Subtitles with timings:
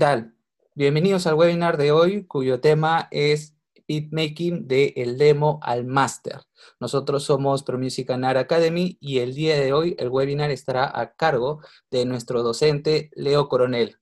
[0.00, 0.34] tal?
[0.74, 3.54] Bienvenidos al webinar de hoy, cuyo tema es
[3.86, 6.40] Beatmaking de el demo al máster.
[6.80, 11.60] Nosotros somos ProMusic Art Academy y el día de hoy el webinar estará a cargo
[11.90, 13.98] de nuestro docente Leo Coronel.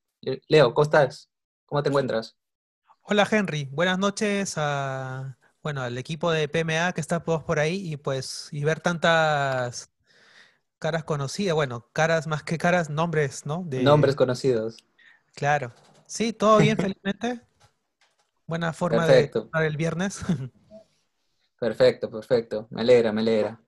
[0.46, 1.30] Leo, ¿cómo estás?
[1.66, 2.36] ¿Cómo te encuentras?
[3.02, 7.92] Hola Henry, buenas noches a, bueno, al equipo de PMA que está todos por ahí
[7.92, 9.90] y pues y ver tantas
[10.78, 13.64] caras conocidas, bueno, caras más que caras, nombres, ¿no?
[13.66, 13.82] De...
[13.82, 14.76] Nombres conocidos.
[15.34, 15.72] Claro.
[16.08, 17.42] Sí, todo bien, felizmente.
[18.46, 20.20] Buena forma de estar el viernes.
[21.60, 22.66] perfecto, perfecto.
[22.70, 23.60] Me alegra, me alegra.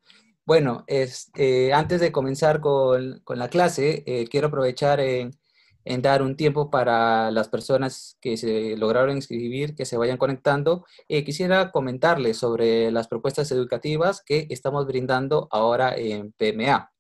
[0.47, 5.33] Bueno, este, antes de comenzar con, la clase, eh, quiero aprovechar en,
[6.01, 10.87] dar un tiempo para las personas que se lograron inscribir, que se vayan conectando.
[11.09, 16.91] Eh, quisiera comentarles sobre las propuestas educativas que estamos brindando ahora en PMA.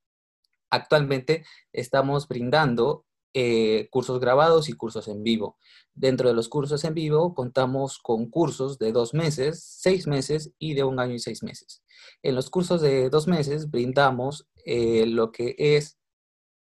[0.68, 5.56] Actualmente estamos brindando eh, cursos grabados y cursos en vivo.
[5.94, 10.74] Dentro de los cursos en vivo contamos con cursos de dos meses, seis meses y
[10.74, 11.82] de un año y seis meses.
[12.22, 15.98] En los cursos de dos meses brindamos eh, lo que es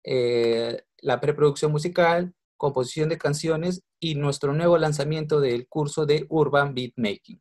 [0.04, 6.74] eh, la preproducción musical, composición de canciones y nuestro nuevo lanzamiento del curso de Urban
[6.74, 7.40] Beatmaking.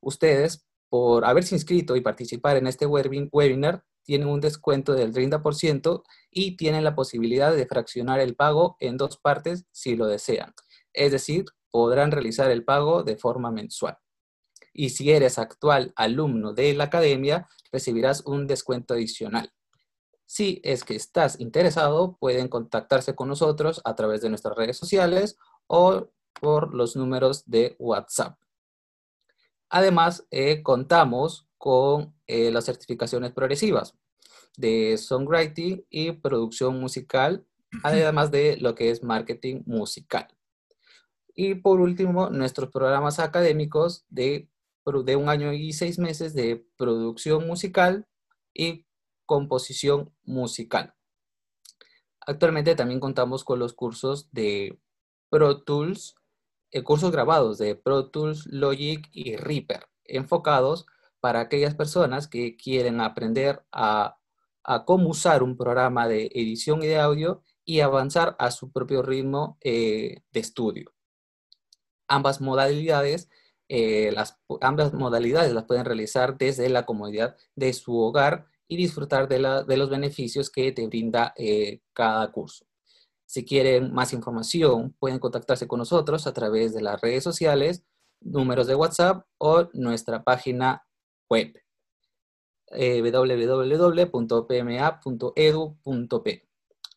[0.00, 6.56] Ustedes, por haberse inscrito y participar en este webinar, tienen un descuento del 30% y
[6.56, 10.52] tienen la posibilidad de fraccionar el pago en dos partes si lo desean.
[10.92, 13.98] Es decir, podrán realizar el pago de forma mensual.
[14.72, 19.52] Y si eres actual alumno de la academia, recibirás un descuento adicional.
[20.26, 25.38] Si es que estás interesado, pueden contactarse con nosotros a través de nuestras redes sociales
[25.68, 28.36] o por los números de WhatsApp.
[29.68, 33.94] Además, eh, contamos con eh, las certificaciones progresivas
[34.56, 37.44] de songwriting y producción musical,
[37.82, 40.26] además de lo que es marketing musical.
[41.34, 44.48] Y por último, nuestros programas académicos de,
[45.04, 48.06] de un año y seis meses de producción musical
[48.54, 48.86] y
[49.26, 50.94] composición musical.
[52.22, 54.80] Actualmente también contamos con los cursos de
[55.28, 56.14] Pro Tools,
[56.70, 60.86] eh, cursos grabados de Pro Tools, Logic y Reaper, enfocados
[61.20, 64.16] para aquellas personas que quieren aprender a,
[64.86, 69.58] cómo usar un programa de edición y de audio y avanzar a su propio ritmo
[69.62, 70.92] eh, de estudio.
[72.08, 73.28] Ambas modalidades,
[73.68, 79.28] eh, las, ambas modalidades las pueden realizar desde la comodidad de su hogar y disfrutar
[79.28, 82.66] de, los beneficios que te brinda eh, cada curso.
[83.26, 87.84] Si quieren más información, pueden contactarse con nosotros a través de las redes sociales,
[88.20, 90.84] números de WhatsApp o nuestra página
[91.30, 91.56] web
[92.72, 94.08] eh, www.pma.edu.p.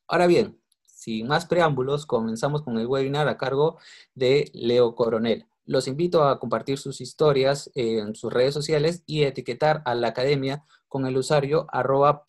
[0.08, 3.78] Ahora bien, sin más preámbulos, comenzamos con el webinar a cargo
[4.14, 5.46] de Leo Coronel.
[5.66, 10.66] Los invito a compartir sus historias en sus redes sociales y etiquetar a la academia
[10.90, 12.26] con el usuario arroba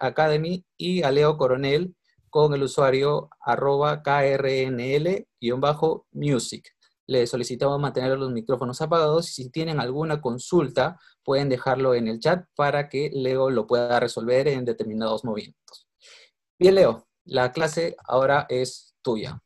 [0.00, 1.94] Academy y a Leo Coronel
[2.30, 5.24] con el usuario arroba krnl-music
[7.06, 12.20] les solicitamos mantener los micrófonos apagados y si tienen alguna consulta pueden dejarlo en el
[12.20, 15.88] chat para que Leo lo pueda resolver en determinados movimientos.
[16.58, 19.40] Bien, Leo, la clase ahora es tuya.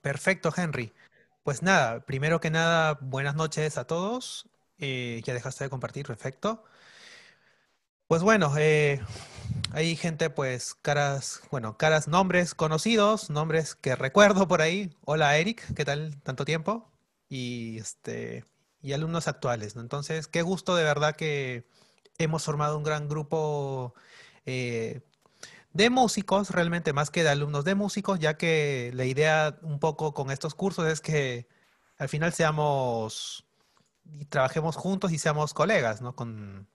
[0.00, 0.92] Perfecto, Henry.
[1.42, 4.48] Pues nada, primero que nada, buenas noches a todos.
[4.78, 6.64] Eh, ya dejaste de compartir, perfecto.
[8.06, 9.00] Pues bueno, eh,
[9.72, 14.96] hay gente, pues, caras, bueno, caras, nombres conocidos, nombres que recuerdo por ahí.
[15.04, 16.20] Hola Eric, ¿qué tal?
[16.22, 16.90] Tanto tiempo.
[17.28, 18.44] Y este,
[18.82, 19.82] y alumnos actuales, ¿no?
[19.82, 21.68] Entonces, qué gusto de verdad que
[22.18, 23.94] hemos formado un gran grupo
[24.46, 25.02] eh,
[25.72, 30.14] de músicos, realmente más que de alumnos de músicos, ya que la idea un poco
[30.14, 31.48] con estos cursos es que
[31.98, 33.46] al final seamos
[34.04, 36.16] y trabajemos juntos y seamos colegas, ¿no?
[36.16, 36.68] Con,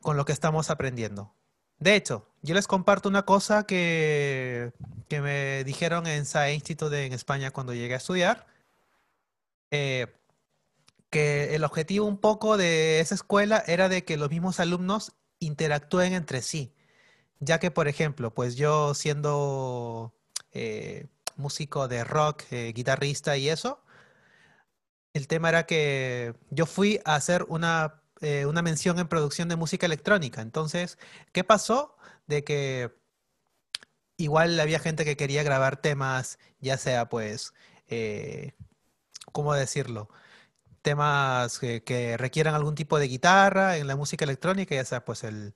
[0.00, 1.34] con lo que estamos aprendiendo.
[1.78, 4.72] De hecho, yo les comparto una cosa que,
[5.08, 8.46] que me dijeron en SAE Institute en España cuando llegué a estudiar,
[9.70, 10.06] eh,
[11.10, 16.14] que el objetivo un poco de esa escuela era de que los mismos alumnos interactúen
[16.14, 16.74] entre sí,
[17.40, 20.14] ya que, por ejemplo, pues yo siendo
[20.52, 21.06] eh,
[21.36, 23.82] músico de rock, eh, guitarrista y eso,
[25.14, 29.56] el tema era que yo fui a hacer una eh, una mención en producción de
[29.56, 30.40] música electrónica.
[30.40, 30.98] Entonces,
[31.32, 31.96] ¿qué pasó?
[32.26, 32.92] De que
[34.16, 37.52] igual había gente que quería grabar temas, ya sea pues,
[37.88, 38.52] eh,
[39.32, 40.08] ¿cómo decirlo?
[40.82, 45.54] Temas que, requieran algún tipo de guitarra en la música electrónica, ya sea pues el,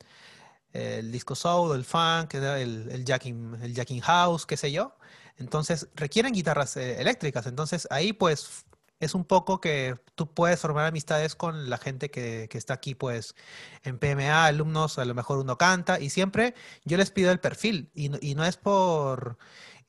[1.12, 4.96] disco soul, el funk, el, el, jacking, el jacking house, qué sé yo.
[5.38, 7.46] Entonces requieren guitarras eh, eléctricas.
[7.46, 8.66] Entonces ahí pues
[9.00, 13.35] es un poco que tú puedes formar amistades con la gente que, está aquí, pues,
[13.82, 16.55] en PMA, alumnos, a lo mejor uno canta, y siempre
[16.85, 19.38] yo les pido el perfil, y, no es por,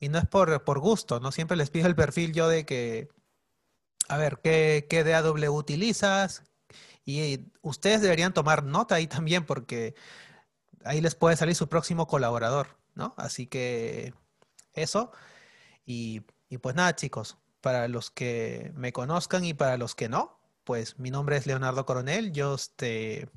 [0.00, 1.30] y no es por, por, gusto, ¿no?
[1.32, 3.10] Siempre les pido el perfil yo de que,
[4.08, 6.44] a ver, ¿qué, qué DAW utilizas?
[7.04, 9.94] Y ustedes deberían tomar nota ahí también, porque
[10.84, 13.14] ahí les puede salir su próximo colaborador, ¿no?
[13.18, 14.14] Así que
[14.74, 15.12] eso,
[15.84, 20.38] y, y pues nada, chicos, para los que me conozcan y para los que no,
[20.64, 23.30] pues mi nombre es Leonardo Coronel, yo este,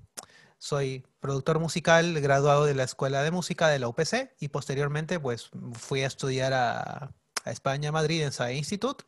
[0.58, 5.50] soy productor musical graduado de la Escuela de Música de la UPC y posteriormente pues
[5.74, 7.12] fui a estudiar a,
[7.46, 9.06] España, Madrid, en SAE Institute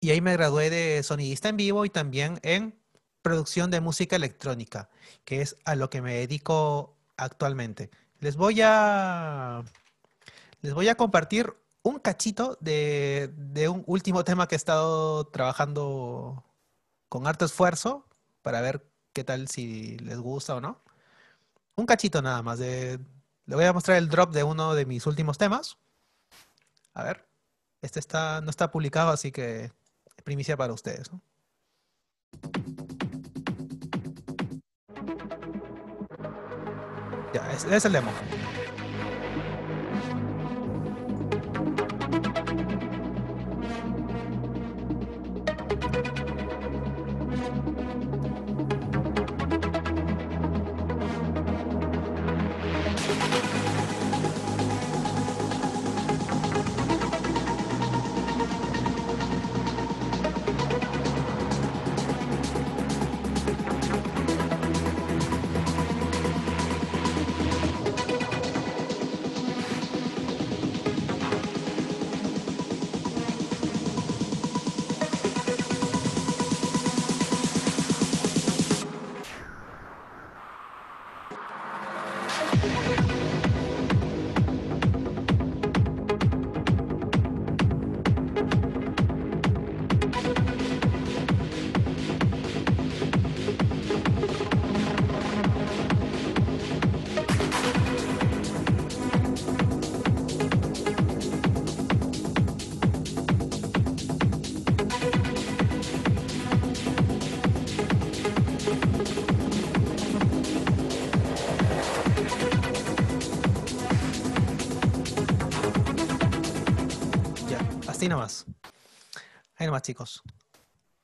[0.00, 2.76] y ahí me gradué de sonidista en vivo y también en
[3.22, 4.90] producción de música electrónica,
[5.24, 7.90] que es a lo que me dedico actualmente.
[8.18, 9.62] Les voy a
[10.62, 11.54] les voy a compartir
[11.86, 13.32] un cachito de,
[13.70, 16.42] un último tema que he estado trabajando
[17.08, 18.04] con harto esfuerzo
[18.42, 20.82] para ver qué tal si les gusta o no.
[21.76, 22.58] Un cachito nada más.
[22.58, 22.98] Le
[23.46, 25.78] voy a mostrar el drop de uno de mis últimos temas.
[26.92, 27.24] A ver.
[27.82, 29.70] Este está, no está publicado, así que
[30.24, 31.08] primicia para ustedes.
[37.32, 38.10] Ya, es el demo.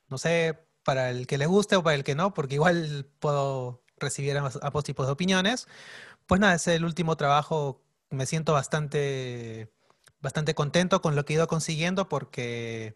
[0.09, 3.83] No sé para el que le guste o para el que no, porque igual puedo
[3.97, 5.67] recibir ambos tipos de opiniones.
[6.27, 7.81] Pues nada, es el último trabajo.
[8.09, 9.71] Me siento bastante,
[10.21, 12.95] bastante contento con lo que he ido consiguiendo porque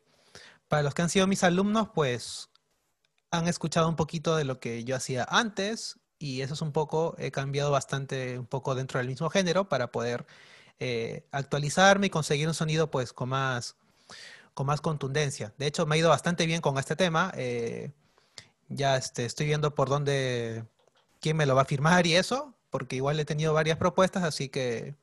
[0.68, 2.50] para los que han sido mis alumnos, pues
[3.32, 7.16] han escuchado un poquito de lo que yo hacía antes y eso es un poco,
[7.18, 10.26] he cambiado bastante un poco dentro del mismo género para poder
[10.80, 13.76] eh, actualizarme y conseguir un sonido pues con más,
[14.58, 15.54] con más contundencia.
[15.60, 17.32] De hecho, me ha ido bastante bien con este tema.
[17.36, 17.92] Eh,
[18.70, 20.66] ya este, estoy viendo por dónde,
[21.22, 24.50] quién me lo va a firmar y eso, porque igual he tenido varias propuestas, así
[24.50, 24.96] que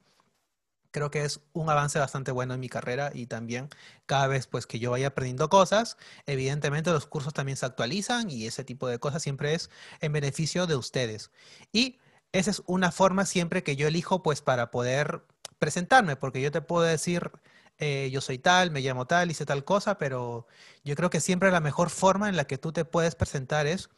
[0.90, 3.68] creo que es un avance bastante bueno en mi carrera y también
[4.06, 8.46] cada vez pues que yo vaya aprendiendo cosas, evidentemente los cursos también se actualizan y
[8.46, 11.30] ese tipo de cosas siempre es en beneficio de ustedes.
[11.70, 12.00] Y
[12.32, 15.22] esa es una forma siempre que yo elijo pues para poder
[15.60, 17.30] presentarme, porque yo te puedo decir
[17.78, 20.46] eh, yo soy tal, me llamo tal, hice tal cosa, pero
[20.84, 23.90] yo creo que siempre la mejor forma en la que tú te puedes presentar es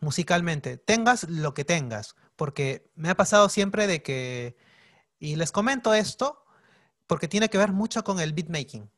[0.00, 4.56] musicalmente, tengas lo que tengas, porque me ha pasado siempre de que,
[5.18, 6.44] y les comento esto,
[7.06, 8.90] porque tiene que ver mucho con el beatmaking,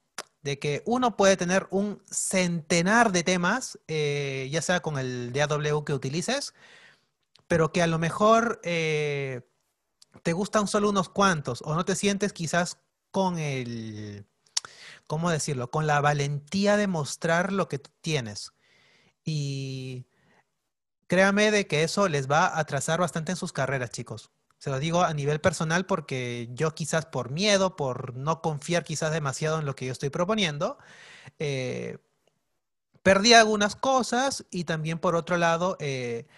[0.42, 5.84] de que uno puede tener un centenar de temas, eh, ya sea con el DAW
[5.84, 6.54] que utilices,
[7.46, 9.42] pero que a lo mejor eh,
[10.22, 12.78] te gustan solo unos cuantos o no te sientes quizás
[13.18, 14.26] con el,
[15.08, 15.72] ¿cómo decirlo?
[15.72, 18.52] Con la valentía de mostrar lo que tienes.
[19.24, 20.06] Y
[21.08, 24.30] créame de que eso les va a atrasar bastante en sus carreras, chicos.
[24.58, 29.10] Se lo digo a nivel personal porque yo quizás por miedo, por no confiar quizás
[29.10, 30.78] demasiado en lo que yo estoy proponiendo,
[31.40, 31.98] eh,
[33.02, 36.28] perdí algunas cosas y también por otro lado, eh,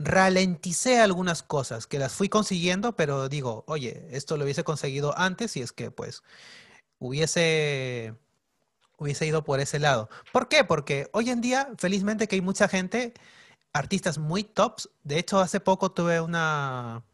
[0.00, 5.56] ralenticé algunas cosas que las fui consiguiendo, pero digo, oye, esto lo hubiese conseguido antes
[5.56, 6.22] y es que pues
[6.98, 8.14] hubiese
[8.98, 10.10] hubiese ido por ese lado.
[10.32, 10.64] ¿Por qué?
[10.64, 13.14] Porque hoy en día, felizmente que hay mucha gente,
[13.72, 14.90] artistas muy tops.
[15.04, 17.04] De hecho, hace poco tuve una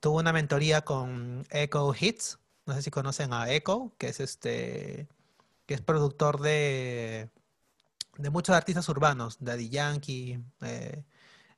[0.00, 5.08] tuve una mentoría con Echo Hits, No sé si conocen a Echo, que es este,
[5.66, 7.30] que es productor de,
[8.18, 11.04] de muchos artistas urbanos, Daddy Yankee, eh,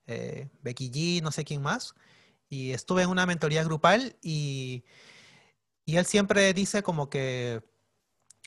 [0.06, 1.94] eh, Becky G, no sé quién más.
[2.48, 4.84] Y estuve en una mentoría grupal y,
[5.84, 7.62] y él siempre dice como que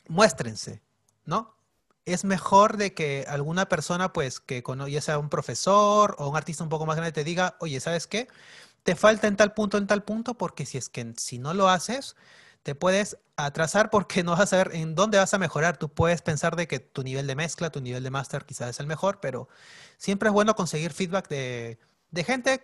[0.08, 0.82] muéstrense,
[1.24, 1.56] ¿no?
[2.04, 6.64] Es mejor de que alguna persona, pues, que ya sea un profesor o un artista
[6.64, 8.28] un poco más grande, te diga, oye, ¿sabes qué?
[8.82, 11.68] Te falta en tal punto, en tal punto, porque si es que si no lo
[11.68, 12.16] haces,
[12.68, 15.78] te puedes atrasar porque no vas a saber en dónde vas a mejorar.
[15.78, 18.78] Tú puedes pensar de que tu nivel de mezcla, tu nivel de máster quizás es
[18.78, 19.48] el mejor, pero
[19.96, 21.78] siempre es bueno conseguir feedback de,
[22.10, 22.62] de gente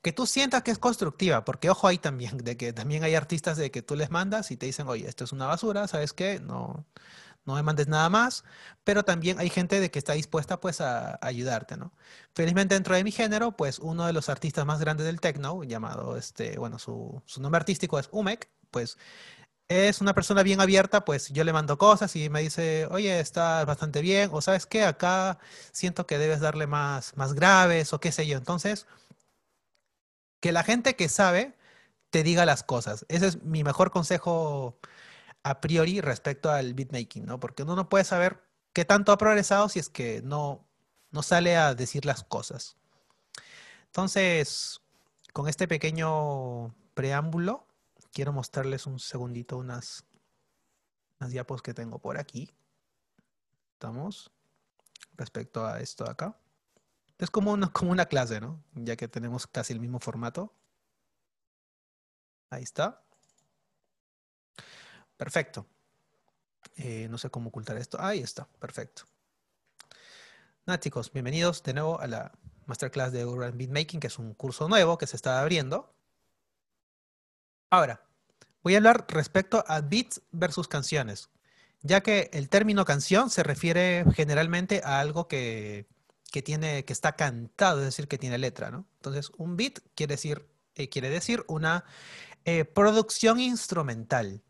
[0.00, 3.58] que tú sientas que es constructiva, porque ojo ahí también, de que también hay artistas
[3.58, 6.40] de que tú les mandas y te dicen, oye, esto es una basura, ¿sabes qué?
[6.40, 6.86] No,
[7.48, 8.44] no me mandes nada más,
[8.84, 11.92] pero también hay gente de que está dispuesta pues a, ayudarte, ¿no?
[12.34, 16.16] Felizmente dentro de mi género, pues uno de los artistas más grandes del techno, llamado,
[16.16, 18.98] este, bueno, su, su nombre artístico es Umek, pues
[19.68, 23.64] es una persona bien abierta, pues yo le mando cosas y me dice, oye, está
[23.64, 25.38] bastante bien, o sabes qué, acá
[25.72, 28.38] siento que debes darle más, más graves o qué sé yo.
[28.38, 28.86] Entonces,
[30.40, 31.54] que la gente que sabe
[32.10, 33.04] te diga las cosas.
[33.08, 34.78] Ese es mi mejor consejo
[35.42, 37.40] a priori respecto al beatmaking, ¿no?
[37.40, 38.42] Porque uno no puede saber
[38.72, 40.66] qué tanto ha progresado si es que no,
[41.10, 42.76] no sale a decir las cosas.
[43.86, 44.80] Entonces,
[45.32, 47.66] con este pequeño preámbulo,
[48.12, 50.04] quiero mostrarles un segundito unas,
[51.20, 52.50] unas diapos que tengo por aquí.
[53.74, 54.30] Estamos
[55.16, 56.36] respecto a esto de acá.
[57.18, 58.62] Es como una, como una clase, ¿no?
[58.74, 60.52] Ya que tenemos casi el mismo formato.
[62.50, 63.02] Ahí está.
[65.18, 65.66] Perfecto.
[66.76, 67.98] Eh, no sé cómo ocultar esto.
[68.00, 69.02] Ahí está, perfecto.
[70.64, 72.32] Nada, chicos, bienvenidos de nuevo a la
[72.64, 75.94] Masterclass de Urban Beatmaking, que es un curso nuevo que se está abriendo.
[77.68, 78.02] Ahora,
[78.62, 81.28] voy a hablar respecto a beats versus canciones,
[81.82, 85.86] ya que el término canción se refiere generalmente a algo que
[86.30, 88.86] que tiene, que está cantado, es decir, que tiene letra, ¿no?
[88.96, 91.84] Entonces, un beat quiere decir, eh, quiere decir una
[92.44, 94.42] eh, producción instrumental.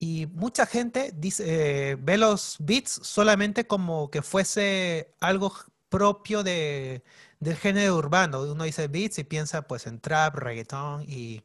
[0.00, 5.54] Y mucha gente dice, eh, ve los beats solamente como que fuese algo
[5.90, 7.04] propio de,
[7.40, 8.42] del género urbano.
[8.42, 11.42] Uno dice beats y piensa pues en trap, reggaeton y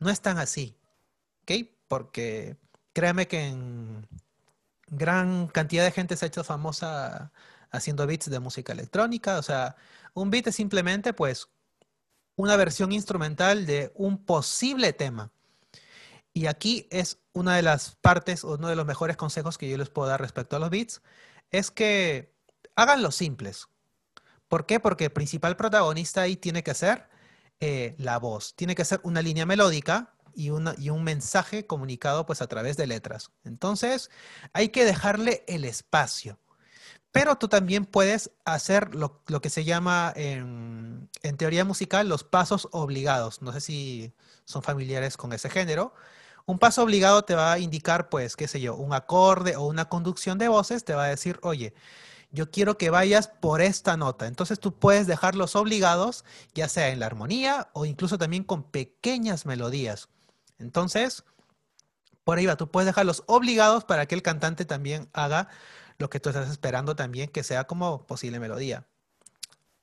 [0.00, 0.76] no es tan así.
[1.88, 2.56] Porque
[2.92, 4.06] créame que en
[4.88, 7.32] gran cantidad de gente se ha hecho famosa
[7.70, 9.38] haciendo beats de música electrónica.
[9.38, 9.76] O sea,
[10.14, 11.48] un beat es simplemente pues
[12.36, 15.32] una versión instrumental de un posible tema.
[16.36, 19.88] Y aquí es una de las partes, uno de los mejores consejos que yo les
[19.88, 21.00] puedo dar respecto a los beats,
[21.50, 22.36] es que
[22.74, 23.68] hagan simples.
[24.46, 24.78] ¿Por qué?
[24.78, 27.08] Porque el principal protagonista ahí tiene que ser
[27.60, 32.42] eh, la voz, tiene que ser una línea melódica y, y, un mensaje comunicado pues
[32.42, 33.30] a través de letras.
[33.42, 34.10] Entonces,
[34.52, 36.38] hay que dejarle el espacio.
[37.16, 43.40] Pero tú también puedes hacer lo, que se llama en, teoría musical los pasos obligados.
[43.40, 44.14] No sé si
[44.44, 45.94] son familiares con ese género.
[46.46, 49.88] Un paso obligado te va a indicar, pues, qué sé yo, un acorde o una
[49.88, 51.74] conducción de voces, te va a decir, oye,
[52.30, 54.26] yo quiero que vayas por esta nota.
[54.26, 56.24] Entonces tú puedes dejarlos obligados,
[56.54, 60.08] ya sea en la armonía o incluso también con pequeñas melodías.
[60.58, 61.24] Entonces,
[62.24, 65.48] por ahí va, tú puedes dejarlos obligados para que el cantante también haga
[65.98, 68.86] lo que tú estás esperando también que sea como posible melodía.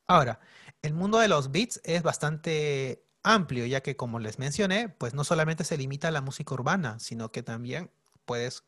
[0.08, 0.40] Ahora,
[0.82, 5.24] el mundo de los beats es bastante amplio, ya que como les mencioné, pues no
[5.24, 7.90] solamente se limita a la música urbana, sino que también
[8.26, 8.64] puedes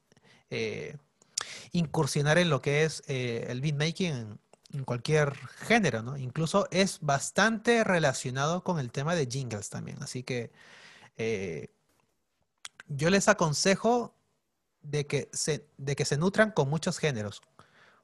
[0.50, 0.98] eh,
[1.72, 4.40] incursionar en lo que es eh, el beatmaking en,
[4.74, 5.36] en, cualquier
[5.68, 6.18] género, ¿no?
[6.18, 10.52] Incluso es bastante relacionado con el tema de jingles también, así que
[11.18, 11.70] eh,
[12.88, 14.16] yo les aconsejo
[14.82, 17.42] de que se, de que se nutran con muchos géneros.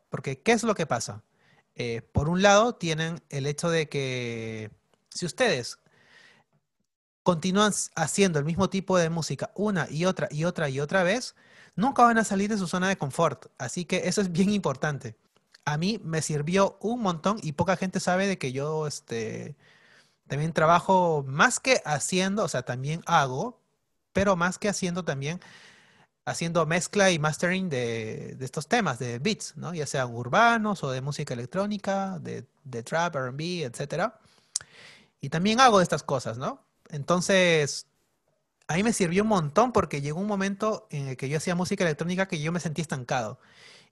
[0.10, 1.24] Porque, ¿qué es lo que pasa?
[2.12, 4.70] Por un lado, tienen el hecho de que
[5.10, 5.80] si ustedes
[7.24, 11.36] continúan haciendo el mismo tipo de música una y otra y otra y otra vez,
[11.76, 13.48] nunca van a salir de su zona de confort.
[13.58, 15.16] Así que eso es bien importante.
[15.66, 19.56] A mí me sirvió un montón y poca gente sabe de que yo este,
[20.28, 23.62] también trabajo más que haciendo, o sea, también hago,
[24.14, 25.42] pero más que haciendo también
[26.26, 29.74] haciendo mezcla y mastering de, estos temas, de beats, ¿no?
[29.74, 32.44] Ya sean urbanos o de música electrónica, de,
[32.84, 34.14] trap, RB, etc.
[35.20, 36.62] Y también hago estas cosas, ¿no?
[36.92, 37.88] Entonces,
[38.68, 41.56] a mí me sirvió un montón porque llegó un momento en el que yo hacía
[41.56, 43.40] música electrónica que yo me sentí estancado.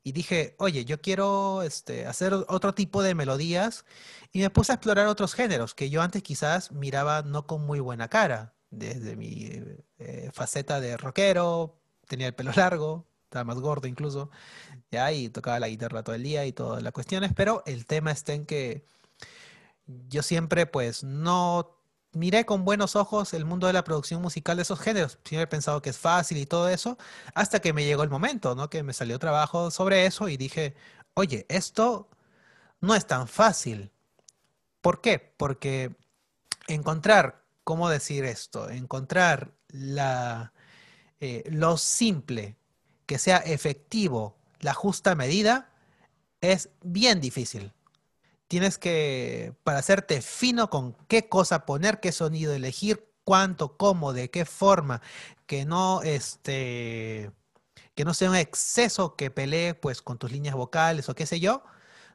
[0.03, 3.85] Y dije, oye, yo quiero este, hacer otro tipo de melodías.
[4.31, 7.79] Y me puse a explorar otros géneros que yo antes quizás miraba no con muy
[7.79, 8.53] buena cara.
[8.71, 9.49] desde mi
[9.99, 14.29] eh, faceta de rockero, tenía el pelo largo, estaba más gordo incluso,
[14.91, 18.11] ya, y tocaba la guitarra todo el día y todas las cuestiones, pero el tema
[18.11, 18.85] está en que
[20.07, 21.78] yo siempre pues no
[22.13, 25.19] miré con buenos ojos el mundo de la producción musical de esos géneros.
[25.23, 26.97] Siempre he pensado que es fácil y todo eso,
[27.33, 28.69] hasta que me llegó el momento, ¿no?
[28.69, 30.75] Que me salió trabajo sobre eso y dije,
[31.13, 32.09] oye, esto
[32.81, 33.91] no es tan fácil.
[34.81, 35.19] ¿Por qué?
[35.37, 35.95] Porque
[36.67, 38.69] encontrar, ¿cómo decir esto?
[38.69, 40.53] Encontrar la,
[41.19, 42.57] eh, lo simple,
[43.05, 45.71] que sea efectivo, la justa medida,
[46.41, 47.73] es bien difícil
[48.49, 54.31] tienes que, para hacerte fino con qué cosa poner, qué sonido elegir, cuánto, cómo, de
[54.31, 55.01] qué forma,
[55.45, 57.31] que no, este,
[57.95, 61.39] que no sea un exceso que pelee pues con tus líneas vocales o qué sé
[61.39, 61.63] yo,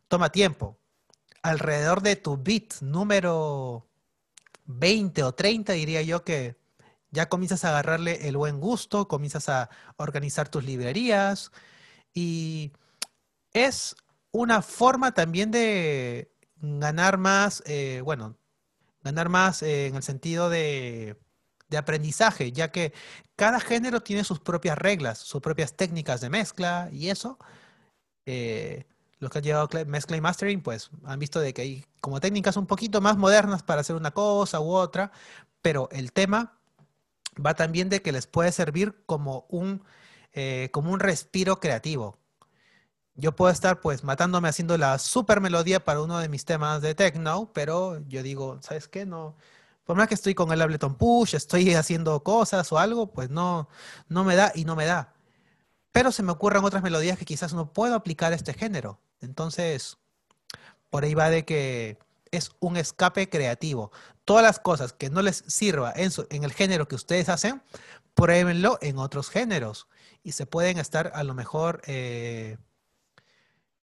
[0.09, 0.77] toma tiempo.
[1.43, 3.87] Alrededor de tu beat número
[4.65, 6.57] 20 o 30 diría yo que
[7.11, 11.53] ya comienzas a agarrarle el buen gusto, comienzas a organizar tus librerías
[12.13, 12.73] y
[13.53, 13.95] es
[14.35, 18.37] una forma también de ganar más, eh, bueno,
[19.03, 21.17] ganar más eh, en el sentido de,
[21.77, 22.93] aprendizaje, ya que
[23.35, 27.37] cada género tiene sus propias reglas, sus propias técnicas de mezcla y eso.
[28.27, 28.87] Eh,
[29.19, 32.57] los que han llevado mezcla y mastering, pues han visto de que hay como técnicas
[32.57, 35.11] un poquito más modernas para hacer una cosa u otra,
[35.63, 36.59] pero el tema
[37.45, 39.83] va también de que les puede servir como un,
[40.71, 42.19] como un respiro creativo
[43.17, 46.95] yo puedo estar pues matándome haciendo la super melodía para uno de mis temas de
[46.95, 49.07] techno, pero yo digo, ¿sabes qué?
[49.07, 49.37] No,
[49.85, 53.69] por más que estoy con el Ableton Push, estoy haciendo cosas o algo, pues no,
[54.09, 55.15] no me da y no me da.
[55.93, 59.01] Pero se me ocurren otras melodías que quizás no puedo aplicar a este género.
[59.21, 59.99] Entonces,
[60.91, 61.99] por ahí va de que
[62.33, 63.93] es un escape creativo.
[64.25, 67.63] Todas las cosas que no les sirva en, en el género que ustedes hacen,
[68.15, 69.87] pruébenlo en otros géneros.
[70.25, 71.83] Y se pueden estar a lo mejor...
[71.87, 72.59] Eh,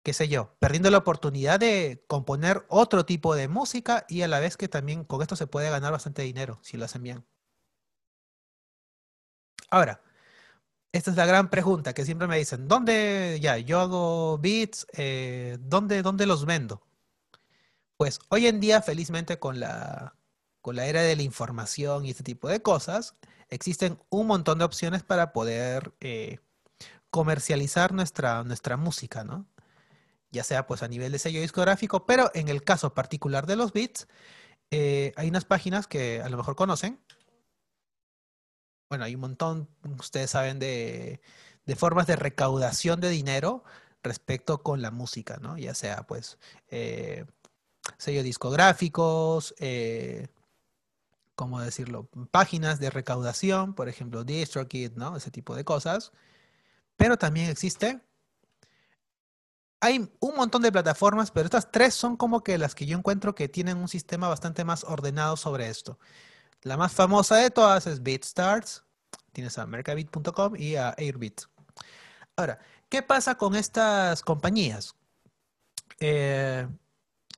[0.02, 4.40] qué sé yo, perdiendo la oportunidad de componer otro tipo de música y a la
[4.40, 7.24] vez que también con esto se puede ganar bastante dinero si lo hacen bien.
[9.70, 10.02] Ahora,
[10.92, 14.86] esta es la gran pregunta que siempre me dicen, ¿dónde ya yo hago beats?
[14.94, 16.82] Eh, ¿dónde, ¿Dónde los vendo?
[17.96, 20.16] Pues hoy en día, felizmente, con la,
[20.62, 23.14] con la era de la información y este tipo de cosas,
[23.50, 26.38] existen un montón de opciones para poder eh,
[27.10, 29.46] comercializar nuestra, nuestra música, ¿no?
[30.30, 33.72] Ya sea pues a nivel de sello discográfico, pero en el caso particular de los
[33.72, 34.08] beats,
[34.70, 37.00] eh, hay unas páginas que a lo mejor conocen.
[38.88, 41.20] Bueno, hay un montón, ustedes saben, de,
[41.76, 43.62] formas de recaudación de dinero
[44.02, 45.56] respecto con la música, ¿no?
[45.56, 46.38] Ya sea pues
[46.68, 47.24] eh,
[47.98, 50.28] sellos discográficos, eh,
[51.36, 52.08] ¿cómo decirlo?
[52.30, 55.16] Páginas de recaudación, por ejemplo, DistroKid, ¿no?
[55.16, 56.12] Ese tipo de cosas.
[56.96, 58.00] Pero también existe
[59.80, 63.34] hay un montón de plataformas, pero estas tres son como que las que yo encuentro
[63.34, 65.98] que tienen un sistema bastante más ordenado sobre esto.
[66.62, 68.84] La más famosa de todas es BeatStars.
[69.32, 71.42] Tienes a mercabit.com y a Airbit.
[72.36, 72.58] Ahora,
[72.90, 74.94] ¿qué pasa con estas compañías?
[75.98, 76.68] Eh,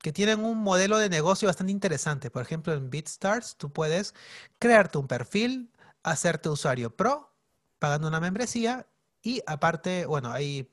[0.01, 2.29] que tienen un modelo de negocio bastante interesante.
[2.29, 4.13] Por ejemplo, en BeatStars tú puedes
[4.59, 5.71] crearte un perfil,
[6.03, 7.33] hacerte usuario pro,
[7.79, 8.85] pagando una membresía
[9.21, 10.69] y aparte, bueno, hay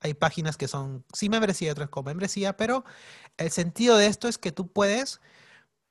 [0.00, 2.84] hay páginas que son sin membresía y otras con membresía, pero
[3.36, 5.20] el sentido de esto es que tú puedes,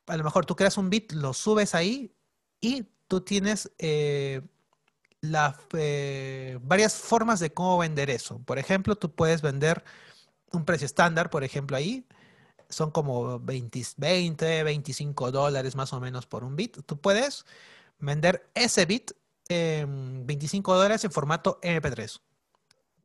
[0.08, 2.12] a lo mejor tú creas un bit, lo subes ahí
[2.62, 4.42] y tú tienes eh,
[5.74, 8.40] eh, varias formas de cómo vender eso.
[8.40, 9.84] Por ejemplo, tú puedes vender
[10.52, 12.06] un precio estándar, por ejemplo, ahí.
[12.70, 16.78] Son como 20, 20, 25 dólares más o menos por un bit.
[16.86, 17.46] Tú puedes
[18.00, 19.12] vender ese bit
[19.50, 22.22] en 25 dólares en formato MP3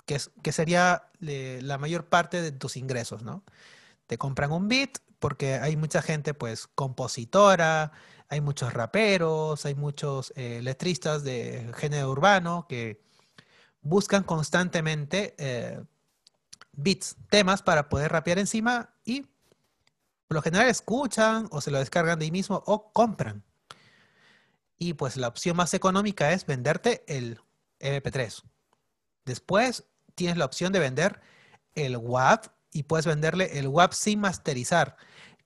[0.06, 3.44] que, sería la mayor parte de tus ingresos, ¿no?
[4.06, 7.92] Te compran un beat porque hay mucha gente, pues, compositora,
[8.28, 13.02] hay muchos raperos, hay muchos eh, letristas de género urbano que
[13.80, 15.82] buscan constantemente eh,
[16.72, 19.22] beats, temas para poder rapear encima y
[20.28, 23.44] por lo general escuchan o se lo descargan de ahí mismo o compran.
[24.78, 27.40] Y pues la opción más económica es venderte el
[27.80, 28.42] MP3.
[29.24, 31.20] Después tienes la opción de vender
[31.74, 34.96] el WAV y puedes venderle el WAV sin masterizar,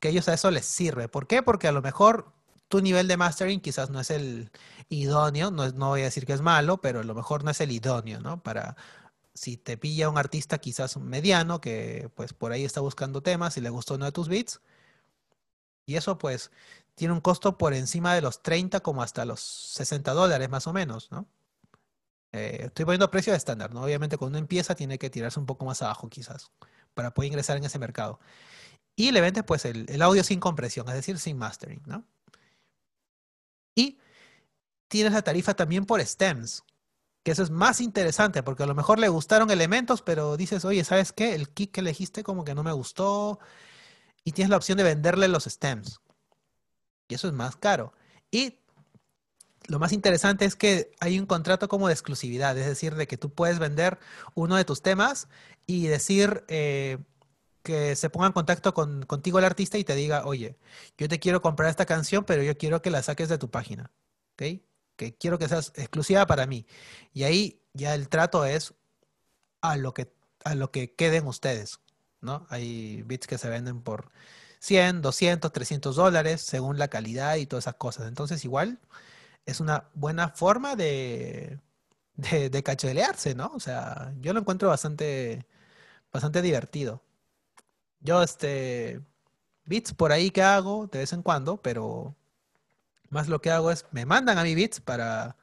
[0.00, 1.08] que ellos a eso les sirve.
[1.08, 1.42] ¿Por qué?
[1.42, 2.32] Porque a lo mejor
[2.68, 4.50] tu nivel de mastering quizás no es el
[4.88, 7.60] idóneo, no, no voy a decir que es malo, pero a lo mejor no es
[7.60, 8.42] el idóneo, ¿no?
[8.42, 8.76] Para
[9.34, 13.60] si te pilla un artista quizás mediano que pues por ahí está buscando temas y
[13.62, 14.60] le gustó uno de tus beats,
[15.86, 16.50] Y eso pues
[16.94, 20.72] tiene un costo por encima de los 30 como hasta los 60 dólares más o
[20.72, 21.26] menos, ¿no?
[22.32, 23.82] Eh, estoy poniendo precio estándar, ¿no?
[23.82, 26.50] Obviamente cuando uno empieza tiene que tirarse un poco más abajo quizás
[26.94, 28.20] para poder ingresar en ese mercado.
[28.96, 32.04] Y le vendes pues el, el audio sin compresión, es decir, sin mastering, ¿no?
[33.74, 33.98] Y
[34.88, 36.64] tienes la tarifa también por stems,
[37.22, 40.82] que eso es más interesante porque a lo mejor le gustaron elementos, pero dices, oye,
[40.84, 41.34] ¿sabes qué?
[41.34, 43.38] El kick que elegiste como que no me gustó
[44.24, 46.00] y tienes la opción de venderle los stems.
[47.08, 47.92] Y eso es más caro.
[48.30, 48.58] Y
[49.68, 53.16] lo más interesante es que hay un contrato como de exclusividad, es decir, de que
[53.16, 53.98] tú puedes vender
[54.34, 55.28] uno de tus temas
[55.66, 56.98] y decir eh,
[57.62, 60.58] que se ponga en contacto con, contigo el artista y te diga, oye,
[60.96, 63.92] yo te quiero comprar esta canción, pero yo quiero que la saques de tu página.
[64.32, 64.60] ¿Ok?
[64.98, 66.66] que quiero que seas exclusiva para mí.
[67.14, 68.74] Y ahí ya el trato es
[69.62, 70.12] a lo que,
[70.44, 71.80] a lo que queden ustedes,
[72.20, 72.46] ¿no?
[72.50, 74.10] Hay bits que se venden por
[74.60, 78.08] 100, 200, 300 dólares según la calidad y todas esas cosas.
[78.08, 78.80] Entonces igual
[79.46, 81.58] es una buena forma de,
[82.16, 83.52] de, cachelearse, ¿no?
[83.54, 85.46] O sea, yo lo encuentro bastante,
[86.12, 87.02] bastante divertido.
[88.00, 89.00] Yo, este,
[89.64, 92.16] bits por ahí que hago de vez en cuando, pero
[93.10, 95.36] más lo que hago es, me mandan a mi bits para,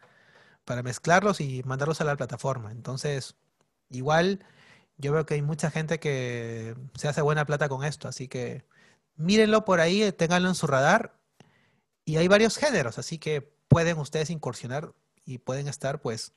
[0.65, 2.71] para mezclarlos y mandarlos a la plataforma.
[2.71, 3.35] Entonces,
[3.89, 4.45] igual
[4.97, 8.65] yo veo que hay mucha gente que se hace buena plata con esto, así que
[9.15, 11.15] mírenlo por ahí, ténganlo en su radar.
[12.05, 14.93] Y hay varios géneros, así que pueden ustedes incursionar
[15.25, 16.33] y pueden estar, pues,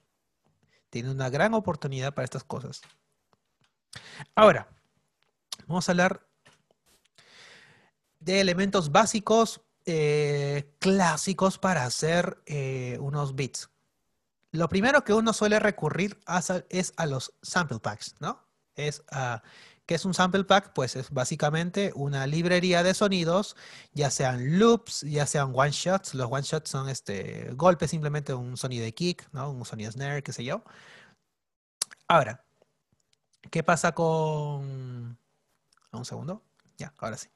[0.91, 2.81] tienen una gran oportunidad para estas cosas.
[4.35, 4.69] Ahora,
[5.67, 6.27] vamos a hablar
[8.21, 13.71] de elementos básicos eh, clásicos para hacer eh, unos beats.
[14.51, 16.19] Lo primero que uno suele recurrir
[16.71, 18.45] es a los sample packs, ¿no?
[18.75, 19.43] Es a,
[19.89, 20.75] ¿Qué es un sample pack?
[20.75, 23.57] Pues es básicamente una librería de sonidos,
[23.95, 26.13] ya sean loops, ya sean one shots.
[26.13, 29.51] Los one shots son este golpes, simplemente un sonido de kick, ¿no?
[29.51, 30.63] Un sonido snare, qué sé yo.
[32.07, 32.45] Ahora,
[33.51, 35.19] ¿qué pasa con...
[35.93, 36.45] Un segundo.
[36.77, 37.31] Ya, ahora sí.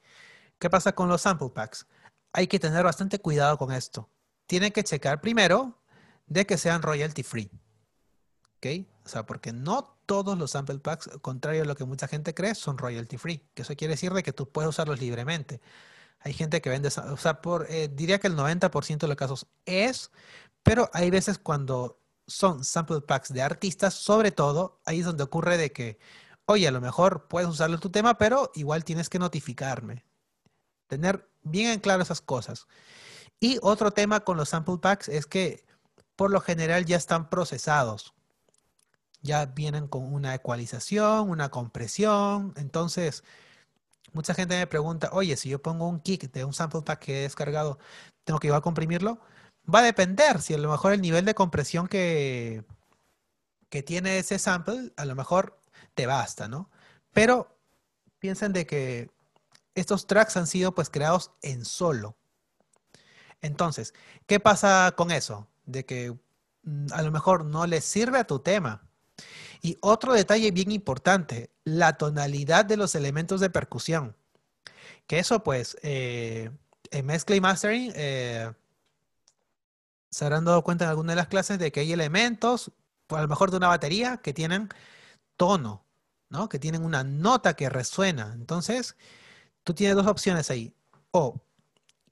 [0.59, 1.87] ¿Qué pasa con los sample packs?
[2.33, 4.09] hay que tener bastante cuidado con esto.
[4.47, 5.79] Tienen que checar primero
[6.25, 7.49] de que sean royalty free.
[8.57, 8.87] ¿Ok?
[9.05, 12.55] O sea, porque no todos los sample packs, contrario a lo que mucha gente cree,
[12.55, 13.47] son royalty free.
[13.53, 15.61] Que eso quiere decir de que tú puedes usarlos libremente.
[16.19, 19.47] Hay gente que vende, o sea, por, eh, diría que el 90% de los casos
[19.65, 20.11] es,
[20.63, 25.57] pero hay veces cuando son sample packs de artistas, sobre todo, ahí es donde ocurre
[25.57, 25.99] de que,
[26.45, 30.05] oye, a lo mejor puedes usarlo en tu tema, pero igual tienes que notificarme.
[30.87, 32.67] Tener bien en claro esas cosas.
[33.39, 35.65] Y otro tema con los sample packs es que
[36.15, 38.13] por lo general ya están procesados.
[39.23, 42.53] Ya vienen con una ecualización, una compresión.
[42.57, 43.23] Entonces,
[44.13, 47.19] mucha gente me pregunta, oye, si yo pongo un kick de un sample pack que
[47.19, 47.79] he descargado,
[48.25, 49.19] ¿tengo que ir a comprimirlo?
[49.73, 50.41] Va a depender.
[50.41, 52.65] Si a lo mejor el nivel de compresión que,
[53.69, 55.59] que tiene ese sample, a lo mejor
[55.95, 56.69] te basta, ¿no?
[57.13, 57.57] Pero
[58.19, 59.09] piensen de que
[59.75, 62.15] estos tracks han sido pues creados en solo.
[63.41, 63.93] Entonces,
[64.25, 65.47] ¿qué pasa con eso?
[65.65, 66.17] De que
[66.63, 68.87] mm, a lo mejor no le sirve a tu tema.
[69.65, 74.13] Y otro detalle bien importante, la tonalidad de los elementos de percusión.
[75.07, 76.51] Que eso pues, eh,
[76.91, 78.51] en mezcla y mastering, eh,
[80.11, 82.73] se habrán dado cuenta en alguna de las clases de que hay elementos,
[83.07, 84.67] a lo mejor de una batería, que tienen
[85.37, 85.85] tono,
[86.29, 86.49] ¿no?
[86.49, 88.33] Que tienen una nota que resuena.
[88.33, 88.97] Entonces,
[89.63, 90.73] tú tienes dos opciones ahí.
[91.11, 91.41] O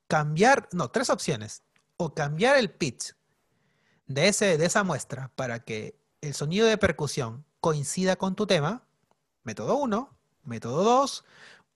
[0.08, 1.64] cambiar, no, tres opciones.
[1.98, 3.14] O cambiar el pitch
[4.08, 8.84] de, ese, de esa muestra para que el sonido de percusión coincida con tu tema.
[9.44, 10.10] Método 1.
[10.44, 11.26] Método 2.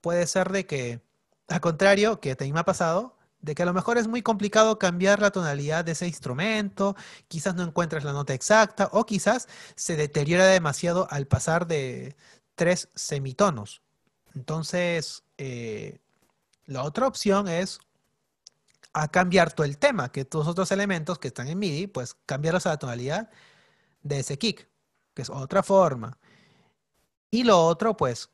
[0.00, 1.00] Puede ser de que,
[1.48, 4.78] al contrario, que te me ha pasado, de que a lo mejor es muy complicado
[4.78, 6.96] cambiar la tonalidad de ese instrumento,
[7.28, 12.16] quizás no encuentres la nota exacta o quizás se deteriora demasiado al pasar de
[12.54, 13.82] tres semitonos.
[14.34, 15.98] Entonces, eh,
[16.66, 17.80] la otra opción es
[18.92, 22.16] a cambiar todo el tema, que todos los otros elementos que están en MIDI, pues
[22.26, 23.30] cambiarlos a la tonalidad
[24.08, 24.68] de ese kick,
[25.14, 26.18] que es otra forma.
[27.30, 28.30] Y lo otro, pues,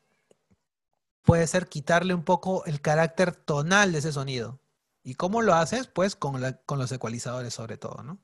[1.23, 4.59] puede ser quitarle un poco el carácter tonal de ese sonido.
[5.03, 5.87] ¿Y cómo lo haces?
[5.87, 8.19] Pues con, los ecualizadores sobre todo, ¿no?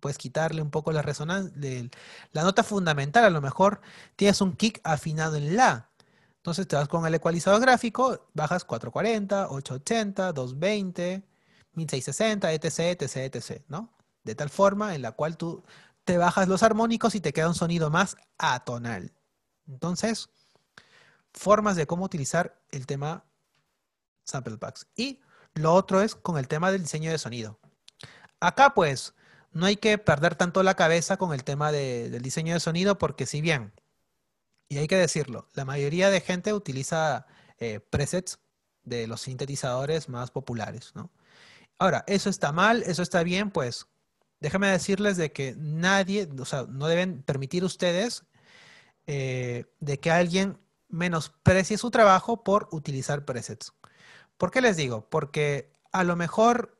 [0.00, 1.52] puedes quitarle un poco la resonancia,
[2.32, 3.82] la nota fundamental, a lo mejor
[4.16, 5.90] tienes un kick afinado en la,
[6.40, 11.22] entonces te vas con el ecualizador gráfico, bajas 440, 880, 220,
[11.74, 13.90] 1660, etc, etc, etc, ¿no?
[14.24, 15.62] De tal forma en la cual tú
[16.04, 19.12] te bajas los armónicos y te queda un sonido más atonal.
[19.68, 20.30] Entonces,
[21.32, 23.24] formas de cómo utilizar el tema
[24.24, 24.86] sample packs.
[24.96, 25.20] Y
[25.54, 27.58] Lo otro es con el tema del diseño de sonido.
[28.38, 29.14] Acá pues
[29.52, 33.26] no hay que perder tanto la cabeza con el tema del diseño de sonido porque
[33.26, 33.72] si bien,
[34.68, 37.26] y hay que decirlo, la mayoría de gente utiliza
[37.58, 38.38] eh, presets
[38.84, 41.10] de los sintetizadores más populares, ¿no?
[41.78, 42.82] Ahora, ¿eso está mal?
[42.84, 43.50] ¿Eso está bien?
[43.50, 43.86] Pues
[44.40, 48.24] déjame decirles de que nadie, o sea, no deben permitir ustedes
[49.06, 53.72] eh, de que alguien menosprecie su trabajo por utilizar presets.
[54.38, 55.08] ¿Por qué les digo?
[55.08, 56.78] Porque a lo mejor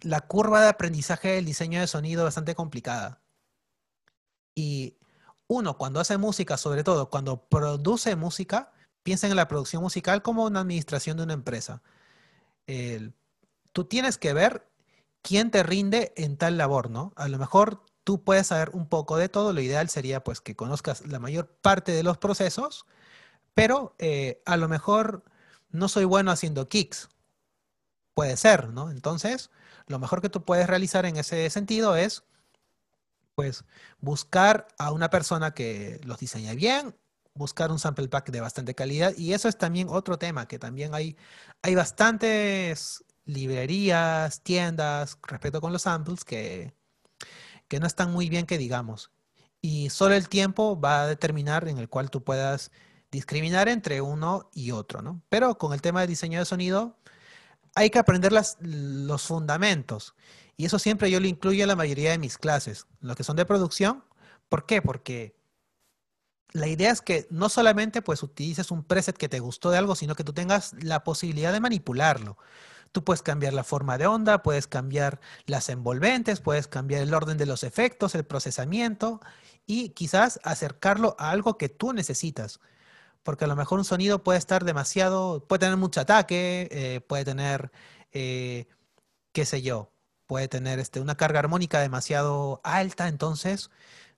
[0.00, 3.20] la curva de aprendizaje del diseño de sonido es bastante complicada.
[4.54, 4.96] Y
[5.46, 8.72] uno, cuando hace música, sobre todo cuando produce música,
[9.02, 11.82] piensa en la producción musical como una administración de una empresa.
[13.72, 14.67] tú tienes que ver
[15.28, 17.12] quién te rinde en tal labor, ¿no?
[17.16, 20.56] A lo mejor tú puedes saber un poco de todo, lo ideal sería pues que
[20.56, 22.86] conozcas la mayor parte de los procesos,
[23.52, 25.24] pero eh, a lo mejor
[25.68, 27.10] no soy bueno haciendo kicks.
[28.14, 28.90] Puede ser, ¿no?
[28.90, 29.50] Entonces,
[29.86, 32.24] lo mejor que tú puedes realizar en ese sentido es,
[33.34, 33.64] pues,
[34.00, 36.96] buscar a una persona que los diseñe bien,
[37.34, 39.12] buscar un sample pack de bastante calidad.
[39.14, 41.18] Y eso es también otro tema, que también hay,
[41.62, 46.72] hay bastantes librerías, tiendas, respecto con los samples, que,
[47.68, 49.12] que no están muy bien que digamos.
[49.60, 52.70] Y solo el tiempo va a determinar en el cual tú puedas
[53.10, 55.22] discriminar entre uno y otro, ¿no?
[55.28, 56.96] Pero con el tema de diseño de sonido,
[57.74, 60.14] hay que aprender los fundamentos.
[60.56, 63.36] Y eso siempre yo lo incluyo en la mayoría de mis clases, los que son
[63.36, 64.04] de producción.
[64.48, 64.80] ¿Por qué?
[64.80, 65.36] Porque
[66.52, 69.94] la idea es que no solamente pues utilices un preset que te gustó de algo,
[69.94, 72.38] sino que tú tengas la posibilidad de manipularlo.
[72.92, 77.38] Tú puedes cambiar la forma de onda, puedes cambiar las envolventes, puedes cambiar el orden
[77.38, 79.20] de los efectos, el procesamiento
[79.66, 82.60] y quizás acercarlo a algo que tú necesitas
[83.28, 87.26] porque a lo mejor un sonido puede estar demasiado, puede tener mucho ataque, eh, puede
[87.26, 87.70] tener,
[88.10, 88.66] eh,
[89.32, 89.92] qué sé yo,
[90.26, 93.70] puede tener este, una carga armónica demasiado alta, entonces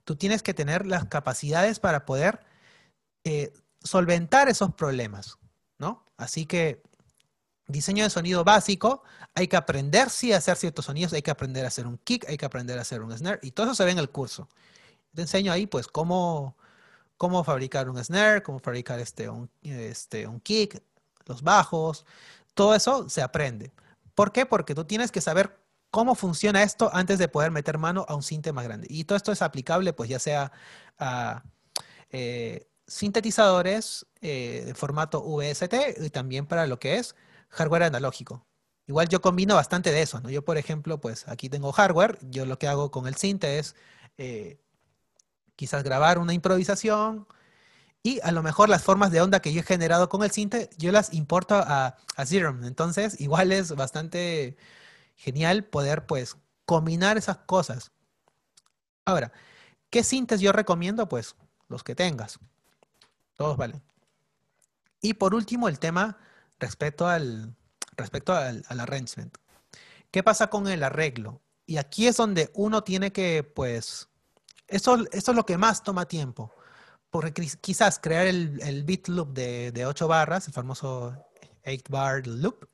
[0.04, 2.40] tú tienes que tener las capacidades para poder
[3.24, 3.52] eh,
[3.82, 5.38] solventar esos problemas,
[5.78, 6.04] ¿no?
[6.16, 6.80] Así que
[7.72, 9.02] diseño de sonido básico,
[9.34, 12.28] hay que aprender sí a hacer ciertos sonidos, hay que aprender a hacer un kick,
[12.28, 14.48] hay que aprender a hacer un snare, y todo eso se ve en el curso.
[15.14, 16.56] Te enseño ahí, pues, cómo
[17.20, 20.82] cómo fabricar un snare, cómo fabricar este, un, este, un kick,
[21.26, 22.06] los bajos,
[22.54, 23.72] todo eso se aprende.
[24.14, 24.46] ¿Por qué?
[24.46, 25.54] Porque tú tienes que saber
[25.90, 28.86] cómo funciona esto antes de poder meter mano a un sinte más grande.
[28.88, 30.50] Y todo esto es aplicable, pues ya sea
[30.98, 31.42] a
[32.10, 37.16] eh, sintetizadores eh, de formato VST y también para lo que es
[37.50, 38.46] hardware analógico.
[38.86, 40.30] Igual yo combino bastante de eso, ¿no?
[40.30, 43.76] Yo, por ejemplo, pues aquí tengo hardware, yo lo que hago con el sinte es
[44.18, 44.60] eh,
[45.54, 47.28] quizás grabar una improvisación
[48.02, 50.70] y a lo mejor las formas de onda que yo he generado con el sinte,
[50.78, 52.64] yo las importo a, a Serum.
[52.64, 54.56] Entonces, igual es bastante
[55.16, 57.92] genial poder pues combinar esas cosas.
[59.04, 59.32] Ahora,
[59.90, 61.08] ¿qué sintes yo recomiendo?
[61.08, 61.36] Pues
[61.68, 62.38] los que tengas.
[63.36, 63.82] Todos valen.
[65.02, 66.18] Y por último, el tema
[66.60, 67.56] respecto al,
[67.96, 69.36] respecto al, al arrangement.
[70.10, 71.40] ¿Qué pasa con el arreglo?
[71.66, 74.08] Y aquí es donde uno tiene que, pues,
[74.66, 76.52] eso, es lo que más toma tiempo.
[77.10, 81.16] Porque quizás crear el, el beat loop de, de 8 barras, el famoso
[81.66, 82.68] 8 bar loop,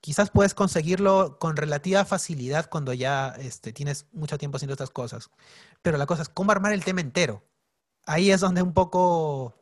[0.00, 5.30] quizás puedes conseguirlo con relativa facilidad cuando ya este, tienes mucho tiempo haciendo estas cosas.
[5.82, 7.44] Pero la cosa es cómo armar el tema entero.
[8.06, 9.54] Ahí es donde un poco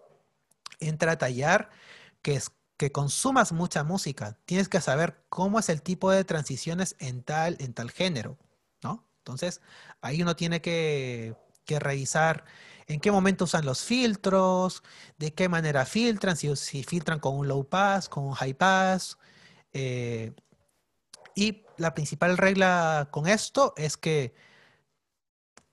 [0.81, 1.71] entra a tallar,
[2.23, 4.37] que es que consumas mucha música.
[4.47, 8.39] Tienes que saber cómo es el tipo de transiciones en tal, en tal género.
[9.27, 9.61] Entonces,
[10.03, 11.35] ahí uno tiene que,
[11.67, 12.45] revisar
[12.87, 14.85] en qué momento usan los filtros,
[15.19, 19.19] de qué manera filtran, si, filtran con un low pass, con un high pass.
[19.73, 20.33] Eh,
[21.35, 24.33] y la principal regla con esto es que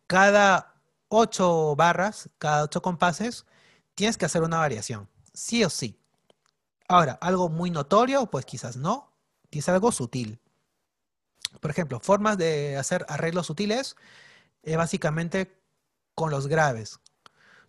[0.08, 0.74] cada
[1.10, 3.46] ocho barras, cada ocho compases,
[3.94, 6.03] tienes que hacer una variación, sí o sí.
[6.94, 9.12] Ahora, algo muy notorio, pues quizás no,
[9.50, 10.40] es algo sutil.
[11.60, 13.96] Por ejemplo, formas de hacer arreglos sutiles,
[14.62, 15.60] es básicamente
[16.14, 17.00] con los graves.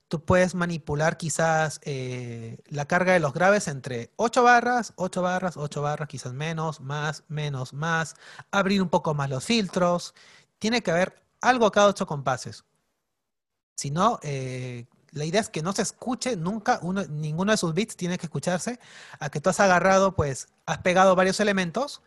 [0.08, 5.56] Tú puedes manipular quizás eh, la carga de los graves entre 8 barras, 8 barras,
[5.56, 8.16] 8 barras, quizás menos, más, menos, más,
[8.50, 10.14] abrir un poco más los filtros.
[10.58, 12.66] Tiene que haber algo cada 8 compases.
[13.74, 17.96] Si no, eh, la idea es que no se escuche nunca, ninguno de sus bits
[17.96, 18.80] tiene que escucharse
[19.20, 22.02] a que tú has agarrado, pues, has pegado varios elementos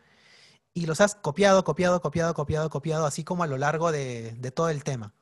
[0.74, 4.70] y los has copiado, copiado, copiado, copiado, copiado, así como a lo largo de, todo
[4.70, 5.14] el tema.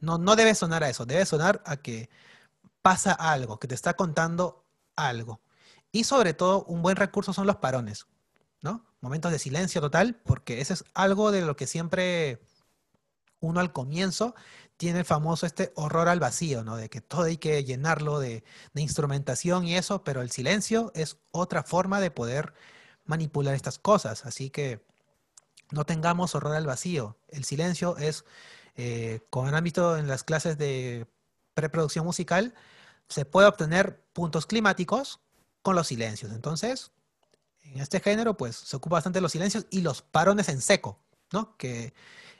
[0.00, 2.08] No, no debe sonar a eso, debe sonar a que
[2.82, 4.64] pasa algo, que te está contando
[4.96, 5.40] algo.
[5.92, 8.06] Y sobre todo, un buen recurso son los parones,
[8.62, 8.84] ¿no?
[9.00, 12.40] momentos de silencio total, porque eso es algo de lo que siempre
[13.40, 14.34] uno al comienzo
[14.78, 16.76] tiene el famoso este horror al vacío, ¿no?
[16.76, 21.64] De que todo hay que llenarlo de, instrumentación y eso, pero el silencio es otra
[21.64, 22.54] forma de poder
[23.04, 24.24] manipular estas cosas.
[24.24, 24.80] Así que
[25.72, 27.18] no tengamos horror al vacío.
[27.28, 28.24] El silencio es,
[28.76, 31.08] eh, como han visto en las clases de
[31.54, 32.54] preproducción musical,
[33.08, 35.20] se puede obtener puntos climáticos
[35.62, 36.30] con los silencios.
[36.32, 36.92] Entonces,
[37.62, 41.00] en este género, pues se ocupa bastante los silencios y los parones en seco,
[41.32, 41.56] ¿no?
[41.56, 41.94] Que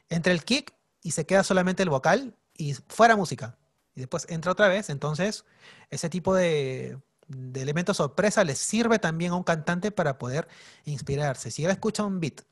[0.09, 0.78] entre el kick
[1.09, 3.57] y se queda solamente el vocal y fuera música.
[3.95, 4.91] Y después entra otra vez.
[4.91, 5.47] Entonces,
[5.89, 10.49] ese tipo de, de elemento sorpresa les sirve también a un cantante para poder
[10.85, 11.51] inspirarse.
[11.51, 12.43] Si él escucha un beat,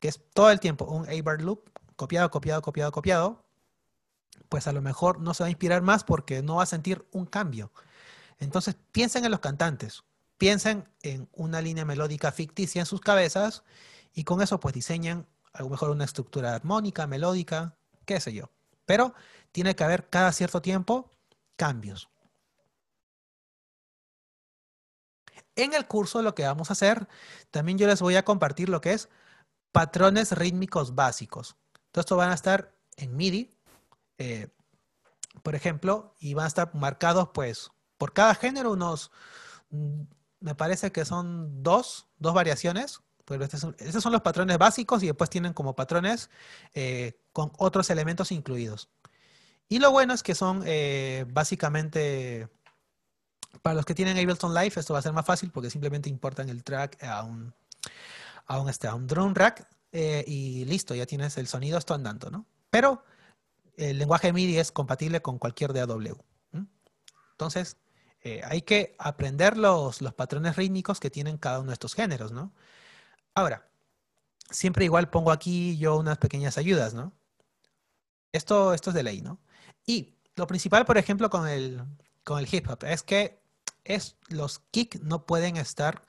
[0.00, 3.44] que es todo el tiempo un A-bar loop, copiado, copiado, copiado, copiado,
[4.48, 7.06] pues a lo mejor no se va a inspirar más porque no va a sentir
[7.12, 7.70] un cambio.
[8.38, 10.04] Entonces piensen en los cantantes,
[10.38, 13.62] piensen en una línea melódica ficticia en sus cabezas
[14.14, 17.75] y con eso pues diseñan a lo mejor una estructura armónica, melódica,
[18.06, 18.50] qué sé yo.
[18.86, 19.14] Pero
[19.52, 21.10] tiene que haber cada cierto tiempo
[21.56, 22.08] cambios.
[25.56, 27.08] En el curso lo que vamos a hacer,
[27.50, 29.08] también yo les voy a compartir lo que es
[29.72, 31.56] patrones rítmicos básicos.
[31.90, 33.54] Todo esto van a estar en MIDI,
[34.18, 34.48] eh,
[35.42, 39.10] por ejemplo, y van a estar marcados, pues, por cada género unos,
[39.70, 40.02] mm,
[40.40, 43.00] me parece que son dos, dos variaciones.
[43.24, 46.30] Pero estos son, los patrones básicos y después tienen como patrones
[46.74, 48.88] eh, con otros elementos incluidos.
[49.68, 52.48] Y lo bueno es que son eh, básicamente,
[53.60, 56.48] para los que tienen Ableton Live, esto va a ser más fácil porque simplemente importan
[56.48, 57.52] el track a un,
[58.46, 62.30] a un, este, a un drone rack y listo, ya tienes el sonido, esto andando,
[62.30, 62.46] ¿no?
[62.70, 63.04] Pero
[63.76, 66.16] el lenguaje MIDI es compatible con cualquier DAW.
[67.32, 67.76] Entonces,
[68.22, 72.32] eh, hay que aprender los, los, patrones rítmicos que tienen cada uno de estos géneros,
[72.32, 72.54] ¿no?
[73.34, 73.68] Ahora,
[74.50, 77.12] siempre igual pongo aquí yo unas pequeñas ayudas, ¿no?
[78.36, 79.40] Esto, esto es de ley, ¿no?
[79.86, 81.82] Y lo principal, por ejemplo, con el,
[82.24, 83.40] con el hip hop es que
[83.84, 86.02] es, los kicks no pueden estar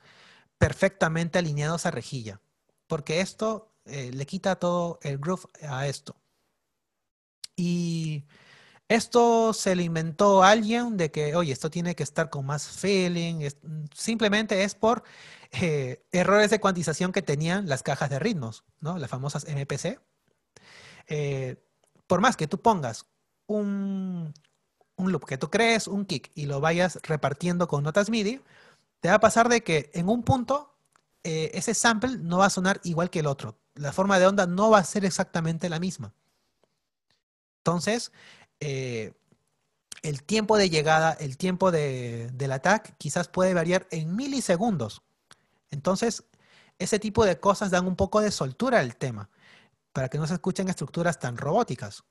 [0.58, 2.40] perfectamente alineados a rejilla,
[2.86, 6.16] porque esto eh, le quita todo el groove a esto.
[7.56, 8.24] Y
[8.88, 13.48] esto se lo inventó alguien de que, oye, esto tiene que estar con más feeling.
[13.94, 15.02] simplemente es por
[15.52, 18.98] eh, errores de cuantización que tenían las cajas de ritmos, ¿no?
[18.98, 20.00] Las famosas MPC.
[21.08, 21.56] Eh,
[22.08, 23.06] por más que tú pongas
[23.46, 24.34] un,
[24.96, 28.42] un loop, que tú crees un kick y lo vayas repartiendo con notas MIDI,
[29.00, 30.74] te va a pasar de que en un punto
[31.22, 33.58] eh, ese sample no va a sonar igual que el otro.
[33.74, 36.12] La forma de onda no va a ser exactamente la misma.
[37.58, 38.12] Entonces,
[38.60, 39.12] eh,
[40.02, 45.02] el tiempo de llegada, el tiempo de, del ataque quizás puede variar en milisegundos.
[45.70, 46.24] Entonces,
[46.78, 49.28] ese tipo de cosas dan un poco de soltura al tema,
[49.98, 52.04] para que no se escuchen estructuras tan robóticas.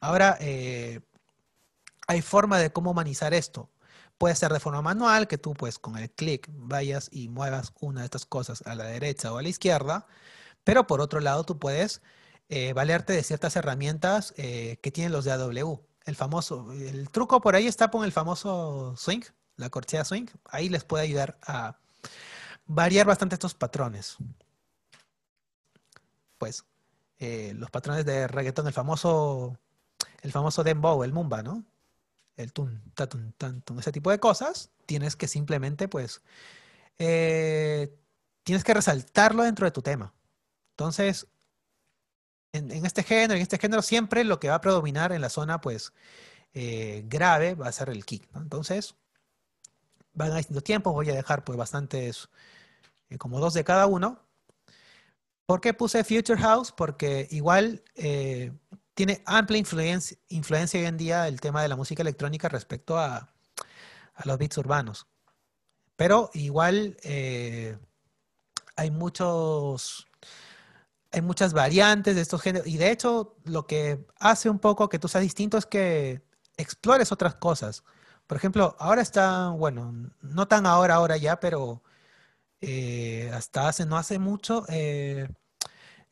[0.00, 1.00] Ahora, eh,
[2.08, 3.70] hay forma de cómo humanizar esto.
[4.18, 8.00] Puede ser de forma manual, que tú pues con el clic vayas y muevas una
[8.00, 10.08] de estas cosas a la derecha o a la izquierda,
[10.64, 12.02] pero por otro lado tú puedes
[12.48, 15.86] eh, valerte de ciertas herramientas eh, que tienen los de AW.
[16.06, 19.22] El famoso, el truco por ahí está con el famoso swing,
[19.54, 20.26] la corchea swing.
[20.46, 21.78] Ahí les puede ayudar a
[22.66, 24.16] variar bastante estos patrones.
[26.38, 26.64] Pues
[27.18, 29.58] eh, los patrones de reggaeton, el famoso,
[30.22, 31.64] el famoso dembow, el mumba, ¿no?
[32.36, 36.22] El tun, tatun, tantun, ese tipo de cosas, tienes que simplemente, pues,
[36.96, 40.14] tienes que resaltarlo dentro de tu tema.
[40.72, 41.28] Entonces,
[42.54, 45.60] en, este género, en este género siempre lo que va a predominar en la zona,
[45.60, 45.92] pues,
[46.54, 48.94] eh, grave va a ser el kick, Entonces,
[50.14, 52.28] van a distintos tiempos, voy a dejar pues bastantes,
[53.10, 54.23] eh, como dos de cada uno.
[55.46, 56.72] ¿Por qué puse Future House?
[56.72, 58.52] Porque igual eh,
[58.94, 63.16] tiene amplia influencia, influencia hoy en día el tema de la música electrónica respecto a,
[64.14, 65.06] a los beats urbanos.
[65.96, 66.96] Pero igual
[68.76, 70.06] hay muchos
[71.12, 74.98] hay muchas variantes de estos géneros y de hecho lo que hace un poco que
[74.98, 76.22] tú seas distinto es que
[76.56, 77.84] explores otras cosas.
[78.26, 81.82] Por ejemplo, ahora está, bueno, no tan ahora, ahora ya, pero
[82.66, 85.28] eh, hasta hace, no hace mucho, eh,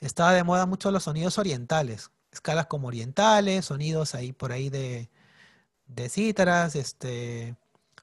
[0.01, 5.11] estaba de moda mucho los sonidos orientales, escalas como orientales, sonidos ahí por ahí de,
[5.87, 7.57] de cítaras, este,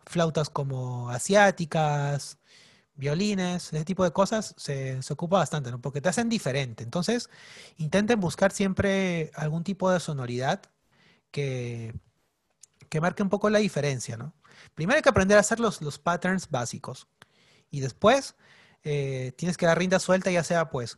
[0.05, 2.39] flautas como asiáticas,
[2.95, 5.81] violines, ese tipo de cosas se, ocupa bastante, ¿no?
[5.81, 6.83] Porque te hacen diferente.
[6.83, 7.29] Entonces,
[7.77, 10.61] intenten buscar siempre algún tipo de sonoridad
[11.31, 11.93] que,
[12.89, 14.33] que marque un poco la diferencia, ¿no?
[14.75, 17.07] Primero hay que aprender a hacer los, los patterns básicos.
[17.71, 18.35] Y después,
[18.83, 20.97] eh, tienes que dar rienda suelta, ya sea pues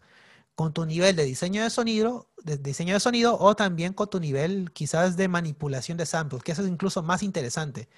[0.56, 4.20] con tu nivel de diseño de sonido, de diseño de sonido o también con tu
[4.20, 7.90] nivel quizás de manipulación de samples, que eso es incluso más interesante.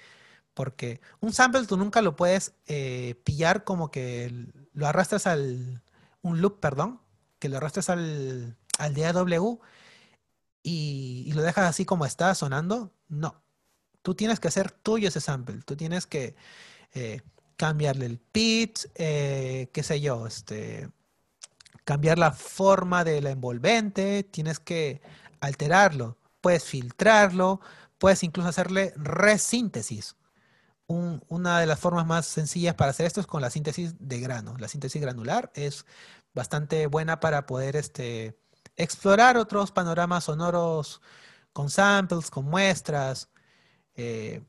[0.53, 4.31] Porque un sample tú nunca lo puedes eh, pillar como que
[4.73, 5.83] lo arrastras al,
[6.21, 7.01] un loop, perdón,
[7.39, 9.59] que lo arrastres al, al DAW
[10.63, 12.93] y, y, lo dejas así como está sonando.
[13.09, 13.43] No.
[14.03, 15.61] Tú tienes que hacer tuyo ese sample.
[15.65, 16.35] Tú tienes que
[16.93, 17.21] eh,
[17.57, 20.89] cambiarle el pitch, eh, qué sé yo, este,
[21.83, 25.01] cambiar la forma de la envolvente, tienes que
[25.39, 27.61] alterarlo, puedes filtrarlo,
[27.97, 30.15] puedes incluso hacerle resíntesis.
[30.87, 34.55] una de las formas más sencillas para hacer esto es con la síntesis de grano.
[34.59, 35.85] La síntesis granular es
[36.33, 38.37] bastante buena para poder este,
[38.75, 41.01] explorar otros panoramas sonoros
[41.53, 43.29] con samples, con muestras.
[43.95, 44.43] Eh,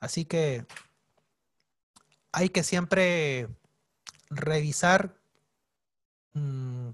[0.00, 0.66] así que
[2.32, 3.48] hay que siempre
[4.30, 5.14] revisar
[6.34, 6.90] mm,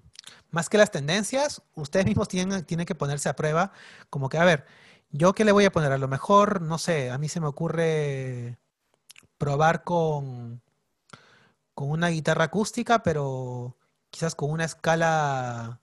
[0.51, 3.72] más que las tendencias, ustedes mismos tienen, tienen que ponerse a prueba,
[4.11, 4.66] como que, a ver,
[5.11, 5.93] ¿yo qué le voy a poner?
[5.93, 8.59] A lo mejor, no sé, a mí se me ocurre
[9.39, 10.62] probar con,
[11.74, 13.76] con una guitarra acústica, pero
[14.11, 15.80] quizás con una escala,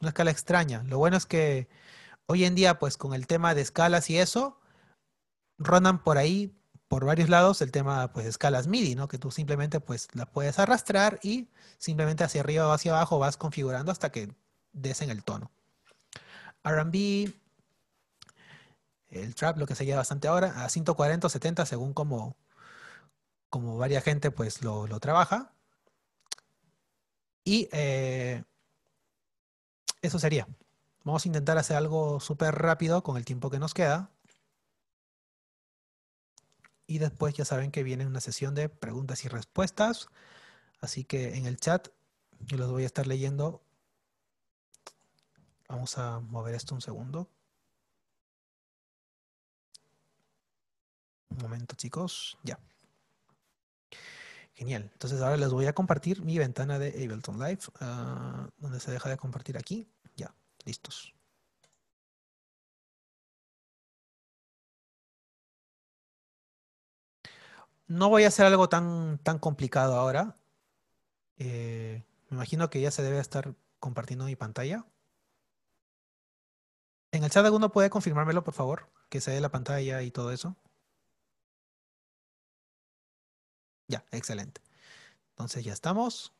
[0.00, 0.82] una escala extraña.
[0.84, 1.68] Lo bueno es que
[2.26, 4.60] hoy en día, pues con el tema de escalas y eso,
[5.58, 6.57] rondan por ahí
[6.88, 9.08] por varios lados el tema pues escalas MIDI, ¿no?
[9.08, 13.36] Que tú simplemente pues la puedes arrastrar y simplemente hacia arriba o hacia abajo vas
[13.36, 14.34] configurando hasta que
[14.72, 15.50] des en el tono.
[16.64, 17.32] R&B,
[19.10, 22.36] el trap, lo que se lleva bastante ahora, a 140 o 70 según como,
[23.50, 25.52] como varia gente pues lo, trabaja.
[27.44, 28.44] Y eh,
[30.02, 30.46] eso sería.
[31.04, 34.10] Vamos a intentar hacer algo súper rápido con el tiempo que nos queda.
[36.88, 40.08] Y después ya saben que viene una sesión de preguntas y respuestas.
[40.80, 41.88] Así que en el chat
[42.40, 43.62] yo los voy a estar leyendo.
[45.68, 47.28] Vamos a mover esto un segundo.
[51.28, 52.38] Un momento, chicos.
[52.42, 52.58] Ya.
[54.54, 54.88] Genial.
[54.90, 59.10] Entonces ahora les voy a compartir mi ventana de Ableton Live, ah, donde se deja
[59.10, 59.86] de compartir aquí.
[60.16, 60.34] Ya,
[60.64, 61.12] listos.
[67.88, 70.36] No voy a hacer algo tan, tan complicado ahora.
[71.38, 74.84] Eh, me imagino que ya se debe estar compartiendo mi pantalla.
[77.12, 80.32] En el chat alguno puede confirmármelo, por favor, que se dé la pantalla y todo
[80.32, 80.56] eso.
[83.88, 84.60] Ya, excelente.
[85.30, 86.32] Entonces ya estamos.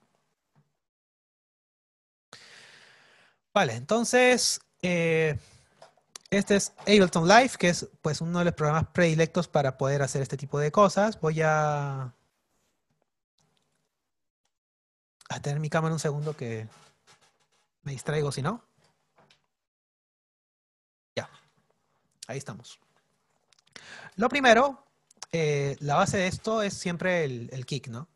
[3.54, 5.38] Vale, entonces eh,
[6.30, 10.22] este es Ableton Live, que es pues uno de los programas predilectos para poder hacer
[10.22, 11.18] este tipo de cosas.
[11.20, 12.14] Voy a,
[15.28, 16.68] a tener mi cámara un segundo que
[17.82, 18.62] me distraigo si no.
[21.16, 21.30] Ya,
[22.26, 22.78] ahí estamos.
[24.16, 24.84] Lo primero,
[25.32, 28.08] eh, la base de esto es siempre el, el kick, ¿no?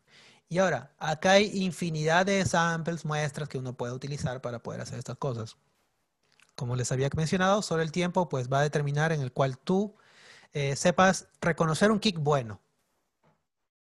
[0.49, 4.99] Y ahora, acá hay infinidad de samples, muestras que uno puede utilizar para poder hacer
[4.99, 5.57] estas cosas
[6.55, 9.95] como les había mencionado, solo el tiempo pues va a determinar en el cual tú
[10.53, 12.61] eh, sepas reconocer un kick bueno.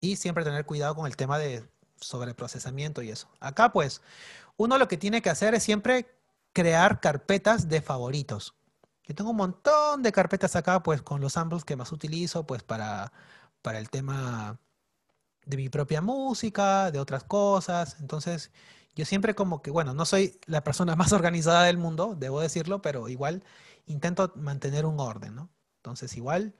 [0.01, 3.29] Y siempre tener cuidado con el tema de sobreprocesamiento y eso.
[3.39, 4.01] Acá pues,
[4.57, 6.07] uno lo que tiene que hacer es siempre
[6.53, 8.55] crear carpetas de favoritos.
[9.03, 12.63] Yo tengo un montón de carpetas acá pues con los samples que más utilizo pues
[12.63, 13.11] para,
[13.61, 14.59] para el tema
[15.45, 17.97] de mi propia música, de otras cosas.
[17.99, 18.51] Entonces,
[18.95, 22.81] yo siempre como que, bueno, no soy la persona más organizada del mundo, debo decirlo,
[22.81, 23.43] pero igual
[23.85, 25.49] intento mantener un orden, ¿no?
[25.77, 26.55] Entonces, igual,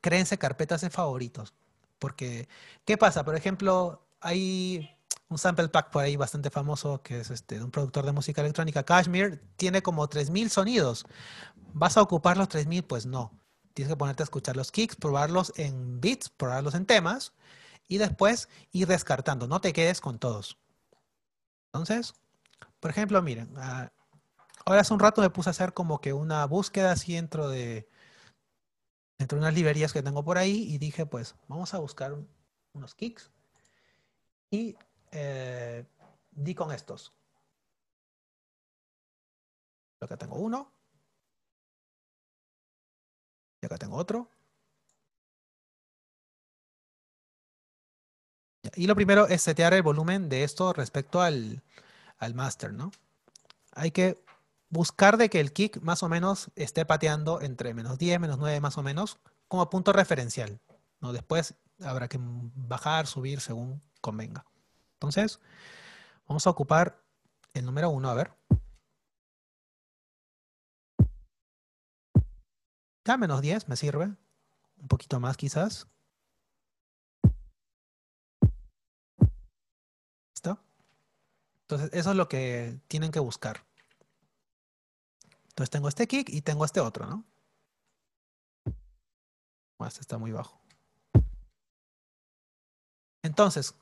[0.00, 1.52] créense carpetas de favoritos.
[1.98, 2.48] Porque,
[2.84, 3.24] ¿qué pasa?
[3.24, 4.88] Por ejemplo, hay
[5.28, 8.40] un sample pack por ahí bastante famoso que es este, de un productor de música
[8.40, 11.06] electrónica, Kashmir, tiene como 3.000 sonidos.
[11.74, 12.86] ¿Vas a ocupar los 3.000?
[12.86, 13.32] Pues no.
[13.74, 17.32] Tienes que ponerte a escuchar los kicks, probarlos en beats, probarlos en temas
[17.86, 19.46] y después ir descartando.
[19.46, 20.58] No te quedes con todos.
[21.72, 22.14] Entonces,
[22.80, 23.92] por ejemplo, miren, ah,
[24.64, 27.88] ahora hace un rato me puse a hacer como que una búsqueda así dentro de,
[29.18, 32.16] dentro de unas librerías que tengo por ahí y dije, pues, vamos a buscar
[32.72, 33.30] unos kicks
[34.50, 34.76] y
[35.12, 35.84] eh,
[36.30, 37.12] di con estos.
[40.00, 40.72] Acá tengo uno.
[43.60, 44.30] Y acá tengo otro.
[48.74, 51.62] Y lo primero es setear el volumen de esto respecto al,
[52.18, 52.90] al master, ¿no?
[53.72, 54.22] Hay que
[54.70, 58.60] buscar de que el kick más o menos esté pateando entre menos 10, menos 9
[58.60, 60.60] más o menos, como punto referencial.
[61.00, 61.12] ¿no?
[61.12, 64.44] Después habrá que bajar, subir según convenga.
[64.94, 65.40] Entonces,
[66.26, 67.02] vamos a ocupar
[67.54, 68.32] el número 1, a ver.
[73.04, 74.04] Ya menos 10 me sirve.
[74.76, 75.88] Un poquito más quizás.
[81.70, 83.62] Entonces, eso es lo que tienen que buscar.
[85.50, 87.26] Entonces tengo este kick y tengo este otro, ¿no?
[89.86, 90.58] Este está muy bajo.
[93.22, 93.74] Entonces,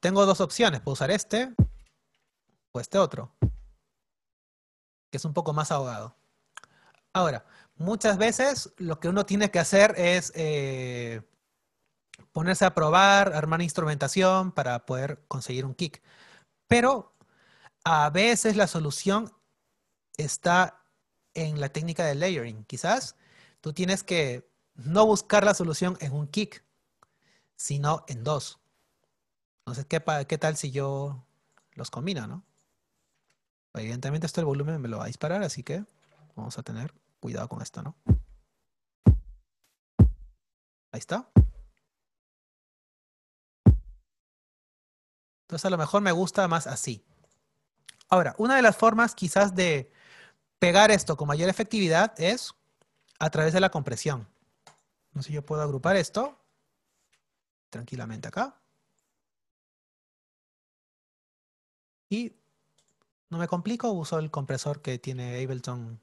[0.00, 0.80] tengo dos opciones.
[0.80, 1.54] Puedo usar este
[2.72, 3.36] o este otro,
[5.10, 6.16] que es un poco más ahogado.
[7.12, 7.44] Ahora,
[7.76, 11.20] muchas veces lo que uno tiene que hacer es eh,
[12.32, 16.02] ponerse a probar, armar instrumentación para poder conseguir un kick.
[16.66, 17.14] Pero
[17.84, 19.32] a veces la solución
[20.16, 20.82] está
[21.34, 22.64] en la técnica de layering.
[22.64, 23.16] Quizás
[23.60, 26.64] tú tienes que no buscar la solución en un kick,
[27.56, 28.58] sino en dos.
[29.60, 31.24] Entonces, ¿qué, qué tal si yo
[31.72, 32.44] los combino, no?
[33.74, 35.84] Evidentemente esto el volumen me lo va a disparar, así que
[36.36, 37.96] vamos a tener cuidado con esto, ¿no?
[40.92, 41.28] Ahí está.
[45.44, 47.04] Entonces a lo mejor me gusta más así.
[48.08, 49.90] Ahora, una de las formas quizás de
[50.58, 52.54] pegar esto con mayor efectividad es
[53.18, 54.26] a través de la compresión.
[55.12, 56.38] No sé si yo puedo agrupar esto
[57.70, 58.56] tranquilamente acá.
[62.08, 62.32] Y
[63.30, 66.00] no me complico, uso el compresor que tiene Ableton.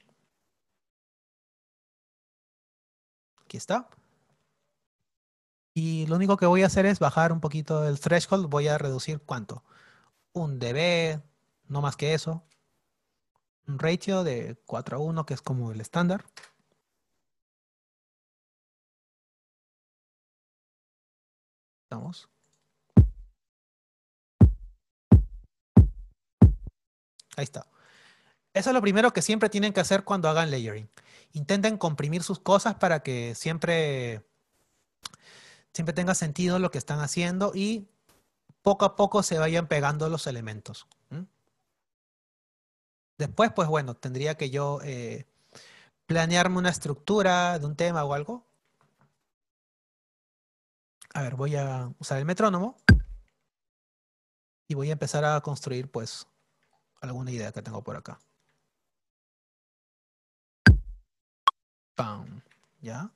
[3.43, 3.89] Aquí está.
[5.73, 8.47] Y lo único que voy a hacer es bajar un poquito el threshold.
[8.49, 9.63] Voy a reducir cuánto?
[10.33, 11.21] Un dB,
[11.67, 12.43] no más que eso.
[13.67, 16.25] Un ratio de 4 a 1, que es como el estándar.
[21.89, 22.29] Vamos.
[27.37, 27.65] Ahí está.
[28.53, 30.89] Eso es lo primero que siempre tienen que hacer cuando hagan layering.
[31.33, 34.25] Intenten comprimir sus cosas para que siempre,
[35.73, 37.87] siempre tenga sentido lo que están haciendo y
[38.61, 40.87] poco a poco se vayan pegando los elementos.
[43.17, 45.27] Después, pues bueno, tendría que yo eh,
[46.07, 48.47] planearme una estructura de un tema o algo.
[51.13, 52.77] A ver, voy a usar el metrónomo
[54.67, 56.27] y voy a empezar a construir pues
[57.01, 58.19] alguna idea que tengo por acá.
[61.95, 62.41] Pam,
[62.79, 63.11] ¿ya?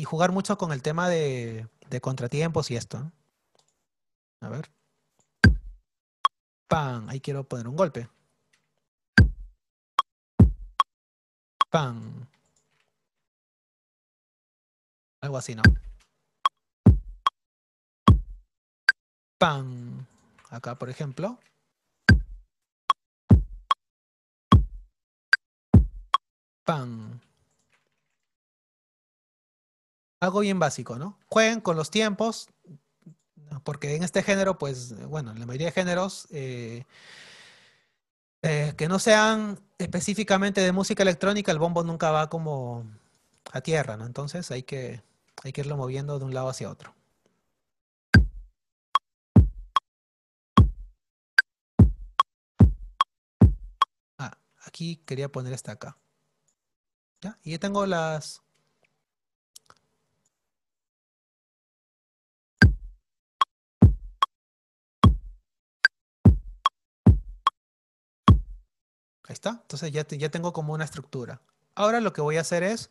[0.00, 1.68] Y jugar mucho con el tema de,
[2.00, 3.12] contratiempos y esto.
[4.40, 4.70] A ver.
[6.68, 8.08] Pam, ahí quiero poner un golpe.
[11.68, 12.26] Pam.
[15.20, 15.62] Algo así, ¿no?
[19.36, 20.06] Pam.
[20.48, 21.38] Acá, por ejemplo.
[26.64, 27.20] Pam.
[30.20, 31.18] Algo bien básico, ¿no?
[31.28, 32.48] Jueguen con los tiempos,
[33.64, 36.84] porque en este género, pues, bueno, en la mayoría de géneros, eh,
[38.42, 42.84] eh, que no sean específicamente de música electrónica, el bombo nunca va como
[43.52, 44.06] a tierra, ¿no?
[44.06, 45.02] Entonces hay que,
[45.42, 46.94] hay que irlo moviendo de un lado hacia otro.
[54.18, 55.96] Ah, aquí quería poner esta acá.
[57.22, 57.38] ¿Ya?
[57.42, 58.42] Y ya tengo las...
[69.30, 69.50] Ahí está.
[69.62, 71.40] Entonces ya, ya tengo como una estructura.
[71.76, 72.90] Ahora lo que voy a hacer es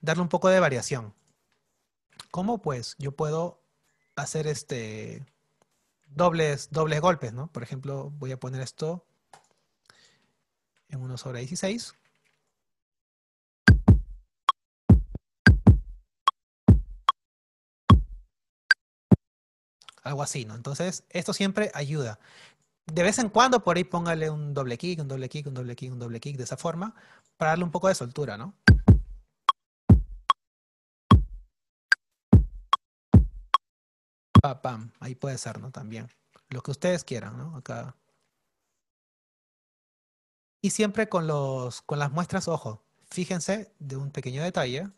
[0.00, 1.12] darle un poco de variación.
[2.30, 2.62] ¿Cómo?
[2.62, 3.60] Pues yo puedo
[4.14, 5.26] hacer este
[6.06, 7.48] dobles, dobles golpes, ¿no?
[7.48, 9.04] Por ejemplo, voy a poner esto
[10.90, 11.92] en 1 sobre 16.
[20.04, 20.54] Algo así, ¿no?
[20.54, 22.20] Entonces, esto siempre ayuda.
[22.92, 25.76] De vez en cuando por ahí póngale un doble kick, un doble kick, un doble
[25.76, 26.94] kick, un doble kick de esa forma
[27.36, 28.54] para darle un poco de soltura, ¿no?
[34.62, 35.70] pam, ahí puede ser, ¿no?
[35.70, 36.08] También.
[36.48, 37.56] Lo que ustedes quieran, ¿no?
[37.56, 37.94] Acá.
[40.62, 44.88] Y siempre con, los, con las muestras, ojo, fíjense de un pequeño detalle,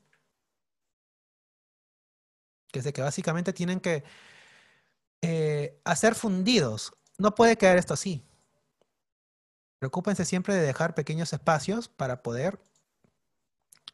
[2.72, 4.04] que es de que básicamente tienen que
[5.22, 6.94] eh, hacer fundidos.
[7.18, 8.24] No puede quedar esto así.
[9.78, 12.60] Preocúpense siempre de dejar pequeños espacios para poder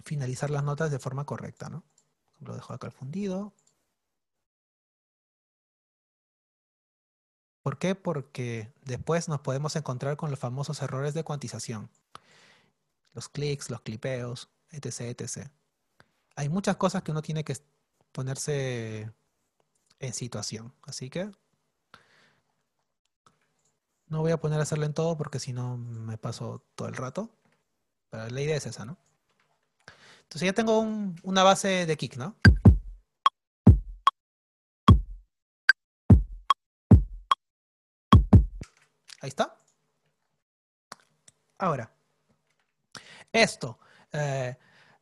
[0.04, 1.82] finalizar las notas de forma correcta, ¿no?
[2.40, 3.52] Lo dejo acá el fundido.
[7.62, 7.94] ¿Por qué?
[7.94, 11.90] Porque después nos podemos encontrar con los famosos errores de cuantización.
[13.12, 15.50] Los clics, los clipeos, etc, etc.
[16.36, 17.56] Hay muchas cosas que uno tiene que
[18.12, 19.12] ponerse
[19.98, 20.72] en situación.
[20.82, 21.30] Así que
[24.08, 26.96] no voy a poner a hacerlo en todo porque si no me paso todo el
[26.96, 27.30] rato.
[28.10, 28.96] Pero la idea es esa, ¿no?
[30.22, 30.80] Entonces ya tengo
[31.22, 32.36] una base de kick, ¿no?
[39.20, 39.58] Ahí está.
[41.58, 41.92] Ahora,
[43.32, 43.78] esto,
[44.12, 44.56] eh,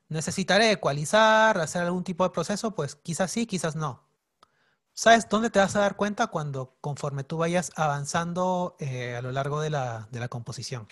[0.09, 2.75] ¿necesitaré ecualizar, hacer algún tipo de proceso?
[2.75, 4.06] Pues quizás sí, quizás no.
[4.99, 6.29] ¿Sabes dónde te vas a dar cuenta?
[6.29, 10.89] Cuando conforme tú vayas avanzando eh, a lo largo de la, de la composición.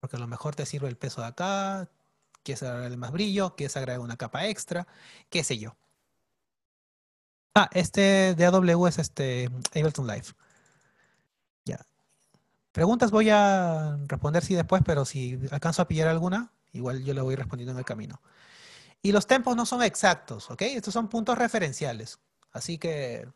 [0.00, 1.88] Porque a lo mejor te sirve el peso de acá,
[2.42, 4.88] quieres agregarle más brillo, quieres agregar una capa extra,
[5.28, 5.76] qué sé yo.
[7.54, 10.26] Ah, este de AW es este Ableton Live.
[11.64, 11.86] Ya.
[12.72, 17.20] Preguntas voy a responder sí después, pero si alcanzo a pillar alguna, igual yo le
[17.20, 18.20] voy respondiendo en el camino.
[19.02, 20.62] Y los tempos no son exactos, ¿ok?
[20.62, 22.20] Estos son puntos referenciales.
[22.52, 23.28] Así que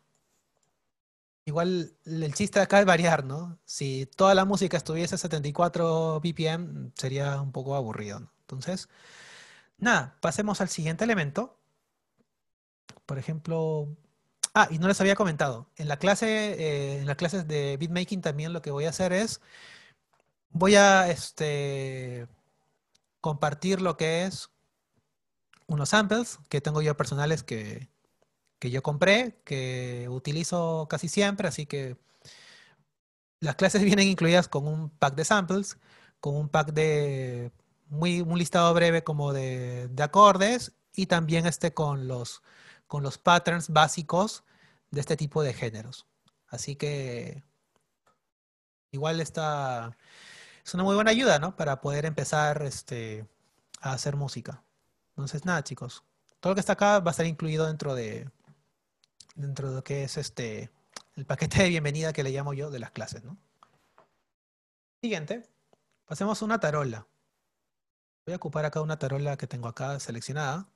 [1.45, 3.59] igual el chiste acá es variar, ¿no?
[3.65, 8.31] Si toda la música estuviese a 74 BPM, sería un poco aburrido, ¿no?
[8.41, 8.89] Entonces,
[9.77, 11.57] nada, pasemos al siguiente elemento.
[13.05, 13.89] Por ejemplo,
[14.57, 15.69] Ah, y no les había comentado.
[15.75, 19.11] En la clase, eh, en las clases de beatmaking también lo que voy a hacer
[19.11, 19.41] es,
[20.49, 22.27] voy a este,
[23.21, 24.49] compartir lo que es
[25.67, 27.89] unos samples que tengo yo personales que,
[28.59, 31.97] que yo compré, que utilizo casi siempre, así que
[33.39, 35.77] las clases vienen incluidas con un pack de samples,
[36.19, 37.51] con un pack de
[37.87, 42.41] muy, un listado breve como de, de acordes y también este con los
[42.87, 44.43] con los patterns básicos
[44.91, 46.07] de este tipo de géneros.
[46.47, 47.43] Así que
[48.91, 49.97] igual está,
[50.65, 51.55] es una muy buena ayuda, ¿no?
[51.55, 53.27] Para poder empezar este,
[53.81, 54.63] a hacer música.
[55.15, 56.03] Entonces, nada, chicos.
[56.41, 58.29] Todo lo que está acá va a estar incluido dentro de,
[59.35, 60.69] dentro de lo que es este,
[61.15, 63.37] el paquete de bienvenida que le llamo yo de las clases, ¿no?
[65.01, 65.49] Siguiente.
[66.05, 67.07] Pasemos a una tarola.
[68.25, 70.67] Voy a ocupar acá una tarola que tengo acá seleccionada.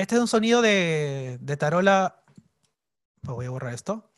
[0.00, 2.24] Este es un sonido de, tarola.
[3.20, 4.10] voy a borrar esto.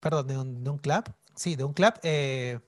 [0.00, 0.26] Perdón,
[0.62, 1.08] de un, clap.
[1.34, 2.00] Sí, de un clap.
[2.02, 2.60] Eh,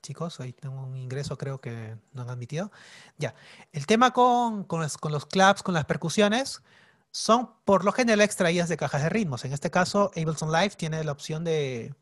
[0.00, 2.72] chicos, ahí tengo un ingreso, creo que no han admitido.
[3.18, 3.34] Ya.
[3.70, 6.62] El tema con, los, claps, con las percusiones,
[7.10, 9.44] son por lo general extraídas de cajas de ritmos.
[9.44, 11.94] En este caso, Ableton Live tiene la opción de,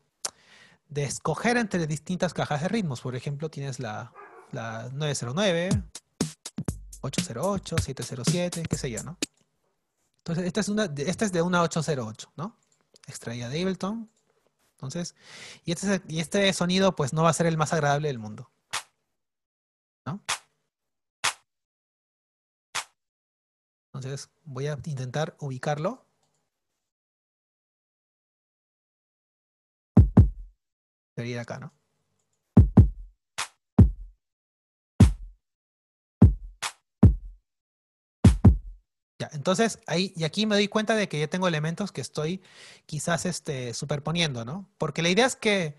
[0.87, 3.01] de escoger entre distintas cajas de ritmos.
[3.01, 4.13] Por ejemplo, tienes la,
[4.53, 5.71] la 909,
[7.01, 9.17] 808, 707, qué sé yo, ¿no?
[10.19, 12.57] Entonces, esta es, una, esta es de una 808, ¿no?
[13.07, 14.09] Extraída de Ableton.
[14.71, 15.15] Entonces,
[15.65, 18.51] y este, y este sonido pues no va a ser el más agradable del mundo.
[20.05, 20.21] ¿No?
[23.93, 26.05] Entonces, voy a intentar ubicarlo.
[31.15, 31.73] Debería ir acá, ¿no?
[39.19, 42.41] Ya, entonces ahí y aquí me doy cuenta de que ya tengo elementos que estoy
[42.85, 44.69] quizás este, superponiendo, ¿no?
[44.77, 45.75] Porque la idea es que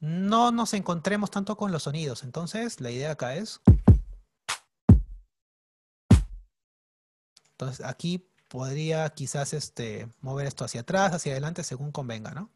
[0.00, 2.22] no nos encontremos tanto con los sonidos.
[2.22, 3.60] Entonces, la idea acá es.
[7.52, 12.50] Entonces, aquí podría quizás este, mover esto hacia atrás, hacia adelante, según convenga, ¿no?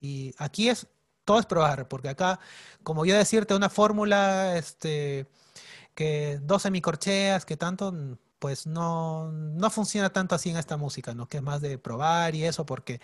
[0.00, 0.88] Y aquí es,
[1.24, 2.40] todo es probar, porque acá,
[2.82, 5.26] como yo decirte una fórmula, este,
[5.94, 11.28] que dos semicorcheas, que tanto, pues no, no funciona tanto así en esta música, ¿no?
[11.28, 13.00] Que es más de probar y eso, porque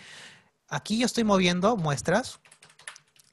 [0.67, 2.41] aquí yo estoy moviendo muestras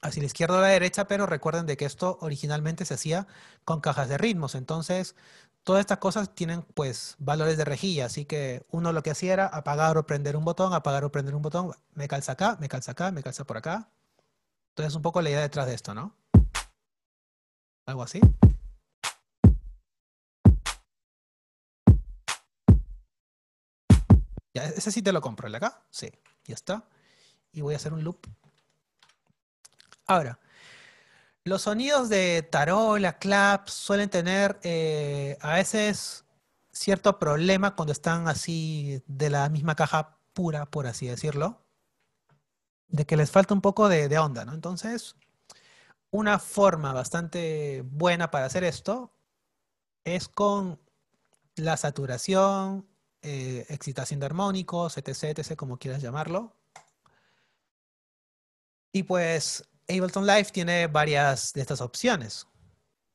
[0.02, 3.26] hacia la izquierda o la derecha, pero recuerden de que esto originalmente se hacía
[3.64, 5.16] con cajas de ritmos, entonces
[5.64, 9.46] todas estas cosas tienen pues valores de rejilla, así que uno lo que hacía era
[9.48, 12.92] apagar o prender un botón, apagar o prender un botón, me calza acá, me calza
[12.92, 13.90] acá, me calza por acá.
[14.76, 16.14] Entonces un poco la idea detrás de esto, ¿no?
[17.84, 18.20] Algo así.
[24.64, 25.82] Ese sí te lo compro, ¿el acá?
[25.90, 26.10] Sí,
[26.44, 26.88] ya está.
[27.52, 28.26] Y voy a hacer un loop.
[30.06, 30.38] Ahora,
[31.44, 36.24] los sonidos de tarola, clap, suelen tener eh, a veces
[36.72, 41.62] cierto problema cuando están así de la misma caja pura, por así decirlo.
[42.88, 44.54] de que les falta un poco de, de onda, ¿no?
[44.54, 45.16] Entonces,
[46.10, 49.12] una forma bastante buena para hacer esto
[50.04, 50.80] es con
[51.56, 52.86] la saturación,
[53.28, 56.54] eh, excitación de armónicos, etc, etc, como quieras llamarlo.
[58.92, 62.46] Y pues Ableton Live tiene varias de estas opciones.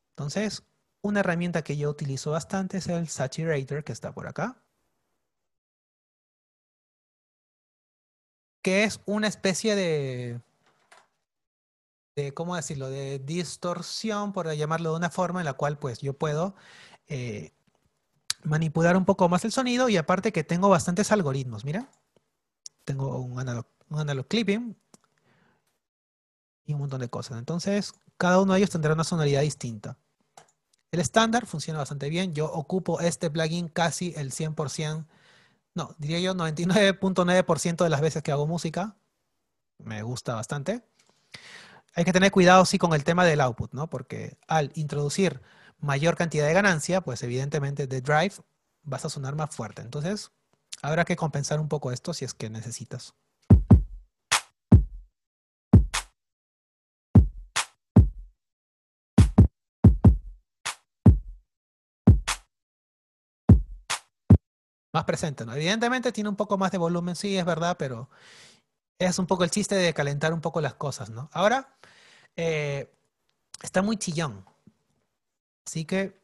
[0.10, 0.64] Entonces,
[1.02, 4.62] una herramienta que yo utilizo bastante es el Saturator, que está por acá.
[8.62, 10.42] Que es una especie de,
[12.18, 12.90] de, ¿cómo decirlo?
[12.90, 16.54] De distorsión, por llamarlo de una forma en la cual pues yo puedo
[17.08, 17.54] eh,
[18.44, 21.90] manipular un poco más el sonido y aparte que tengo bastantes algoritmos, mira.
[22.86, 24.76] Tengo un analog, un clipping
[26.66, 27.38] y un montón de cosas.
[27.38, 29.98] Entonces, cada uno de ellos tendrá una sonoridad distinta.
[30.92, 32.34] El estándar funciona bastante bien.
[32.34, 35.06] Yo ocupo este plugin casi el 100%,
[35.74, 38.96] no, diría yo 99.9% de las veces que hago música.
[39.78, 40.84] Me gusta bastante.
[41.96, 43.90] Hay que tener cuidado, sí, con el tema del output, ¿no?
[43.90, 45.42] Porque al introducir
[45.82, 48.36] mayor cantidad de ganancia, pues evidentemente de drive
[48.84, 49.82] vas a sonar más fuerte.
[49.82, 50.32] Entonces,
[50.82, 53.16] habrá que compensar un poco esto si es que necesitas.
[64.94, 65.54] Más presente, ¿no?
[65.54, 68.10] Evidentemente tiene un poco más de volumen, sí, es verdad, pero
[69.00, 71.30] es un poco el chiste de calentar un poco las cosas, ¿no?
[71.34, 71.78] Ahora,
[72.36, 72.94] eh,
[73.64, 74.51] está muy chillón.
[75.66, 76.20] Así que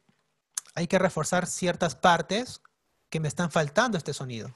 [0.75, 2.61] hay que reforzar ciertas partes
[3.09, 4.53] que me están faltando este sonido.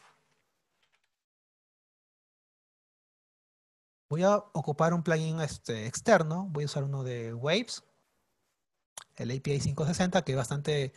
[4.10, 7.84] Voy a ocupar un plugin este, externo, voy a usar uno de Waves,
[9.16, 10.94] el API 560, que es bastante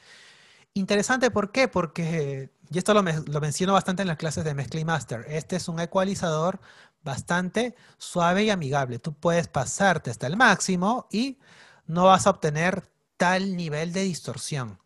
[0.75, 1.31] interesante.
[1.31, 1.69] ¿Por qué?
[1.69, 5.79] Porque, y esto lo, menciono bastante en las clases de Mezcla Master, este es un
[5.81, 6.61] ecualizador
[7.03, 8.99] bastante suave y amigable.
[8.99, 11.39] Tú puedes pasarte hasta el máximo y
[11.87, 14.81] no vas a obtener tal nivel de distorsión,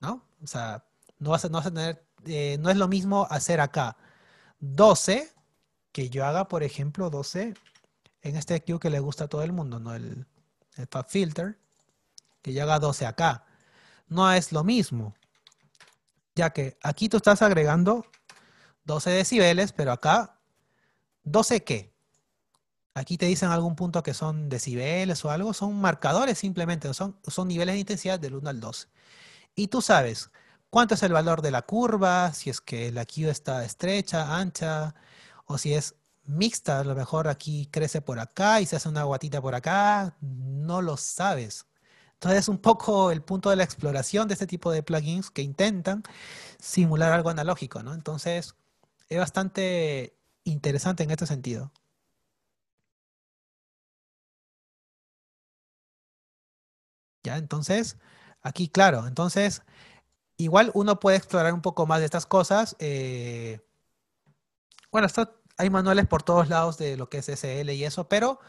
[0.00, 0.24] ¿no?
[0.42, 0.84] O sea,
[1.18, 3.96] no vas a, no tener, eh, no es lo mismo hacer acá
[4.60, 5.32] 12,
[5.92, 7.54] que yo haga, por ejemplo, 12
[8.22, 9.94] en este Q que le gusta a todo el mundo, ¿no?
[9.94, 10.26] El,
[10.76, 11.58] el Fab Filter,
[12.42, 13.44] que yo haga 12 acá.
[14.08, 15.14] No es lo mismo,
[16.34, 18.06] ya que aquí tú estás agregando
[18.84, 20.38] 12 decibeles, pero acá,
[21.24, 21.89] ¿12 qué?
[22.94, 27.48] Aquí te dicen algún punto que son decibeles o algo, son marcadores simplemente, son, son
[27.48, 28.88] niveles de intensidad del 1 al 12.
[29.54, 30.30] Y tú sabes
[30.70, 34.94] cuánto es el valor de la curva, si es que la Q está estrecha, ancha,
[35.46, 39.04] o si es mixta, a lo mejor aquí crece por acá y se hace una
[39.04, 41.66] guatita por acá, no lo sabes.
[42.14, 45.42] Entonces es un poco el punto de la exploración de este tipo de plugins que
[45.42, 46.02] intentan
[46.58, 47.94] simular algo analógico, ¿no?
[47.94, 48.56] Entonces
[49.08, 51.72] es bastante interesante en este sentido.
[57.22, 57.36] ¿Ya?
[57.36, 57.98] Entonces,
[58.42, 59.62] aquí, claro, entonces,
[60.36, 62.76] igual uno puede explorar un poco más de estas cosas.
[62.78, 63.60] Eh,
[64.90, 65.08] bueno,
[65.56, 68.40] hay manuales por todos lados de lo que es SL y eso, pero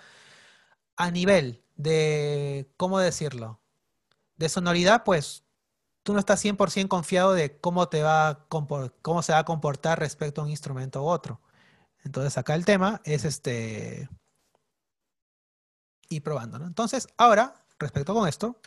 [0.96, 3.60] a nivel de, ¿cómo decirlo?
[4.38, 5.44] De sonoridad, pues
[6.04, 10.42] tú no estás 100% confiado de cómo, te va cómo se va a comportar respecto
[10.42, 11.42] a un instrumento u otro.
[12.04, 14.10] Entonces acá el tema es este...
[16.10, 16.68] Y probando, ¿no?
[16.68, 18.58] Entonces, ahora respecto con esto.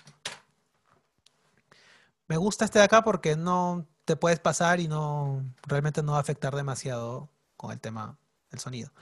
[2.26, 6.18] Me gusta este de acá porque no te puedes pasar y no realmente no va
[6.18, 8.18] a afectar demasiado con el tema
[8.50, 8.92] del sonido.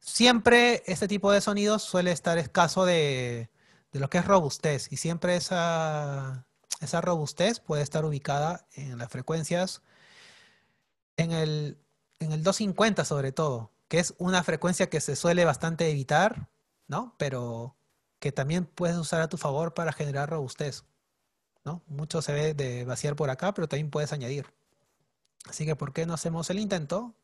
[0.00, 3.50] Siempre este tipo de sonidos suele estar escaso de,
[3.92, 6.46] lo que es robustez y siempre esa,
[6.80, 9.82] esa robustez puede estar ubicada en las frecuencias
[11.16, 11.78] en el,
[12.20, 16.50] en el 250 sobre todo, que es una frecuencia que se suele bastante evitar,
[16.88, 17.14] ¿no?
[17.18, 17.75] Pero
[18.26, 20.82] que también puedes usar a tu favor para generar robustez.
[21.64, 21.80] ¿no?
[21.86, 24.52] Mucho se ve de vaciar por acá, pero también puedes añadir.
[25.48, 27.14] Así que, ¿por qué no hacemos el intento?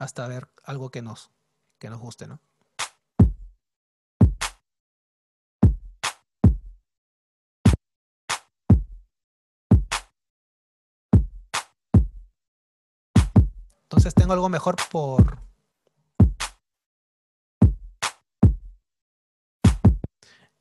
[0.00, 1.30] Hasta ver algo que nos,
[1.78, 2.40] que nos guste, ¿no?
[13.84, 15.38] Entonces tengo algo mejor por,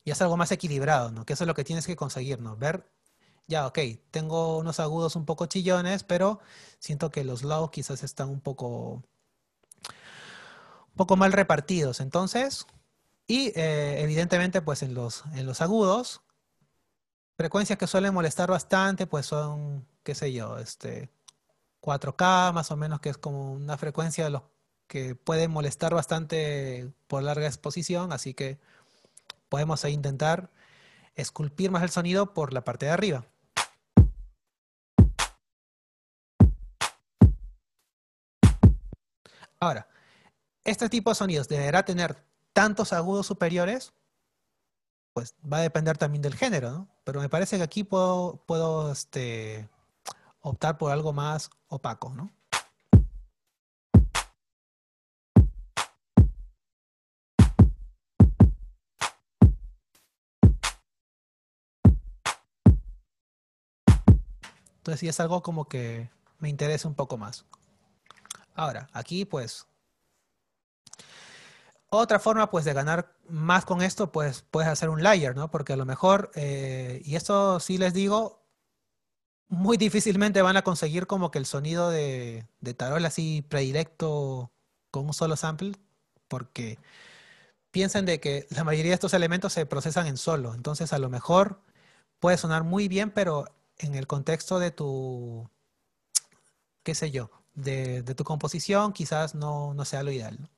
[0.03, 1.25] y es algo más equilibrado, ¿no?
[1.25, 2.55] Que eso es lo que tienes que conseguir, ¿no?
[2.57, 2.89] Ver,
[3.47, 3.79] ya, ok,
[4.11, 6.39] tengo unos agudos un poco chillones, pero
[6.79, 9.03] siento que los lows quizás están un poco,
[9.83, 11.99] un poco mal repartidos.
[11.99, 12.65] Entonces,
[13.27, 16.21] y eh, evidentemente, pues en los, en los agudos,
[17.37, 21.09] frecuencias que suelen molestar bastante, pues son, qué sé yo, este,
[21.81, 24.43] 4K más o menos, que es como una frecuencia de los
[24.87, 28.59] que puede molestar bastante por larga exposición, así que
[29.51, 30.49] podemos intentar
[31.13, 33.25] esculpir más el sonido por la parte de arriba.
[39.59, 39.89] Ahora,
[40.63, 42.23] este tipo de sonidos deberá tener
[42.53, 43.93] tantos agudos superiores,
[45.11, 46.87] pues va a depender también del género, ¿no?
[47.03, 49.69] Pero me parece que aquí puedo, puedo este,
[50.39, 52.31] optar por algo más opaco, ¿no?
[64.81, 66.09] Entonces sí es algo como que
[66.39, 67.45] me interesa un poco más.
[68.55, 69.67] Ahora, aquí pues
[71.91, 75.51] otra forma pues de ganar más con esto pues puedes hacer un layer, ¿no?
[75.51, 78.41] Porque a lo mejor, eh, y esto sí les digo,
[79.49, 84.51] muy difícilmente van a conseguir como que el sonido de, de tarol así predilecto
[84.89, 85.73] con un solo sample,
[86.27, 86.79] porque
[87.69, 91.09] piensen de que la mayoría de estos elementos se procesan en solo, entonces a lo
[91.09, 91.61] mejor
[92.19, 93.45] puede sonar muy bien, pero
[93.81, 95.49] en el contexto de tu,
[96.83, 100.49] qué sé yo, de, tu composición, quizás no, sea lo ideal.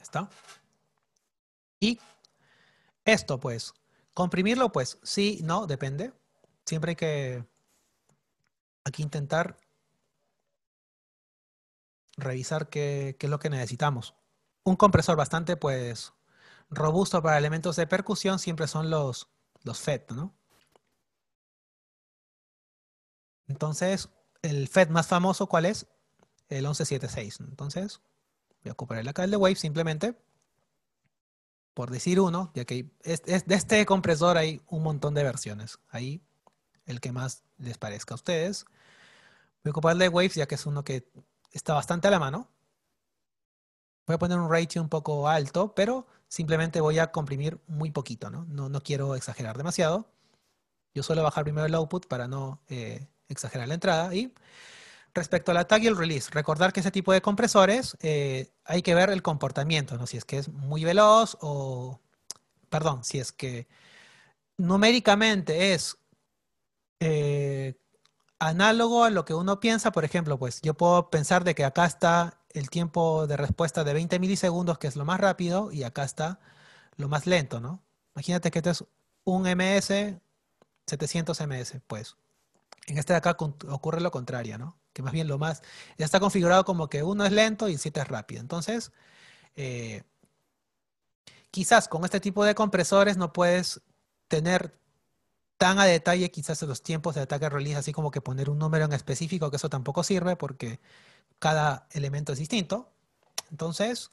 [0.00, 0.30] ¿Está?
[1.80, 2.00] Y
[3.04, 3.74] esto, pues,
[4.14, 6.12] comprimirlo, pues, sí, no, depende.
[6.64, 7.44] Siempre hay que
[8.84, 9.58] aquí intentar
[12.16, 14.14] revisar qué, qué, es lo que necesitamos.
[14.64, 16.14] Un compresor bastante, pues,
[16.70, 19.28] robusto para elementos de percusión siempre son los,
[19.68, 20.34] los FET, ¿no?
[23.46, 24.08] Entonces,
[24.42, 25.86] el FET más famoso, ¿cuál es?
[26.48, 27.40] El 1176.
[27.40, 28.00] Entonces,
[28.62, 30.16] voy a ocupar acá el de Wave simplemente
[31.78, 35.78] por decir uno, ya que es, de este compresor hay un montón de versiones.
[35.90, 36.20] Ahí,
[36.86, 38.64] el que más les parezca a ustedes.
[39.62, 41.08] Voy a ocupar el de Waves, ya que es uno que
[41.52, 42.48] está bastante a la mano.
[44.08, 48.30] Voy a poner un ratio un poco alto, pero simplemente voy a comprimir muy poquito,
[48.30, 48.44] ¿no?
[48.46, 50.10] No, quiero exagerar demasiado.
[50.94, 54.14] Yo suelo bajar primero el output para no eh, exagerar la entrada.
[54.14, 54.32] Y
[55.14, 58.94] respecto al tag y el release, recordar que ese tipo de compresores eh, hay que
[58.94, 60.06] ver el comportamiento, ¿no?
[60.06, 62.00] Si es que es muy veloz o,
[62.68, 63.66] perdón, si es que
[64.56, 65.98] numéricamente es
[67.00, 67.74] eh,
[68.38, 71.86] análogo a lo que uno piensa, por ejemplo, pues yo puedo pensar de que acá
[71.86, 76.04] está el tiempo de respuesta de 20 milisegundos, que es lo más rápido, y acá
[76.04, 76.40] está
[76.96, 77.82] lo más lento, ¿no?
[78.14, 78.84] Imagínate que este es
[79.24, 80.18] un ms,
[80.86, 82.16] 700 ms, pues.
[82.86, 84.76] En este de acá ocurre lo contrario, ¿no?
[84.92, 85.62] Que más bien lo más,
[85.98, 88.40] ya está configurado como que uno es lento y el 7 es rápido.
[88.40, 88.92] Entonces,
[89.56, 90.04] eh,
[91.50, 93.82] quizás con este tipo de compresores no puedes
[94.28, 94.78] tener
[95.58, 98.84] tan a detalle quizás los tiempos de ataque release, así como que poner un número
[98.84, 100.80] en específico, que eso tampoco sirve porque
[101.38, 102.90] cada elemento es distinto.
[103.50, 104.10] Entonces,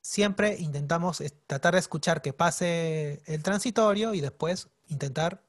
[0.00, 5.42] siempre intentamos tratar de escuchar que pase el transitorio y después intentar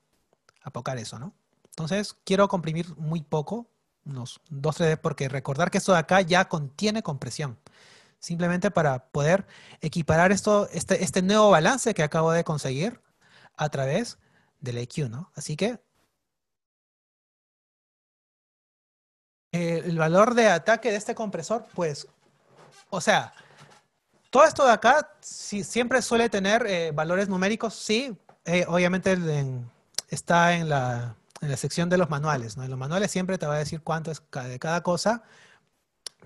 [0.64, 1.34] apocar eso, ¿no?
[1.66, 3.68] Entonces, quiero comprimir muy poco,
[4.06, 7.58] unos 2, 3 porque recordar que esto de acá ya contiene compresión.
[8.20, 9.46] Simplemente para poder
[9.82, 13.02] equiparar esto, este, este nuevo balance que acabo de conseguir
[13.58, 14.18] a través
[14.62, 15.32] del EQ, ¿no?
[15.36, 15.80] Así que
[19.56, 22.08] el valor de ataque de este compresor, pues,
[22.90, 23.34] o sea,
[24.36, 29.18] todo esto de acá siempre suele tener eh, valores numéricos, sí, eh, obviamente
[30.10, 31.16] está en la,
[31.56, 32.58] sección de los manuales.
[32.58, 35.24] En los manuales siempre te va a decir cuánto es de cada cosa,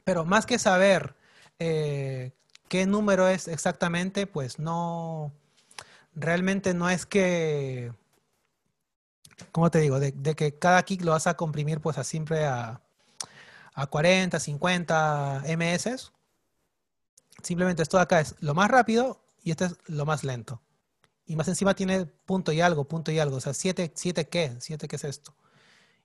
[0.03, 1.13] pero más que saber
[1.59, 2.31] eh,
[2.67, 5.31] qué número es exactamente, pues no,
[6.15, 7.93] realmente no es que,
[9.51, 9.99] ¿cómo te digo?
[9.99, 12.81] De, de que cada kick lo vas a comprimir pues a siempre a
[13.81, 16.11] a 40, 50 ms.
[17.43, 20.61] Simplemente esto de acá es lo más rápido y este es lo más lento.
[21.25, 23.37] Y más encima tiene punto y algo, punto y algo.
[23.37, 25.33] O sea, 7, 7 qué, 7 qué es esto.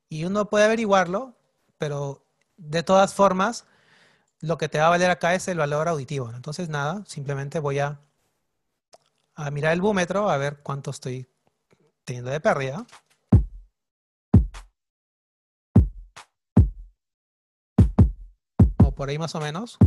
[0.09, 1.35] Y uno puede averiguarlo,
[1.79, 2.25] pero
[2.57, 3.65] de todas formas,
[4.41, 6.31] lo que te va a valer acá es el valor auditivo.
[6.31, 8.01] Entonces, nada, simplemente voy a,
[9.35, 11.27] a mirar el búmetro a ver cuánto estoy
[12.05, 12.87] teniendo de pérdida.
[18.95, 19.79] Por ahí más o menos.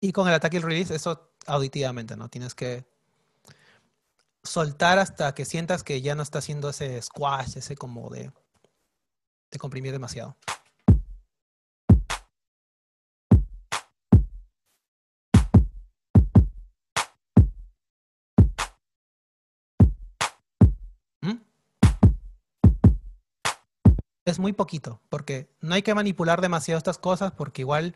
[0.00, 2.28] Y con el ataque y el release, eso auditivamente, ¿no?
[2.28, 2.84] Tienes que
[4.42, 8.32] soltar hasta que sientas que ya no está haciendo ese squash, ese como de,
[9.50, 10.36] de comprimir demasiado.
[24.30, 27.94] Es muy poquito, porque no hay que manipular demasiado estas cosas, porque igual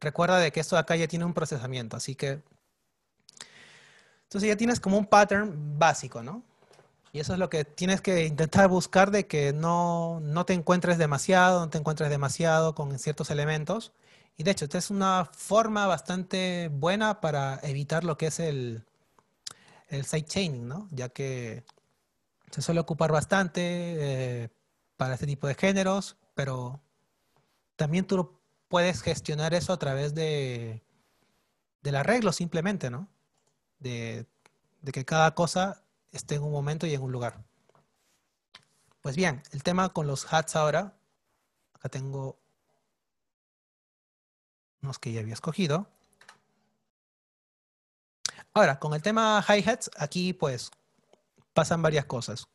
[0.00, 2.42] recuerda de que esto de acá ya tiene un procesamiento, así que...
[4.24, 6.44] Entonces ya tienes como un pattern básico, ¿no?
[7.12, 10.98] Y eso es lo que tienes que intentar buscar de que no, no te encuentres
[10.98, 13.92] demasiado, no te encuentres demasiado con ciertos elementos.
[14.36, 18.84] Y de hecho, esta es una forma bastante buena para evitar lo que es el,
[19.88, 20.88] el sidechaining, ¿no?
[20.92, 21.64] Ya que
[22.50, 24.50] se suele ocupar bastante eh,
[25.00, 26.78] para este tipo de géneros, pero
[27.76, 28.38] también tú
[28.68, 30.84] puedes gestionar eso a través de,
[31.80, 33.08] del arreglo simplemente, ¿no?
[33.78, 34.26] De,
[34.82, 35.82] de que cada cosa
[36.12, 37.42] esté en un momento y en un lugar.
[39.00, 40.94] Pues bien, el tema con los hats ahora,
[41.72, 42.38] acá tengo
[44.82, 45.88] unos que ya había escogido.
[48.52, 50.70] Ahora, con el tema hi-hats, aquí pues
[51.54, 52.48] pasan varias cosas.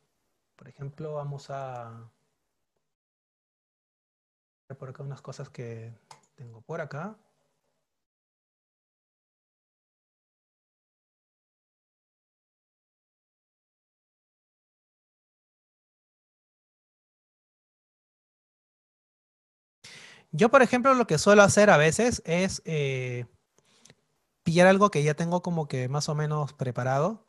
[0.54, 2.08] Por ejemplo, vamos a
[4.74, 5.92] por acá unas cosas que
[6.34, 7.16] tengo por acá.
[20.32, 23.26] Yo, por ejemplo, lo que suelo hacer a veces es eh,
[24.42, 27.25] pillar algo que ya tengo como que más o menos preparado.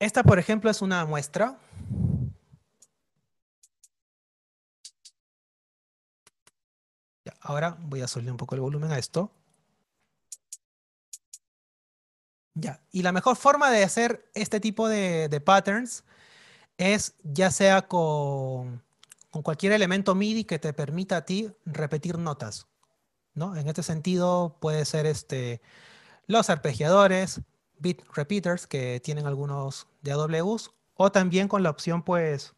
[0.00, 1.58] Esta, por ejemplo, es una muestra.
[7.40, 9.30] ahora voy a subir un poco el volumen a esto.
[12.54, 16.04] Ya, y la mejor forma de hacer este tipo de, patterns
[16.76, 18.82] es ya sea con,
[19.30, 22.66] con, cualquier elemento MIDI que te permita a ti repetir notas.
[23.34, 23.56] ¿no?
[23.56, 25.62] En este sentido puede ser este,
[26.26, 27.40] los arpegiadores,
[27.78, 32.54] beat repeaters que tienen algunos de AWS o también con la opción pues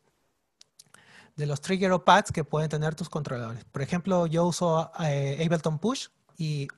[1.37, 3.65] de los trigger o pads que pueden tener tus controladores.
[3.65, 6.69] Por ejemplo, yo uso eh, Ableton Push y...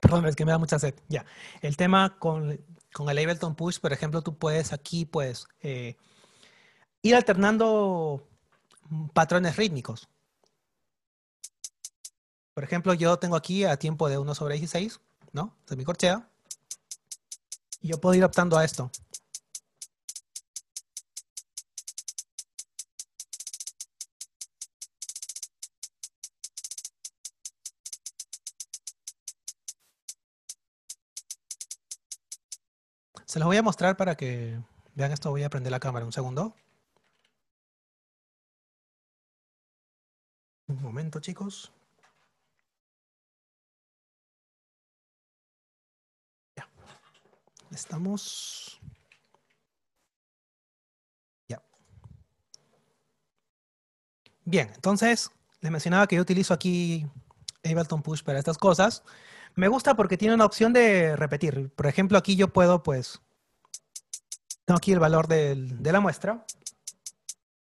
[0.00, 0.94] Perdón, es que me da mucha sed.
[1.08, 1.26] Ya.
[1.60, 5.96] El tema con, el Ableton Push, por ejemplo, tú puedes aquí pues eh,
[7.02, 8.26] ir alternando
[9.12, 10.08] patrones rítmicos.
[12.58, 14.98] Por ejemplo, yo tengo aquí a tiempo de 1 sobre 16,
[15.30, 15.54] ¿no?
[15.68, 16.28] De mi corchea.
[17.80, 18.90] Y yo puedo ir optando a esto.
[33.24, 34.58] Se los voy a mostrar para que
[34.96, 35.30] vean esto.
[35.30, 36.56] Voy a prender la cámara un segundo.
[40.66, 41.70] Un momento, chicos.
[47.72, 48.80] Estamos...
[51.48, 51.62] Ya.
[54.44, 57.06] Bien, entonces les mencionaba que yo utilizo aquí
[57.64, 59.02] Ableton Push para estas cosas.
[59.54, 61.70] Me gusta porque tiene una opción de repetir.
[61.74, 63.20] Por ejemplo, aquí yo puedo, pues,
[64.64, 66.44] tengo aquí el valor de la muestra.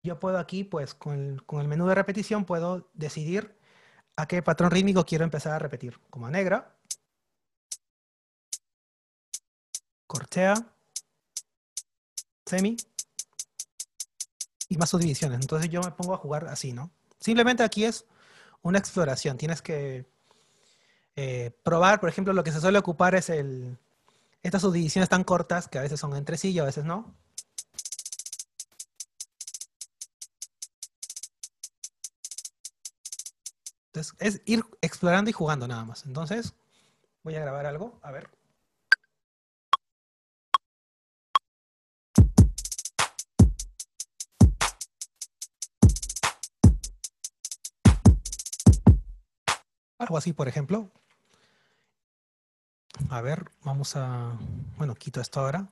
[0.04, 3.58] Yo puedo aquí, pues, con el, menú de repetición, puedo decidir
[4.16, 6.00] a qué patrón rítmico quiero empezar a repetir.
[6.10, 6.79] Como a negra.
[10.10, 10.56] Corchea.
[12.44, 12.76] Semi.
[14.68, 15.40] Y más subdivisiones.
[15.40, 16.90] Entonces yo me pongo a jugar así, ¿no?
[17.20, 18.06] Simplemente aquí es
[18.64, 19.38] una exploración.
[19.38, 20.08] Tienes que
[21.16, 23.78] eh, probar, por ejemplo, lo que se suele ocupar es el,
[24.42, 27.14] estas subdivisiones tan cortas que a veces son entre sí y a veces no.
[33.94, 36.04] Entonces, es ir explorando y jugando nada más.
[36.08, 36.56] Entonces,
[37.22, 38.40] voy a grabar algo, a ver.
[50.00, 50.90] Algo así, por ejemplo.
[53.10, 54.38] A ver, vamos a...
[54.78, 55.70] Bueno, quito esto ahora.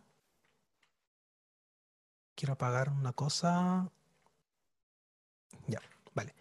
[2.36, 3.89] Quiero apagar una cosa.
[5.67, 5.80] Ya,
[6.13, 6.36] vale.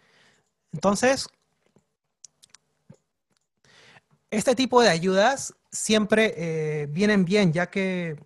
[0.71, 1.27] Entonces,
[4.29, 8.21] este tipo de ayudas siempre eh, vienen bien, ya que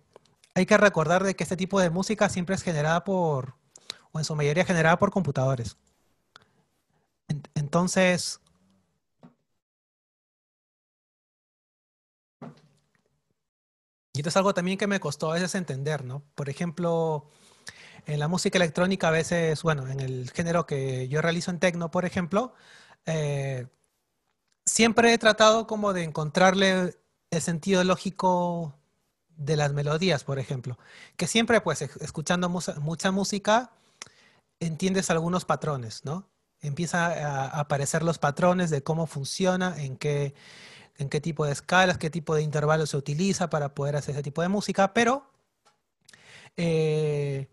[0.54, 3.54] hay que recordar de que este tipo de música siempre es generada por,
[4.10, 5.76] o en su mayoría generada por computadores.
[7.54, 8.41] Entonces,
[14.14, 16.22] Y esto es algo también que me costó a veces entender, ¿no?
[16.34, 17.30] Por ejemplo,
[18.06, 21.90] en la música electrónica a veces, bueno, en el género que yo realizo en techno,
[21.90, 22.52] por ejemplo,
[23.06, 23.66] eh,
[24.66, 26.98] siempre he tratado como de encontrarle
[27.30, 28.78] el sentido lógico
[29.36, 30.78] de las melodías, por ejemplo,
[31.16, 33.72] que siempre pues escuchando mucha música
[34.60, 36.28] entiendes algunos patrones, ¿no?
[36.60, 40.34] Empieza a aparecer los patrones de cómo funciona, en qué,
[40.96, 44.22] en qué tipo de escalas, qué tipo de intervalos se utiliza para poder hacer ese
[44.22, 45.30] tipo de música, pero
[46.56, 47.48] eh,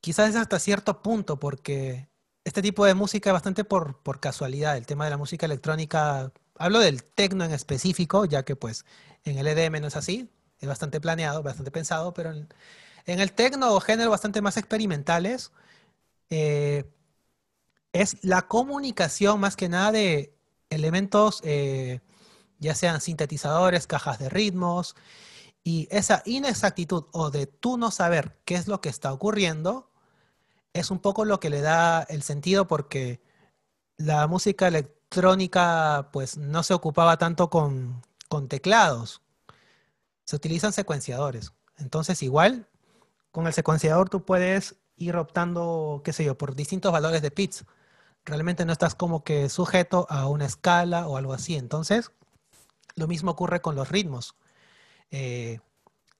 [0.00, 2.08] quizás es hasta cierto punto, porque
[2.44, 4.76] este tipo de música es bastante por, por casualidad.
[4.76, 8.84] El tema de la música electrónica, hablo del techno en específico, ya que pues
[9.24, 10.30] en el EDM no es así,
[10.60, 12.48] es bastante planeado, bastante pensado, pero en,
[13.06, 15.52] el techno o género bastante más experimentales,
[16.30, 16.84] eh,
[17.92, 20.36] es la comunicación más que nada de
[20.70, 22.00] elementos, eh,
[22.58, 24.96] ya sean sintetizadores, cajas de ritmos,
[25.62, 29.90] y esa inexactitud o de tú no saber qué es lo que está ocurriendo,
[30.72, 33.20] es un poco lo que le da el sentido porque
[33.96, 39.22] la música electrónica pues no se ocupaba tanto con, con teclados,
[40.24, 41.52] se utilizan secuenciadores.
[41.78, 42.68] Entonces igual
[43.32, 47.64] con el secuenciador tú puedes ir optando, qué sé yo, por distintos valores de pitch.
[48.24, 51.56] Realmente no estás como que sujeto a una escala o algo así.
[51.56, 52.10] Entonces,
[52.96, 54.34] lo mismo ocurre con los ritmos.
[55.10, 55.60] Eh,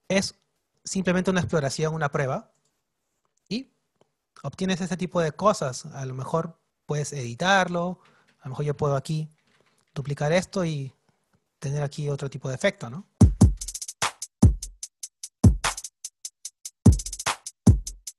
[0.07, 0.35] es
[0.83, 2.51] simplemente una exploración, una prueba,
[3.49, 3.69] y
[4.43, 5.85] obtienes ese tipo de cosas.
[5.87, 7.99] A lo mejor puedes editarlo,
[8.39, 9.29] a lo mejor yo puedo aquí
[9.93, 10.93] duplicar esto y
[11.59, 13.05] tener aquí otro tipo de efecto, ¿no?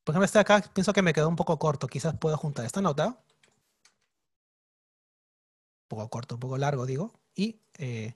[0.04, 1.86] Por ejemplo, este acá pienso que me quedó un poco corto.
[1.86, 3.08] Quizás puedo juntar esta nota.
[3.08, 3.16] Un
[5.88, 7.12] poco corto, un poco largo, digo.
[7.34, 8.14] Y, eh,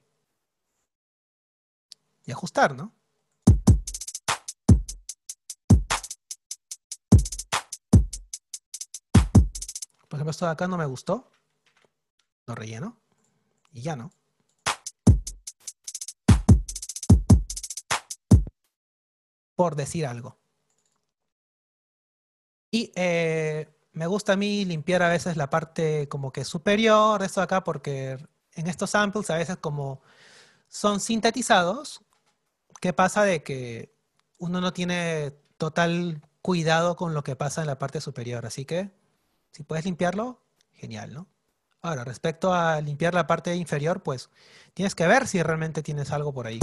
[2.25, 2.93] y ajustar, ¿no?
[10.07, 11.31] Por ejemplo, esto de acá no me gustó.
[12.45, 13.01] Lo relleno.
[13.71, 14.11] Y ya no.
[19.55, 20.37] Por decir algo.
[22.69, 27.25] Y eh, me gusta a mí limpiar a veces la parte como que superior de
[27.25, 28.17] esto de acá porque
[28.53, 30.01] en estos samples a veces como
[30.67, 32.02] son sintetizados,
[32.83, 33.95] ¿qué pasa de que
[34.39, 38.45] uno no tiene total cuidado con lo que pasa en la parte superior?
[38.45, 38.91] Así que
[39.53, 40.41] si puedes limpiarlo,
[40.73, 41.27] genial, ¿no?
[41.81, 44.29] Ahora, respecto a limpiar la parte inferior, pues
[44.73, 46.59] tienes que ver si realmente tienes algo por ahí.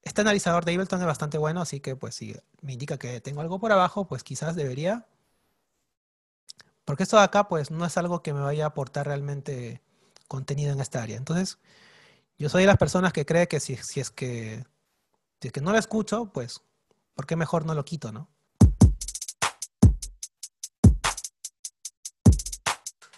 [0.00, 3.42] Este analizador de Ableton es bastante bueno, así que pues si me indica que tengo
[3.42, 5.06] algo por abajo, pues quizás debería.
[6.86, 9.82] Porque esto de acá pues no es algo que me vaya a aportar realmente
[10.26, 11.18] contenido en esta área.
[11.18, 11.58] Entonces,
[12.38, 14.64] yo soy de las personas que cree que si, es que
[15.40, 16.62] si es que no lo escucho, pues
[17.14, 18.28] ¿por qué mejor no lo quito, no?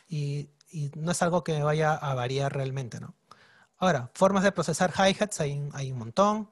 [0.08, 0.50] Y,
[0.96, 3.14] no es algo que vaya a variar realmente, ¿no?
[3.78, 6.50] Ahora, formas de procesar hi-hats hay, hay un montón.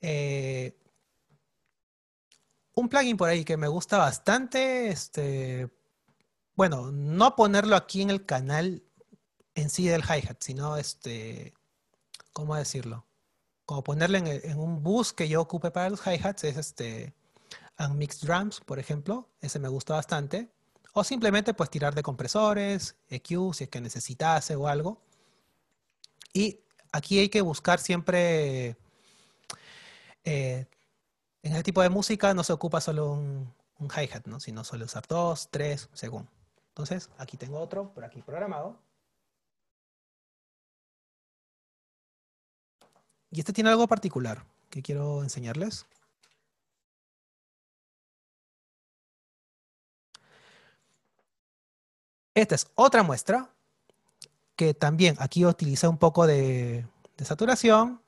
[0.00, 0.78] Eh,
[2.74, 5.70] un plugin por ahí que me gusta bastante, este,
[6.54, 8.82] bueno, no ponerlo aquí en el canal
[9.54, 11.54] en sí del hi-hat, sino este,
[12.34, 13.06] ¿cómo decirlo?
[13.64, 17.14] Como ponerle en, un bus que yo ocupe para los hi-hats, es este
[17.78, 20.50] Unmixed Drums, por ejemplo, ese me gusta bastante.
[20.92, 25.00] O simplemente pues tirar de compresores, EQ, si es que necesitase o algo.
[26.34, 26.60] Y
[26.92, 28.76] aquí hay que buscar siempre
[30.24, 30.66] eh,
[31.42, 34.40] en ese tipo de música no se ocupa solo un, hi-hat, ¿no?
[34.40, 36.28] sino suele usar dos, tres, según.
[36.68, 38.78] Entonces, aquí tengo otro por aquí programado.
[43.34, 45.86] Y este tiene algo particular que quiero enseñarles.
[52.34, 53.50] Esta es otra muestra
[54.56, 56.86] que también aquí utilicé un poco de
[57.18, 58.04] saturación,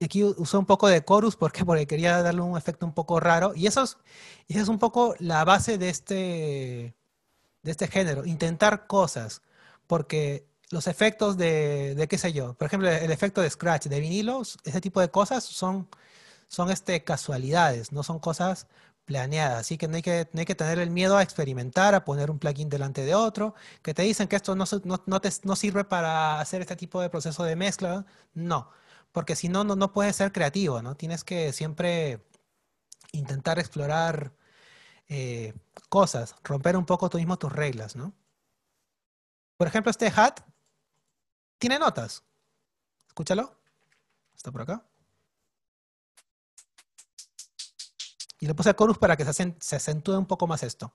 [0.00, 3.18] y aquí usé un poco de chorus porque, porque quería darle un efecto un poco
[3.18, 3.52] raro.
[3.54, 3.98] Y eso es,
[4.48, 6.94] es un poco la base de este,
[7.62, 9.42] de este género, intentar cosas.
[9.86, 14.58] Porque los efectos de, qué sé yo, por ejemplo, el efecto de scratch, de vinilos,
[14.64, 15.88] ese tipo de cosas son,
[16.48, 18.66] son este, casualidades, no son cosas
[19.04, 19.60] planeadas.
[19.60, 22.30] Así que no hay que, no hay que tener el miedo a experimentar, a poner
[22.30, 25.56] un plugin delante de otro, que te dicen que esto no, no, no, te, no
[25.56, 28.04] sirve para hacer este tipo de proceso de mezcla.
[28.34, 28.70] No
[29.12, 30.96] porque si no, no, puedes ser creativo, ¿no?
[30.96, 32.20] Tienes que siempre
[33.12, 34.32] intentar explorar
[35.08, 35.54] eh,
[35.88, 38.12] cosas, romper un poco tú mismo tus reglas, ¿no?
[39.56, 40.40] Por ejemplo, este hat
[41.58, 42.22] tiene notas.
[43.08, 43.56] Escúchalo.
[44.34, 44.84] Está por acá.
[48.40, 50.92] Y le puse el chorus para que se, se acentúe un poco más esto.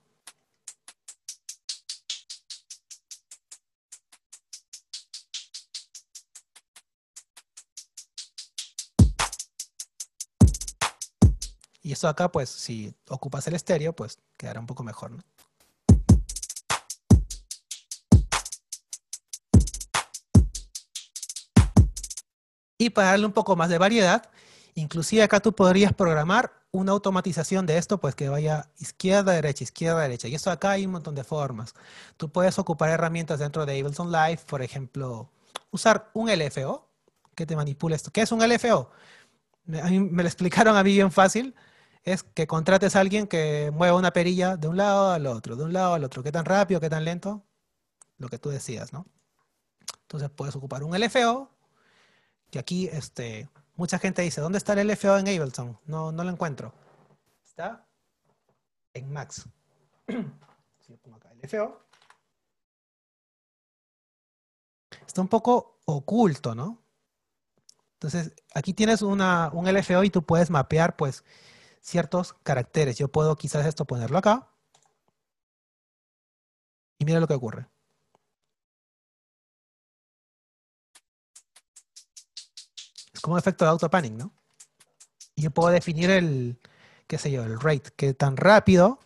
[11.86, 15.24] Y eso acá, pues, si ocupas el estéreo, pues quedará un poco mejor, ¿no?
[22.84, 24.30] Y para darle un poco más de variedad,
[24.76, 30.02] inclusive acá tú podrías programar una automatización de esto, pues que vaya izquierda, derecha, izquierda,
[30.02, 30.28] derecha.
[30.28, 31.74] Y esto acá hay un montón de formas.
[32.18, 35.30] Tú puedes ocupar herramientas dentro de Ableton Live, por ejemplo,
[35.72, 36.90] usar un LFO
[37.36, 38.12] que te manipule esto.
[38.12, 38.90] ¿Qué es un LFO?
[39.82, 41.56] A mí me lo explicaron a mí bien fácil
[42.04, 45.64] es que contrates a alguien que mueva una perilla de un lado al otro, de
[45.64, 46.22] un lado al otro.
[46.22, 47.46] ¿Qué tan rápido, qué tan lento?
[48.18, 49.06] Lo que tú decías, ¿no?
[50.02, 51.50] Entonces puedes ocupar un LFO,
[52.54, 55.80] que aquí este, mucha gente dice, ¿dónde está el LFO en Ableton?
[55.86, 56.72] No, no lo encuentro.
[57.44, 57.88] Está
[58.94, 59.50] en Max.
[60.80, 61.82] si pongo acá LFO.
[65.08, 66.80] Está un poco oculto, ¿no?
[67.94, 71.24] Entonces, aquí tienes una, un LFO y tú puedes mapear, pues,
[71.82, 73.00] ciertos caracteres.
[73.00, 74.48] Yo puedo quizás esto ponerlo acá.
[77.00, 77.73] Y mira lo que ocurre.
[83.24, 84.34] Como efecto de auto panning, ¿no?
[85.34, 86.60] Y yo puedo definir el,
[87.08, 89.00] qué sé yo, el rate, qué tan rápido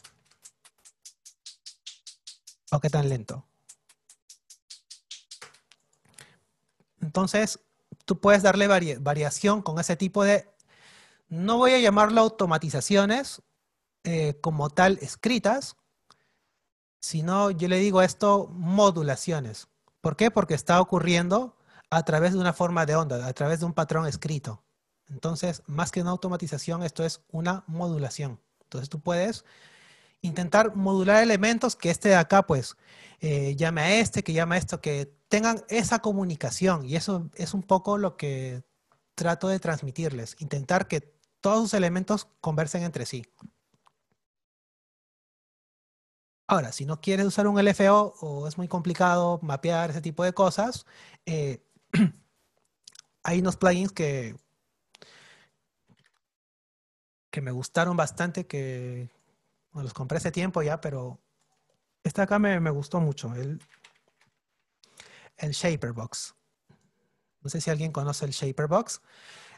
[2.71, 3.45] o qué tan lento.
[6.99, 7.59] Entonces,
[8.05, 8.65] tú puedes darle
[8.97, 10.49] variación con ese tipo de
[11.29, 13.43] no voy a llamarlo automatizaciones
[14.03, 15.75] eh, como tal escritas,
[16.99, 19.67] sino yo le digo esto modulaciones.
[20.01, 20.31] ¿Por qué?
[20.31, 21.56] Porque está ocurriendo
[21.89, 24.63] a través de una forma de onda, a través de un patrón escrito.
[25.09, 28.41] Entonces, más que una automatización, esto es una modulación.
[28.63, 29.45] Entonces, tú puedes
[30.21, 32.75] intentar modular elementos que este de acá, pues,
[33.21, 36.85] eh, llame a este, que llame a esto, que tengan esa comunicación.
[36.85, 38.63] Y eso es un poco lo que
[39.15, 40.35] trato de transmitirles.
[40.39, 41.01] Intentar que
[41.41, 43.25] todos sus elementos conversen entre sí.
[46.49, 50.33] Ahora, si no quieres usar un LFO o es muy complicado mapear ese tipo de
[50.33, 50.85] cosas,
[51.25, 51.66] eh,
[53.23, 54.35] hay unos plugins que,
[57.29, 59.09] que me gustaron bastante, que
[59.73, 61.19] los compré hace tiempo ya, pero
[62.03, 63.61] este acá me, me gustó mucho, el,
[65.37, 66.35] el Shaperbox.
[67.41, 69.01] No sé si alguien conoce el Shaperbox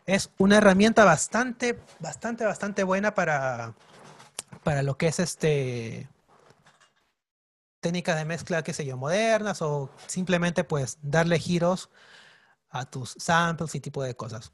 [0.06, 3.76] es una herramienta bastante, bastante, bastante buena para,
[4.64, 6.10] para lo que es este
[7.80, 11.90] técnicas de mezcla, qué sé yo, modernas o simplemente pues darle giros
[12.70, 14.52] a tus samples y tipo de cosas.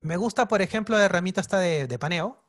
[0.00, 2.42] Me gusta, por ejemplo, la herramienta esta de, paneo,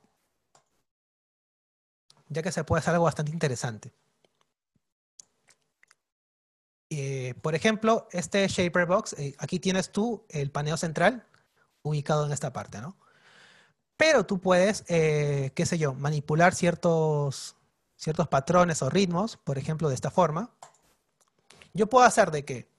[2.30, 3.94] ya que se puede hacer algo bastante interesante.
[6.90, 11.26] Eh, por ejemplo, este Shaper Box, eh, aquí tienes tú el paneo central
[11.84, 12.98] ubicado en esta parte, ¿no?
[13.98, 17.56] Pero tú puedes, eh, qué sé yo, manipular ciertos,
[17.96, 20.52] ciertos patrones o ritmos, por ejemplo, de esta forma.
[21.74, 22.73] Yo puedo hacer de que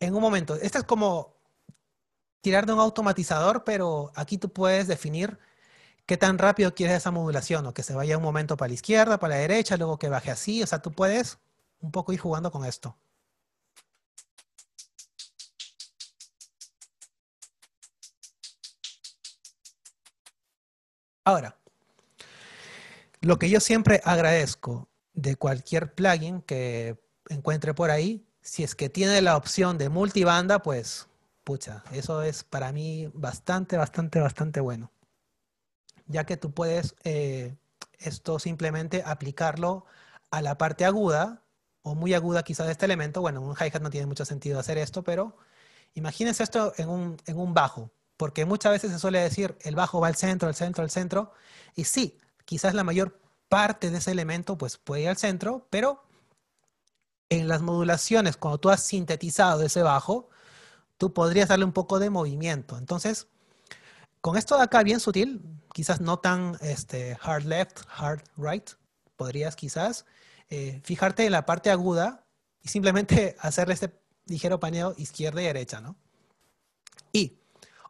[0.00, 1.36] en un momento, este es como
[2.40, 5.38] tirar de un automatizador, pero aquí tú puedes definir
[6.06, 9.18] qué tan rápido quieres esa modulación, o que se vaya un momento para la izquierda,
[9.20, 11.38] para la derecha, luego que baje así, o sea, tú puedes
[11.80, 12.96] un poco ir jugando con esto.
[21.24, 21.56] Ahora,
[23.20, 26.98] lo que yo siempre agradezco de cualquier plugin que
[27.28, 31.08] encuentre por ahí, si es que tiene la opción de multibanda, pues,
[31.44, 34.90] pucha, eso es para mí bastante, bastante, bastante bueno.
[36.06, 37.54] Ya que tú puedes eh,
[37.98, 39.84] esto simplemente aplicarlo
[40.30, 41.42] a la parte aguda
[41.82, 43.20] o muy aguda quizás de este elemento.
[43.20, 45.36] Bueno, un hi-hat no tiene mucho sentido hacer esto, pero
[45.94, 47.90] imagínense esto en un, en un bajo
[48.20, 51.32] porque muchas veces se suele decir el bajo va al centro, al centro, al centro,
[51.74, 53.18] y sí, quizás la mayor
[53.48, 56.02] parte de ese elemento pues puede ir al centro, pero
[57.30, 60.28] en las modulaciones, cuando tú has sintetizado ese bajo,
[60.98, 62.76] tú podrías darle un poco de movimiento.
[62.76, 63.28] Entonces,
[64.20, 65.40] con esto de acá bien sutil,
[65.72, 68.68] quizás no tan este, hard left, hard right,
[69.16, 70.04] podrías quizás
[70.50, 72.26] eh, fijarte en la parte aguda
[72.62, 75.96] y simplemente hacerle este ligero paneo izquierda y derecha, ¿no?
[77.12, 77.38] Y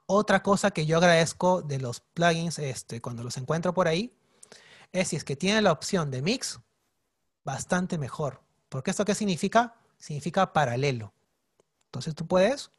[0.06, 4.14] otra cosa que yo agradezco de los plugins este, cuando los encuentro por ahí
[4.92, 6.60] es si es que tiene la opción de mix,
[7.44, 8.42] bastante mejor.
[8.70, 9.74] Porque esto qué significa?
[9.98, 11.12] Significa paralelo.
[11.86, 12.70] Entonces tú puedes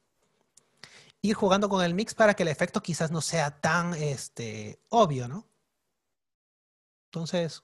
[1.21, 5.27] ir jugando con el mix para que el efecto quizás no sea tan este, obvio,
[5.27, 5.45] ¿no?
[7.05, 7.61] Entonces,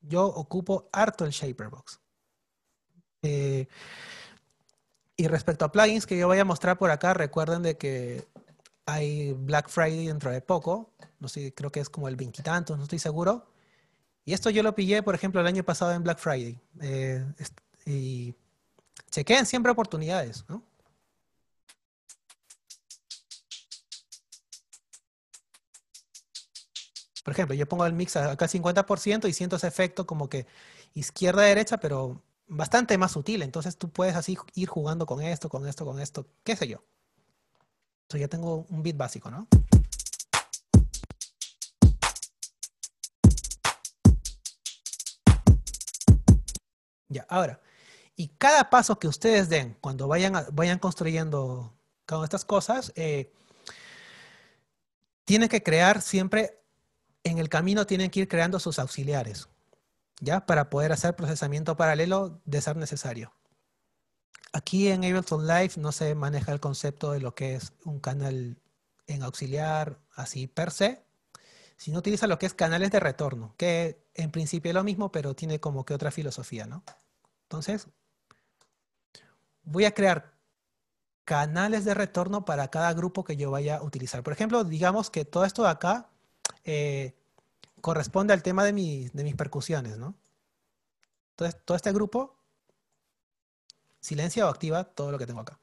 [0.00, 2.00] yo ocupo harto el Shaperbox.
[3.22, 3.68] Eh,
[5.16, 8.26] y respecto a plugins que yo voy a mostrar por acá, recuerden de que
[8.86, 10.90] hay Black Friday dentro de poco.
[11.20, 13.51] No sé, creo que es como el veintitantos, no estoy seguro.
[14.24, 16.58] Y esto yo lo pillé, por ejemplo, el año pasado en Black Friday.
[16.80, 17.24] Eh,
[17.86, 18.34] y
[19.10, 20.62] chequeen siempre oportunidades, ¿no?
[27.24, 30.46] Por ejemplo, yo pongo el mix acá al 50% y siento ese efecto como que
[30.94, 33.42] izquierda-derecha, pero bastante más sutil.
[33.42, 36.82] Entonces tú puedes así ir jugando con esto, con esto, con esto, qué sé yo.
[38.02, 39.46] Entonces ya tengo un beat básico, ¿no?
[47.12, 47.60] Ya, ahora,
[48.16, 51.74] y cada paso que ustedes den cuando vayan, vayan construyendo
[52.06, 53.32] cada estas cosas, eh,
[55.24, 56.60] tienen que crear siempre,
[57.24, 59.48] en el camino tienen que ir creando sus auxiliares.
[60.22, 60.46] ¿ya?
[60.46, 63.34] Para poder hacer procesamiento paralelo de ser necesario.
[64.52, 68.58] Aquí en Ableton Live no se maneja el concepto de lo que es un canal
[69.06, 71.02] en auxiliar así per se,
[71.76, 75.34] sino utiliza lo que es canales de retorno, que en principio es lo mismo, pero
[75.34, 76.84] tiene como que otra filosofía, ¿no?
[77.52, 77.86] Entonces,
[79.62, 80.32] voy a crear
[81.26, 84.22] canales de retorno para cada grupo que yo vaya a utilizar.
[84.22, 86.08] Por ejemplo, digamos que todo esto de acá
[86.64, 87.14] eh,
[87.82, 88.72] corresponde al tema de,
[89.12, 90.14] de mis percusiones, ¿no?
[91.32, 92.38] Entonces, todo este grupo
[94.00, 95.58] silencia o activa todo lo que tengo acá.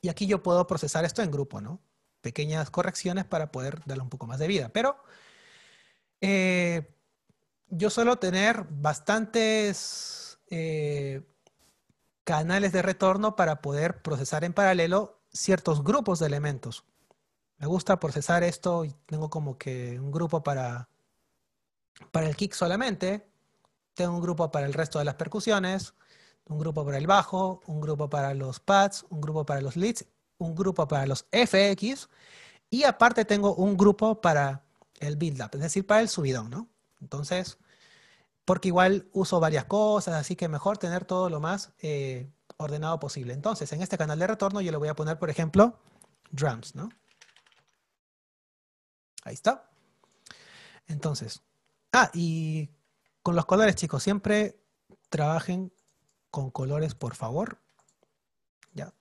[0.00, 1.80] Y aquí yo puedo procesar esto en grupo, ¿no?
[2.22, 4.68] Pequeñas correcciones para poder darle un poco más de vida.
[4.70, 5.00] Pero
[6.20, 6.97] eh,
[7.70, 11.22] yo suelo tener bastantes eh,
[12.24, 16.84] canales de retorno para poder procesar en paralelo ciertos grupos de elementos.
[17.58, 20.88] Me gusta procesar esto y tengo como que un grupo para,
[22.12, 23.28] para el kick solamente,
[23.94, 25.94] tengo un grupo para el resto de las percusiones,
[26.46, 30.06] un grupo para el bajo, un grupo para los pads, un grupo para los leads,
[30.38, 32.08] un grupo para los FX
[32.70, 34.64] y aparte tengo un grupo para
[35.00, 36.68] el build-up, es decir, para el subidón, ¿no?
[37.00, 37.58] Entonces,
[38.44, 43.34] porque igual uso varias cosas, así que mejor tener todo lo más eh, ordenado posible.
[43.34, 45.78] Entonces, en este canal de retorno yo le voy a poner, por ejemplo,
[46.30, 46.88] drums, ¿no?
[49.24, 49.70] Ahí está.
[50.86, 51.42] Entonces,
[51.92, 52.70] ah, y
[53.22, 54.58] con los colores, chicos, siempre
[55.10, 55.72] trabajen
[56.30, 57.58] con colores, por favor.
[58.72, 58.92] Ya.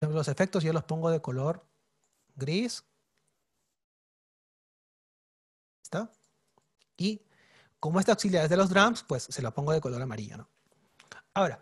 [0.00, 1.66] Los efectos yo los pongo de color
[2.36, 2.84] gris.
[7.00, 7.22] Y
[7.80, 10.48] como este auxiliar es de los drums, pues se lo pongo de color amarillo, ¿no?
[11.32, 11.58] Ahora,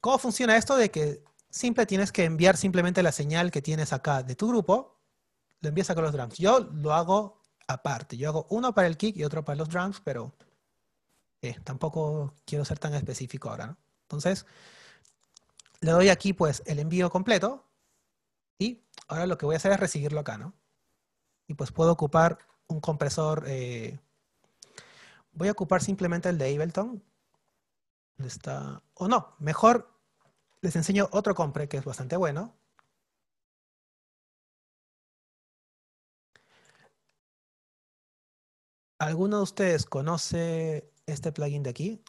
[0.00, 4.24] ¿cómo funciona esto de que simple tienes que enviar simplemente la señal que tienes acá
[4.24, 4.98] de tu grupo
[5.60, 6.38] lo envías con los drums.
[6.38, 8.16] Yo lo hago aparte.
[8.16, 10.34] Yo hago uno para el kick y otro para los drums, pero
[11.42, 13.76] eh, tampoco quiero ser tan específico ahora.
[14.02, 14.46] Entonces,
[15.80, 17.64] le doy aquí pues el envío completo
[18.58, 20.54] y ahora lo que voy a hacer es recibirlo acá, ¿no?
[21.46, 23.44] Y pues puedo ocupar un compresor.
[23.46, 24.00] Eh,
[25.32, 27.02] voy a ocupar simplemente el de Ableton.
[28.18, 29.90] Está, o no, mejor
[30.60, 32.54] les enseño otro compre que es bastante bueno.
[38.98, 42.02] ¿Alguno de ustedes conoce este plugin de aquí?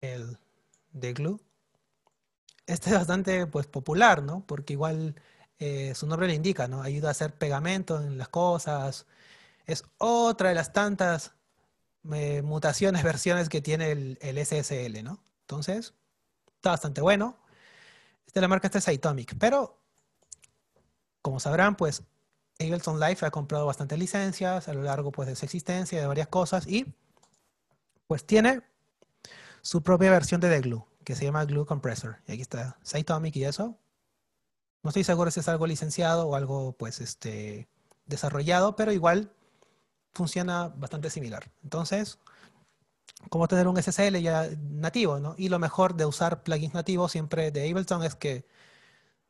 [0.00, 0.38] El
[0.92, 1.40] de Glue.
[2.66, 4.44] Este es bastante pues, popular, ¿no?
[4.46, 5.14] Porque igual
[5.58, 6.82] eh, su nombre le indica, ¿no?
[6.82, 9.06] Ayuda a hacer pegamento en las cosas.
[9.66, 11.37] Es otra de las tantas
[12.12, 15.22] eh, mutaciones, versiones que tiene el, SSL, ¿no?
[15.42, 15.94] Entonces,
[16.56, 17.38] está bastante bueno.
[18.32, 19.78] De la marca este es Atomic, pero
[21.22, 22.02] como sabrán, pues
[22.60, 26.28] Ableton Live ha comprado bastantes licencias a lo largo pues, de su existencia, de varias
[26.28, 26.94] cosas, y
[28.06, 28.62] pues tiene
[29.62, 32.18] su propia versión de The Glue, que se llama Glue Compressor.
[32.26, 33.78] Y aquí está Cytomic y eso.
[34.82, 37.68] No estoy seguro si es algo licenciado o algo pues este
[38.06, 39.32] desarrollado, pero igual
[40.18, 41.50] funciona bastante similar.
[41.62, 42.18] Entonces,
[43.30, 45.34] como tener un SSL ya nativo, ¿no?
[45.38, 48.44] Y lo mejor de usar plugins nativos siempre de Ableton es que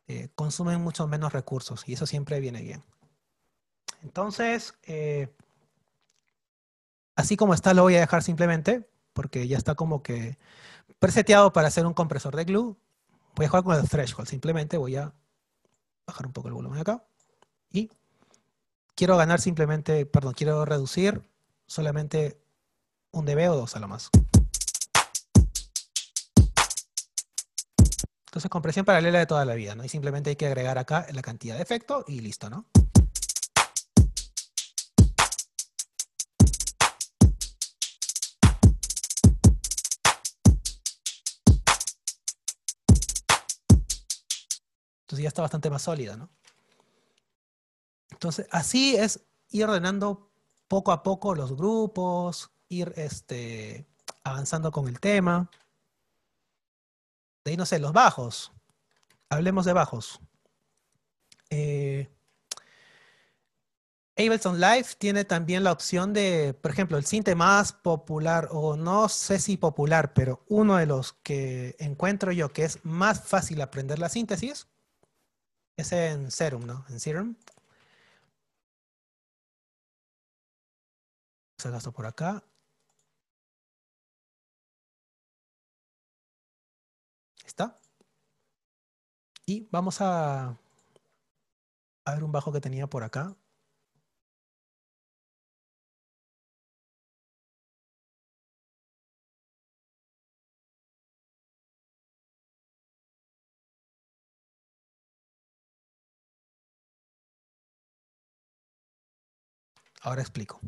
[0.08, 2.82] eh, consumen mucho menos recursos y eso siempre viene bien.
[4.02, 5.28] Entonces, eh,
[7.16, 10.38] así como está, lo voy a dejar simplemente, porque ya está como que
[10.98, 12.76] preseteado para hacer un compresor de glue.
[13.36, 15.12] Voy a jugar con el threshold, simplemente voy a
[16.06, 17.04] bajar un poco el volumen acá.
[17.70, 17.90] Y
[18.98, 21.22] quiero ganar simplemente, perdón, quiero reducir
[21.68, 22.42] solamente
[23.12, 24.10] un dB o dos a lo más.
[28.26, 29.84] Entonces, compresión paralela de toda la vida, ¿no?
[29.84, 32.66] Y simplemente hay que agregar acá la cantidad de efecto y listo, ¿no?
[45.02, 46.28] Entonces ya está bastante más sólida, ¿no?
[48.18, 49.20] Entonces, así es
[49.50, 50.28] ir ordenando
[50.66, 53.86] poco a poco los grupos, ir este,
[54.24, 55.48] avanzando con el tema.
[57.44, 58.50] De ahí, no sé, los bajos.
[59.30, 60.20] Hablemos de bajos.
[61.50, 62.08] Eh,
[64.16, 69.08] Ableton Live tiene también la opción de, por ejemplo, el cinte más popular, o no
[69.08, 74.00] sé si popular, pero uno de los que encuentro yo que es más fácil aprender
[74.00, 74.66] la síntesis
[75.76, 76.84] es en Serum, ¿no?
[76.88, 77.36] En Serum.
[81.58, 82.42] Se gasto por acá.
[87.44, 87.80] ¿Está?
[89.46, 90.56] Y vamos a,
[92.04, 93.36] a ver un bajo que tenía por acá.
[110.02, 110.60] Ahora explico.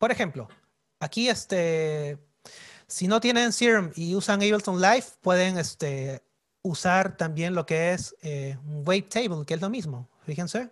[0.00, 0.48] Por ejemplo,
[0.98, 2.18] aquí este,
[2.86, 6.24] si no tienen Serum y usan Ableton Live, pueden este,
[6.62, 10.08] usar también lo que es eh, Wavetable, que es lo mismo.
[10.24, 10.70] Fíjense.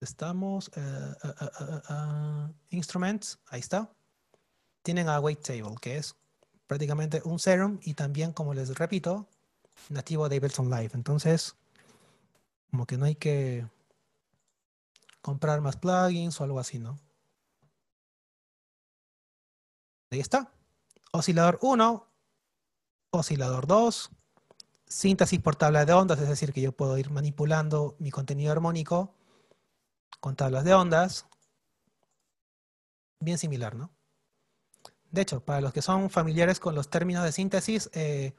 [0.00, 3.92] Estamos, uh, uh, Instruments, ahí está.
[4.82, 6.16] Tienen a Wavetable, que es
[6.66, 9.28] prácticamente un Serum y también, como les repito,
[9.90, 10.92] nativo de Ableton Live.
[10.94, 11.54] Entonces,
[12.70, 13.66] como que no hay que
[15.22, 16.98] comprar más plugins o algo así, ¿no?
[20.10, 20.52] Ahí está.
[21.12, 22.06] Oscilador 1,
[23.10, 24.10] oscilador 2,
[24.86, 29.14] síntesis por tabla de ondas, es decir, que yo puedo ir manipulando mi contenido armónico
[30.20, 31.26] con tablas de ondas.
[33.20, 33.90] Bien similar, ¿no?
[35.10, 38.34] De hecho, para los que son familiares con los términos de síntesis, eh,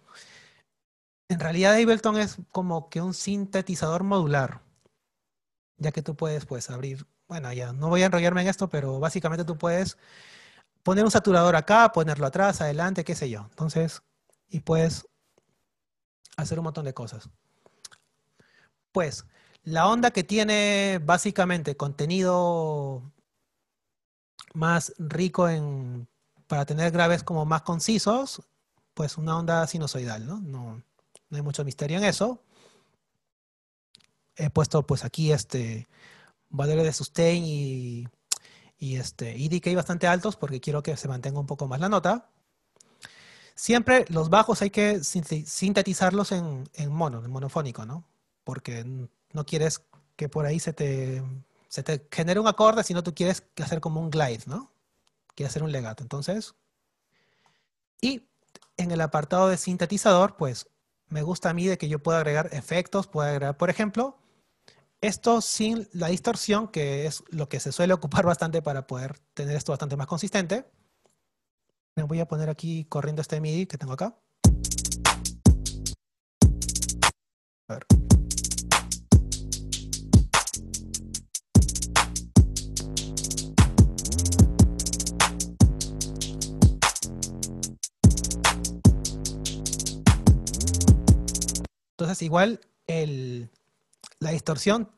[1.30, 4.62] en realidad Ableton es como que un sintetizador modular,
[5.82, 9.00] ya que tú puedes pues abrir, bueno, ya no voy a enrollarme en esto, pero
[9.00, 9.98] básicamente tú puedes
[10.84, 13.48] poner un saturador acá, ponerlo atrás, adelante, qué sé yo.
[13.50, 14.04] Entonces,
[14.48, 15.08] y puedes
[16.38, 17.30] hacer un montón de cosas.
[18.92, 19.26] Pues,
[19.64, 23.12] la onda que tiene básicamente contenido
[24.54, 26.08] más rico en,
[26.46, 28.44] para tener graves como más concisos,
[28.94, 30.40] pues una onda sinusoidal, ¿no?
[30.42, 30.84] No,
[31.30, 32.44] no hay mucho misterio en eso.
[34.36, 35.88] He puesto pues aquí este
[36.50, 38.08] valores de sustain y,
[38.78, 41.90] y este y decay bastante altos porque quiero que se mantenga un poco más la
[41.90, 42.30] nota.
[43.56, 48.08] Siempre los bajos hay que sintetizarlos en, en mono, en monofónico, ¿no?
[48.44, 48.86] Porque
[49.34, 49.84] no quieres
[50.16, 51.22] que por ahí se te,
[51.68, 54.72] se te genere un acorde, sino tú quieres hacer como un glide, ¿no?
[55.36, 56.04] Quieres hacer un legato.
[56.04, 56.56] Entonces,
[58.02, 58.28] y
[58.78, 60.68] en el apartado de sintetizador, pues
[61.08, 64.18] me gusta a mí de que yo pueda agregar efectos, puedo agregar, por ejemplo,
[65.02, 69.56] esto sin la distorsión, que es lo que se suele ocupar bastante para poder tener
[69.56, 70.66] esto bastante más consistente.
[71.96, 74.16] Me voy a poner aquí corriendo este MIDI que tengo acá.
[77.68, 77.86] A ver.
[91.98, 92.60] Entonces, igual
[94.22, 94.90] la distorsión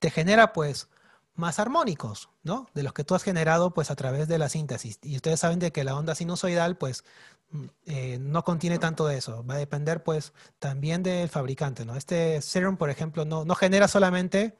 [0.00, 0.90] te genera pues
[1.34, 2.68] más armónicos, ¿no?
[2.74, 4.98] De los que tú has generado pues a través de la síntesis.
[5.02, 7.04] Y ustedes saben de que la onda sinusoidal pues
[7.50, 9.44] mm, eh, no contiene tanto de eso.
[9.46, 11.96] Va a depender pues también del fabricante, ¿no?
[11.96, 14.58] Este Serum, por ejemplo, no, no genera solamente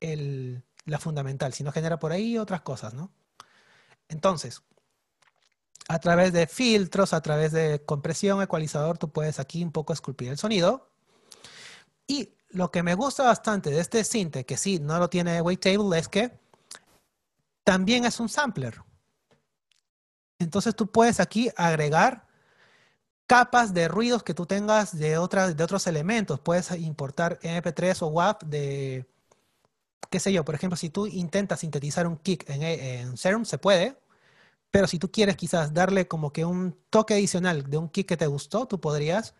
[0.00, 3.10] la fundamental, sino genera por ahí otras cosas, ¿no?
[4.08, 4.62] Entonces,
[5.88, 10.28] a través de filtros, a través de compresión, ecualizador, tú puedes aquí un poco esculpir
[10.28, 10.90] el sonido.
[12.06, 15.98] Y lo que me gusta bastante de este sinte, que sí, no lo tiene Wavetable,
[15.98, 16.38] es que
[17.64, 18.82] también es un sampler.
[20.38, 22.26] Entonces tú puedes aquí agregar
[23.26, 26.40] capas de ruidos que tú tengas de, de otros elementos.
[26.40, 29.06] Puedes importar MP3 o WAV de,
[30.10, 33.58] qué sé yo, por ejemplo, si tú intentas sintetizar un kick en, en Serum, se
[33.58, 33.98] puede,
[34.70, 38.16] pero si tú quieres quizás darle como que un toque adicional de un kick que
[38.16, 39.34] te gustó, tú podrías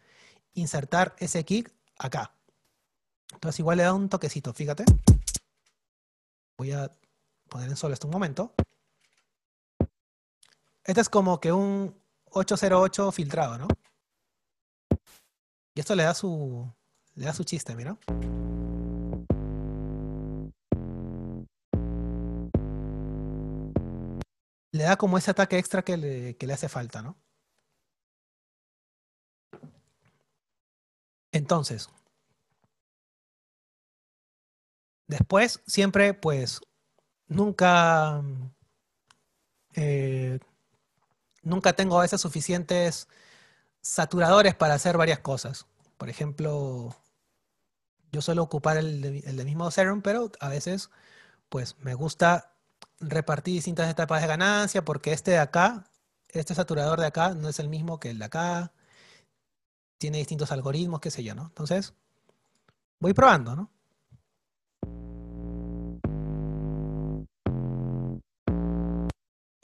[0.54, 2.35] insertar ese kick acá.
[3.32, 4.84] Entonces igual le da un toquecito, fíjate.
[6.58, 6.90] Voy a
[7.48, 8.54] poner en solo esto un momento.
[10.84, 11.94] Este es como que un
[12.30, 13.68] 808 filtrado, ¿no?
[15.74, 16.66] Y esto le da su,
[17.14, 17.98] le da su chiste, mira.
[24.72, 27.16] Le da como ese ataque extra que le, que le hace falta, ¿no?
[31.32, 31.90] Entonces,
[35.06, 36.60] después siempre, pues,
[37.28, 38.22] nunca,
[39.74, 40.38] eh,
[41.42, 43.08] nunca tengo a veces suficientes
[43.82, 45.66] saturadores para hacer varias cosas.
[45.98, 46.94] Por ejemplo,
[48.12, 50.90] yo suelo ocupar el, de, mismo Serum, pero a veces,
[51.48, 52.54] pues, me gusta
[53.00, 55.90] repartir distintas etapas de ganancia porque este de acá,
[56.30, 58.72] este saturador de acá no es el mismo que el de acá
[59.98, 61.46] tiene distintos algoritmos, qué sé yo, ¿no?
[61.46, 61.94] Entonces,
[63.00, 63.70] voy probando, ¿no?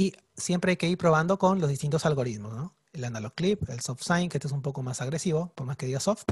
[0.02, 2.74] Y siempre hay que ir probando con los distintos algoritmos, ¿no?
[2.92, 5.76] El analog clip, el soft sign, que este es un poco más agresivo, por más
[5.76, 6.24] que diga soft.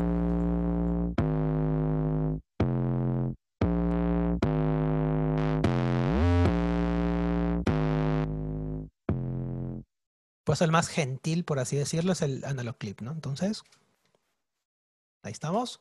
[10.43, 13.13] Pues el más gentil, por así decirlo, es el analog clip, ¿no?
[13.13, 13.63] Entonces,
[15.23, 15.81] Ahí estamos.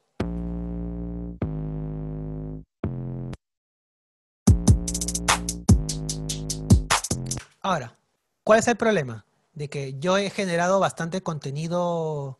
[7.61, 7.97] Ahora,
[8.43, 9.25] ¿cuál es el problema?
[9.53, 12.39] De que yo he generado bastante contenido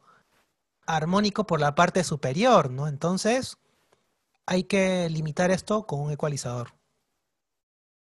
[0.85, 2.87] armónico por la parte superior, ¿no?
[2.87, 3.57] Entonces,
[4.45, 6.73] hay que limitar esto con un ecualizador.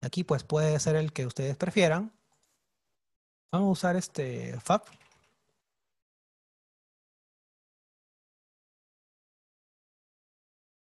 [0.02, 2.12] Aquí pues puede ser el que ustedes prefieran.
[3.52, 4.82] Vamos a usar este FAB.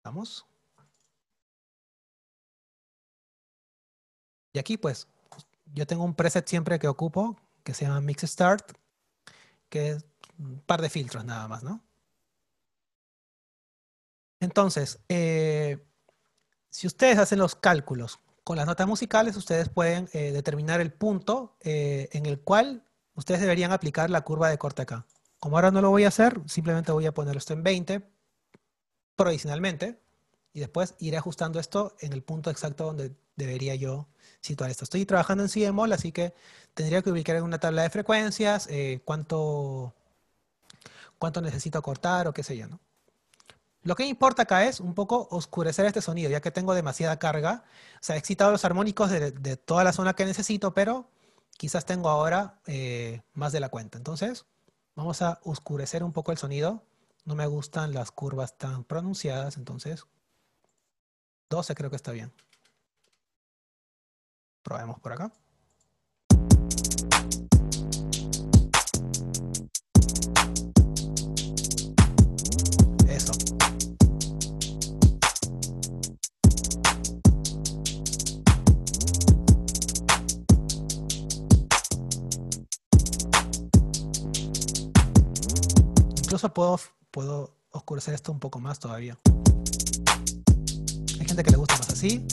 [0.03, 0.45] Vamos.
[4.53, 5.07] Y aquí pues
[5.75, 8.71] yo tengo un preset siempre que ocupo que se llama Mix Start,
[9.69, 10.05] que es
[10.39, 11.83] un par de filtros nada más, ¿no?
[14.39, 15.83] Entonces, eh,
[16.69, 21.57] si ustedes hacen los cálculos con las notas musicales, ustedes pueden eh, determinar el punto
[21.61, 22.83] eh, en el cual
[23.15, 25.05] ustedes deberían aplicar la curva de corte acá.
[25.39, 28.03] Como ahora no lo voy a hacer, simplemente voy a poner esto en 20
[29.15, 29.99] provisionalmente
[30.53, 34.07] y después iré ajustando esto en el punto exacto donde debería yo
[34.45, 34.83] situar esto.
[34.83, 36.33] Estoy trabajando en si así que
[36.73, 39.93] tendría que ubicar en una tabla de frecuencias eh, cuánto,
[41.17, 42.67] cuánto necesito cortar o qué sé yo.
[42.67, 42.79] ¿no?
[43.83, 47.63] Lo que importa acá es un poco oscurecer este sonido, ya que tengo demasiada carga.
[47.95, 51.07] O sea, he excitado los armónicos de, toda la zona que necesito, pero
[51.57, 53.97] quizás tengo ahora eh, más de la cuenta.
[53.97, 54.45] Entonces,
[54.95, 56.83] vamos a oscurecer un poco el sonido.
[57.25, 60.05] No me gustan las curvas tan pronunciadas, entonces
[61.49, 62.31] 12 creo que está bien.
[64.65, 65.31] Probemos por acá.
[73.07, 73.31] Eso.
[86.17, 86.79] Incluso puedo,
[87.11, 89.19] puedo oscurecer esto un poco más todavía.
[91.19, 92.25] Hay gente que le gusta más así.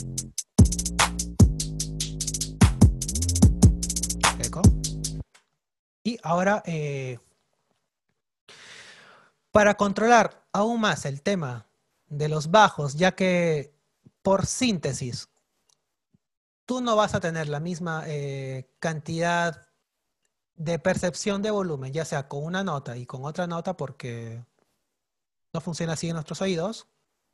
[6.03, 7.19] Y ahora, eh,
[9.51, 11.67] para controlar aún más el tema
[12.07, 13.73] de los bajos, ya que
[14.21, 15.29] por síntesis,
[16.65, 19.67] tú no vas a tener la misma eh, cantidad
[20.55, 24.43] de percepción de volumen, ya sea con una nota y con otra nota, porque
[25.53, 26.87] no funciona así en nuestros oídos.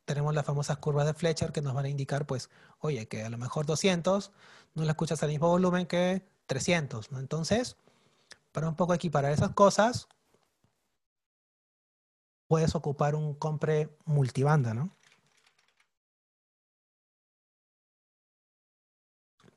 [0.04, 3.30] Tenemos las famosas curvas de Fletcher que nos van a indicar, pues, oye, que a
[3.30, 4.32] lo mejor 200
[4.74, 7.20] no la escuchas al mismo volumen que 300, ¿no?
[7.20, 7.76] Entonces,
[8.50, 10.08] para un poco equiparar esas cosas,
[12.48, 14.90] puedes ocupar un compre multibanda, ¿no?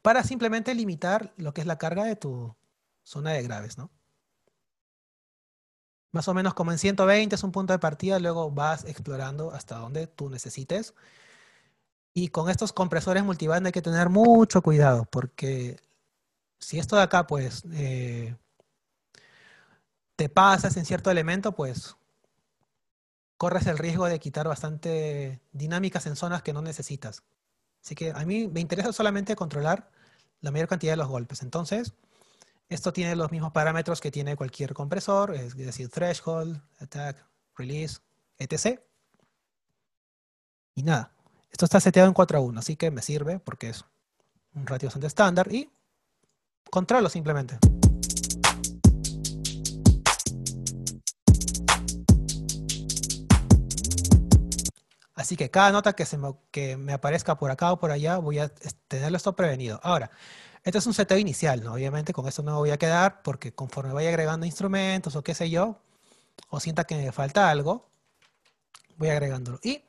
[0.03, 2.56] Para simplemente limitar lo que es la carga de tu
[3.02, 3.90] zona de graves, ¿no?
[6.11, 9.78] Más o menos como en 120 es un punto de partida, luego vas explorando hasta
[9.80, 10.94] donde tú necesites.
[12.14, 15.78] Y con estos compresores multiband hay que tener mucho cuidado, porque
[16.64, 18.35] si esto de acá, pues, eh,
[20.15, 21.95] te pasas en cierto elemento, pues,
[23.38, 27.23] corres el riesgo de quitar bastante dinámicas en zonas que no necesitas.
[27.84, 29.91] Así que a mí me interesa solamente controlar
[30.41, 31.41] la mayor cantidad de los golpes.
[31.41, 31.94] Entonces,
[32.69, 37.26] esto tiene los mismos parámetros que tiene cualquier compresor, es decir, threshold, attack,
[37.56, 37.99] release,
[38.38, 38.80] etc.
[40.76, 41.14] Y nada,
[41.52, 43.85] esto está seteado en 4 a 1, así que me sirve porque es
[44.56, 45.69] un ratio bastante estándar y
[46.69, 47.57] controlo simplemente.
[55.15, 58.18] Así que cada nota que, se me, que me aparezca por acá o por allá,
[58.18, 58.49] voy a
[58.88, 59.80] tenerlo esto prevenido.
[59.81, 60.11] Ahora,
[60.64, 61.73] este es un seteo inicial, ¿no?
[61.73, 65.34] Obviamente con esto no me voy a quedar porque conforme vaya agregando instrumentos o qué
[65.34, 65.80] sé yo,
[66.49, 67.90] o sienta que me falta algo,
[68.98, 69.60] voy agregándolo.
[69.64, 69.84] Y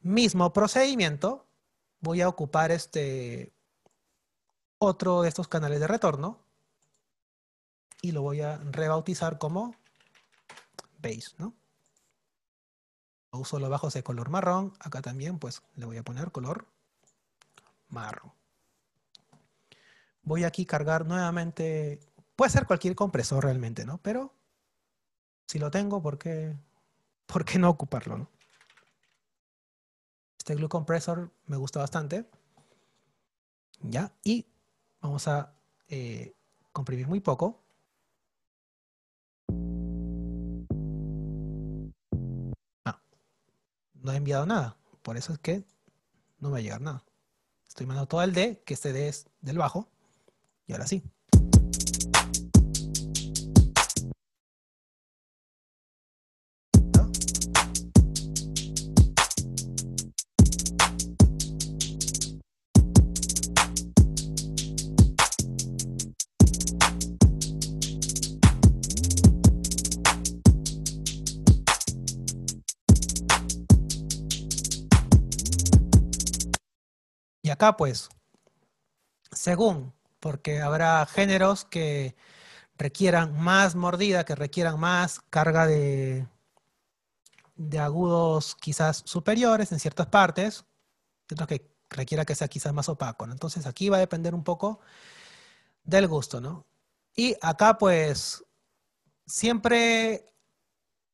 [0.00, 1.46] mismo procedimiento,
[2.00, 3.52] voy a ocupar este
[4.78, 6.38] otro de estos canales de retorno
[8.00, 9.74] y lo voy a rebautizar como
[10.98, 11.54] base, ¿no?
[13.30, 14.72] Uso los bajos de color marrón.
[14.80, 16.66] Acá también, pues, le voy a poner color
[17.88, 18.32] marrón.
[20.22, 22.00] Voy aquí a cargar nuevamente,
[22.36, 23.98] puede ser cualquier compresor realmente, ¿no?
[23.98, 24.34] Pero
[25.46, 26.56] si lo tengo, ¿por qué,
[27.26, 28.30] por qué no ocuparlo, no?
[30.38, 32.28] Este glue compressor me gusta bastante.
[33.80, 34.46] Ya, y
[35.00, 35.54] vamos a
[35.88, 36.34] eh,
[36.72, 37.62] comprimir muy poco.
[42.84, 43.00] Ah,
[43.94, 45.64] no he enviado nada, por eso es que
[46.38, 47.04] no me va a llegar nada.
[47.66, 49.88] Estoy mandando todo el D, que este D es del bajo,
[50.66, 51.02] y ahora sí.
[77.58, 78.08] Acá pues,
[79.32, 82.14] según, porque habrá géneros que
[82.76, 86.28] requieran más mordida, que requieran más carga de,
[87.56, 90.64] de agudos quizás superiores en ciertas partes,
[91.32, 93.24] otros que requiera que sea quizás más opaco.
[93.24, 94.78] Entonces aquí va a depender un poco
[95.82, 96.64] del gusto, ¿no?
[97.16, 98.44] Y acá pues
[99.26, 100.26] siempre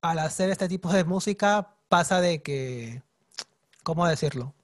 [0.03, 3.03] al hacer este tipo de música pasa de que,
[3.83, 4.55] ¿cómo decirlo?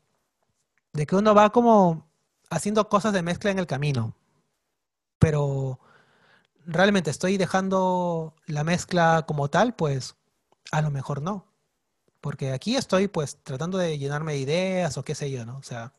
[0.92, 2.08] De que uno va como
[2.50, 4.14] haciendo cosas de mezcla en el camino,
[5.18, 5.78] pero
[6.66, 10.16] realmente estoy dejando la mezcla como tal, pues
[10.72, 11.46] a lo mejor no,
[12.20, 15.58] porque aquí estoy pues tratando de llenarme de ideas o qué sé yo, ¿no?
[15.58, 15.92] O sea,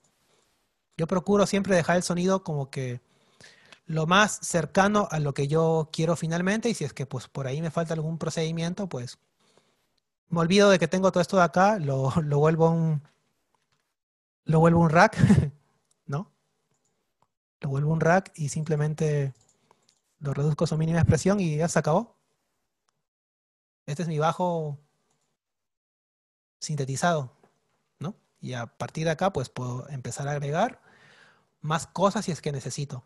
[0.98, 3.02] yo procuro siempre dejar el sonido como que
[3.86, 7.48] lo más cercano a lo que yo quiero finalmente y si es que pues por
[7.48, 9.20] ahí me falta algún procedimiento, pues
[10.30, 13.02] me olvido de que tengo todo esto de acá, lo, lo vuelvo un,
[14.52, 15.18] lo vuelvo un rack,
[16.06, 16.32] ¿no?
[17.62, 19.34] Lo vuelvo un rack y simplemente
[20.20, 22.16] lo reduzco a su mínima expresión y ya se acabó.
[23.86, 24.78] Este es mi bajo
[26.60, 27.32] sintetizado,
[28.00, 28.16] ¿no?
[28.40, 30.82] Y a partir de acá, pues puedo empezar a agregar
[31.62, 33.04] más cosas si es que necesito.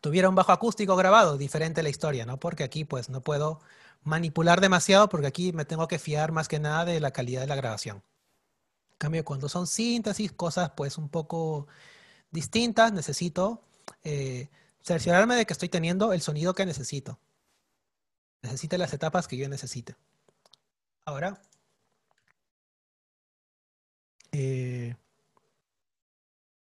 [0.00, 2.38] Tuviera un bajo acústico grabado, diferente la historia, ¿no?
[2.38, 3.60] Porque aquí, pues, no puedo
[4.04, 7.46] manipular demasiado porque aquí me tengo que fiar más que nada de la calidad de
[7.46, 7.98] la grabación.
[8.92, 11.66] En cambio, cuando son síntesis, cosas pues un poco
[12.30, 13.62] distintas, necesito
[14.04, 14.48] eh,
[14.82, 17.18] cerciorarme de que estoy teniendo el sonido que necesito.
[18.42, 19.96] Necesite las etapas que yo necesite.
[21.04, 21.40] Ahora,
[24.32, 24.96] eh,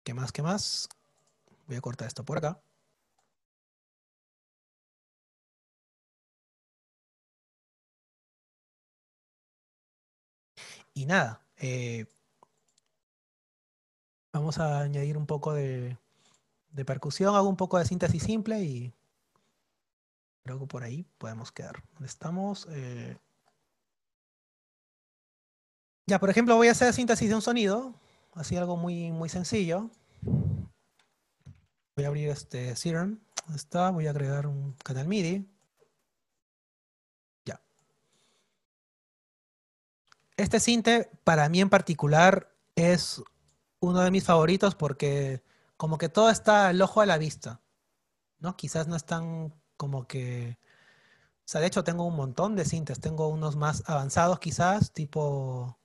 [0.04, 0.32] ¿qué más?
[0.32, 0.88] ¿Qué más?
[1.66, 2.60] Voy a cortar esto por acá.
[10.94, 12.06] Y nada, eh,
[14.32, 15.96] vamos a añadir un poco de,
[16.86, 18.92] percusión, hago un poco de síntesis simple y
[20.42, 21.82] creo que por ahí podemos quedar.
[21.92, 22.66] ¿Dónde estamos?
[22.70, 23.16] Eh,
[26.06, 27.94] ya, por ejemplo, voy a hacer síntesis de un sonido,
[28.34, 29.90] así algo muy, muy sencillo.
[31.96, 33.18] Voy a abrir este Serum,
[33.54, 35.51] está, voy a agregar un canal MIDI.
[40.42, 43.22] Este cinte, para mí en particular, es
[43.78, 45.44] uno de mis favoritos porque
[45.76, 47.60] como que todo está al ojo a la vista,
[48.40, 48.56] ¿no?
[48.56, 50.58] Quizás no es tan como que...
[51.44, 55.78] O sea, de hecho tengo un montón de cintes, tengo unos más avanzados quizás, tipo,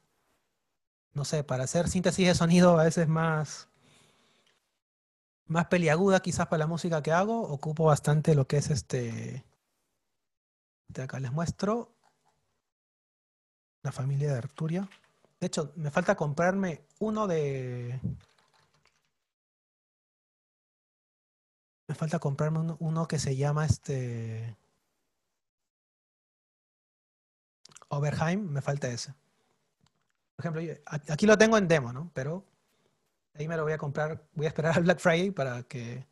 [1.13, 3.69] no sé, para hacer síntesis de sonido a veces más,
[5.45, 9.45] más peliaguda quizás para la música que hago, ocupo bastante lo que es este...
[10.87, 11.96] De acá les muestro
[13.83, 14.89] la familia de Arturia.
[15.39, 17.99] De hecho, me falta comprarme uno de...
[21.87, 24.57] Me falta comprarme uno, que se llama este...
[27.89, 29.13] Overheim, me falta ese.
[30.35, 30.61] Por ejemplo,
[31.07, 32.11] aquí lo tengo en demo, ¿no?
[32.13, 32.45] Pero
[33.37, 36.07] Ahí me lo voy a comprar, voy a esperar al Black Friday para que,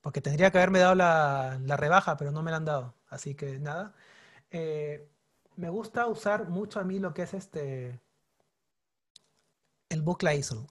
[0.00, 2.94] porque tendría que haberme dado la, rebaja, pero no me la han dado.
[3.08, 3.94] Así que nada.
[4.50, 5.08] Eh,
[5.60, 8.00] me gusta usar mucho a mí lo que es este,
[9.90, 10.66] el bucle ISO.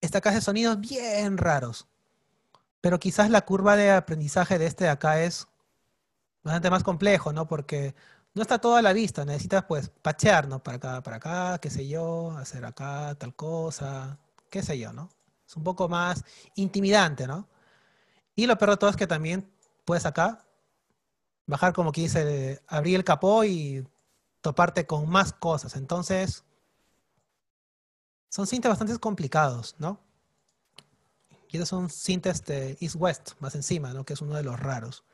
[0.00, 1.88] Esta caja de sonidos bien raros.
[2.80, 5.48] Pero quizás la curva de aprendizaje de este acá es
[6.44, 7.48] bastante más complejo, ¿no?
[7.48, 7.96] Porque
[8.34, 10.62] no está todo a la vista, necesitas pues pachear, ¿no?
[10.62, 14.20] Para acá, para acá, qué sé yo, hacer acá tal cosa,
[14.50, 15.10] qué sé yo, ¿no?
[15.44, 16.24] Es un poco más
[16.54, 17.48] intimidante, ¿no?
[18.36, 19.50] Y lo peor de todo es que también
[19.84, 20.45] puedes acá
[21.46, 23.86] bajar como que dice, abrir el capó y
[24.40, 25.76] toparte con más cosas.
[25.76, 26.44] Entonces,
[28.28, 30.00] son cintas bastante complicados, ¿no?
[31.48, 34.04] Y estos son cintas de East-West, más encima, ¿no?
[34.04, 35.04] Que es uno de los raros.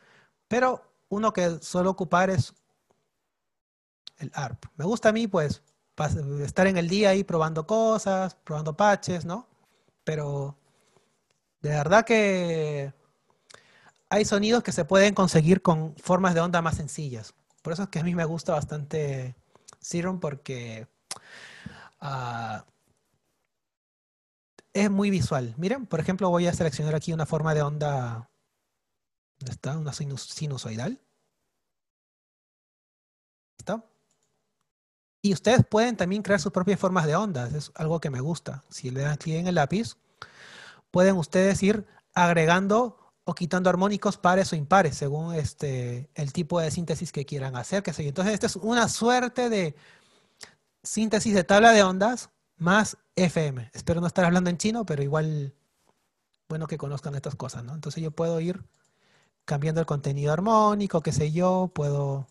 [0.49, 2.55] Pero uno que suelo ocupar es
[4.19, 4.65] el ARP.
[4.77, 5.63] Me gusta a mí, pues,
[6.43, 9.47] estar en el día ahí probando cosas, probando patches, ¿no?
[10.05, 10.57] Pero
[11.61, 12.93] de verdad que
[14.13, 17.33] hay sonidos que se pueden conseguir con formas de onda más sencillas.
[17.63, 19.35] Por eso es que a mí me gusta bastante
[19.81, 20.87] Serum porque
[22.03, 22.61] uh,
[24.75, 25.55] es muy visual.
[25.57, 28.29] Miren, por ejemplo, voy a seleccionar aquí una forma de onda.
[29.39, 29.79] ¿Dónde está?
[29.79, 31.01] Una sinusoidal.
[33.57, 33.83] ¿Está?
[35.23, 37.55] Y ustedes pueden también crear sus propias formas de ondas.
[37.55, 38.63] Es algo que me gusta.
[38.69, 39.97] Si le dan clic en el lápiz,
[40.91, 46.71] pueden ustedes ir agregando o quitando armónicos pares o impares según este, el tipo de
[46.71, 47.83] síntesis que quieran hacer.
[47.83, 49.77] Que Entonces, esta es una suerte de
[50.83, 53.71] síntesis de tabla de ondas más FM.
[53.75, 55.55] Espero no estar hablando en chino, pero igual,
[56.49, 57.75] bueno que conozcan estas cosas, ¿no?
[57.75, 58.65] Entonces yo puedo ir
[59.45, 62.27] cambiando el contenido armónico, qué sé yo, puedo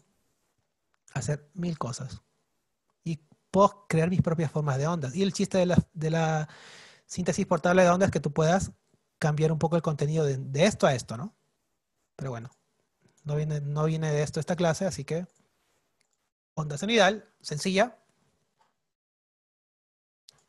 [1.13, 2.21] hacer mil cosas.
[3.03, 5.15] Y puedo crear mis propias formas de ondas.
[5.15, 6.49] Y el chiste de la, de la
[7.05, 8.71] síntesis portable de ondas es que tú puedas
[9.21, 11.35] cambiar un poco el contenido de, esto a esto, ¿no?
[12.15, 12.49] Pero bueno,
[13.23, 15.27] no viene, no viene de esto esta clase, así que
[16.55, 17.99] onda sonital, sencilla,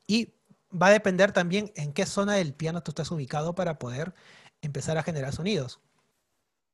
[0.06, 0.32] y
[0.70, 4.14] va a depender también en qué zona del piano tú estás ubicado para poder
[4.62, 5.80] empezar a generar sonidos.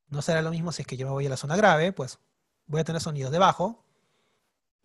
[0.07, 2.20] No será lo mismo si es que yo me voy a la zona grave, pues
[2.66, 3.85] voy a tener sonidos de bajo.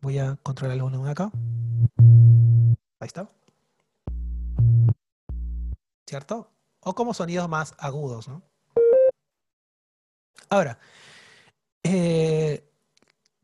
[0.02, 1.31] Voy a controlar el volumen acá.
[2.99, 3.30] Ahí está.
[6.07, 6.52] ¿Cierto?
[6.84, 8.41] O como sonidos más agudos, ¿no?
[10.49, 10.80] Ahora,
[11.84, 12.69] eh,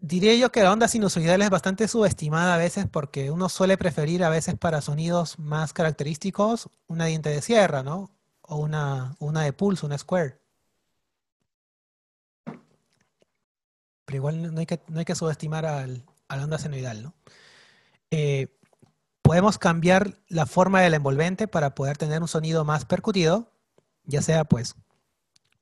[0.01, 4.23] Diría yo que la onda sinusoidal es bastante subestimada a veces porque uno suele preferir
[4.23, 8.09] a veces para sonidos más característicos una diente de sierra, ¿no?
[8.41, 10.39] O una, una de pulso, una square.
[14.05, 17.13] Pero igual no hay que, no hay que subestimar al, a la onda senoidal, ¿no?
[18.11, 18.47] Eh,
[19.29, 23.51] podemos cambiar la forma del envolvente para poder tener un sonido más percutido,
[24.03, 24.73] ya sea pues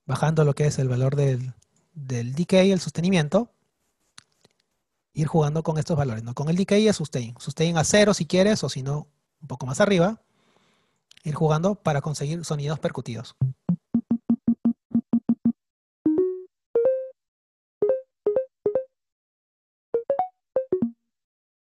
[0.05, 1.53] bajando lo que es el valor del,
[1.93, 3.51] del decay, el sostenimiento,
[5.11, 6.33] ir jugando con estos valores, ¿no?
[6.33, 7.35] Con el decay y el sustain.
[7.39, 9.09] Sustain a cero si quieres, o si no,
[9.41, 10.21] un poco más arriba.
[11.25, 13.35] Ir jugando para conseguir sonidos percutidos.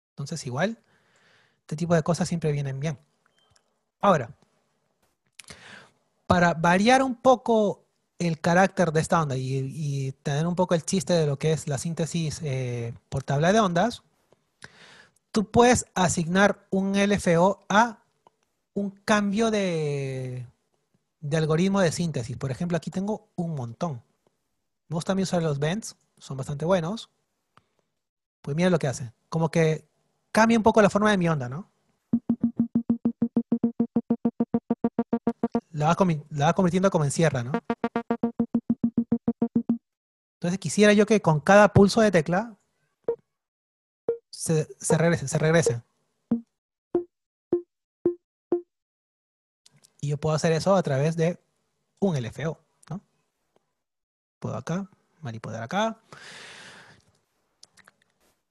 [0.10, 0.84] Entonces, igual,
[1.74, 3.00] este tipo de cosas siempre vienen bien.
[4.00, 4.30] Ahora,
[6.28, 7.84] para variar un poco
[8.20, 11.68] el carácter de esta onda y, tener un poco el chiste de lo que es
[11.68, 14.04] la síntesis eh, por tabla de ondas,
[15.32, 18.04] tú puedes asignar un LFO a
[18.76, 20.46] un cambio de,
[21.32, 22.38] algoritmo de síntesis.
[22.38, 24.04] Por ejemplo, aquí tengo un montón.
[24.90, 27.10] Me gusta usar los bends, son bastante buenos.
[28.44, 29.12] Pues mira lo que hace.
[29.30, 29.88] Como que
[30.34, 31.70] cambia un poco la forma de mi onda, ¿no?
[35.72, 35.96] La va,
[36.32, 37.52] la convirtiendo como en sierra, ¿no?
[40.34, 42.58] Entonces quisiera yo que con cada pulso de tecla
[44.30, 45.82] se, regrese, se regrese.
[50.02, 51.40] Y yo puedo hacer eso a través de
[52.00, 52.60] un LFO.
[52.90, 53.00] ¿no?
[54.40, 54.90] Puedo acá,
[55.22, 55.98] manipular acá.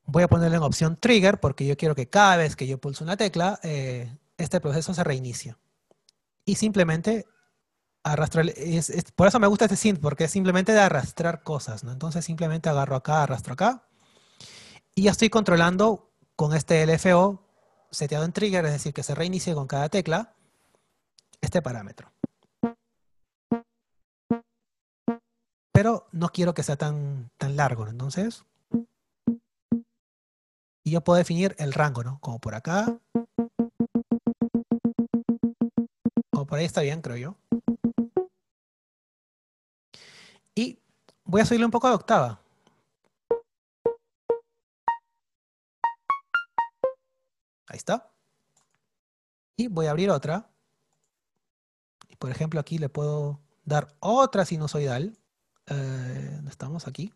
[0.04, 3.04] Voy a ponerle en opción trigger porque yo quiero que cada vez que yo pulso
[3.04, 5.56] una tecla, eh, este proceso se reinicie.
[6.44, 7.26] Y simplemente
[8.02, 8.46] arrastrar,
[9.14, 11.92] por eso me gusta este synth, porque es simplemente de arrastrar cosas, ¿no?
[11.92, 13.84] Entonces simplemente agarro acá, arrastro acá,
[14.94, 17.46] y ya estoy controlando con este LFO
[17.90, 20.34] seteado en trigger, es decir, que se reinicie con cada tecla,
[21.40, 22.12] este parámetro.
[25.72, 28.44] Pero no quiero que sea tan, tan largo, entonces...
[30.92, 32.20] Yo puedo definir el rango, ¿no?
[32.20, 32.98] Como por acá,
[36.46, 37.36] por ahí está bien, creo yo.
[40.54, 40.78] Y
[41.24, 42.42] voy a subirle un poco de octava.
[47.68, 48.10] Ahí está.
[49.56, 50.50] Y voy a abrir otra.
[52.10, 55.16] Y por ejemplo aquí le puedo dar otra sinusoidal.
[55.68, 56.86] Eh, ¿Dónde estamos?
[56.86, 57.14] Aquí.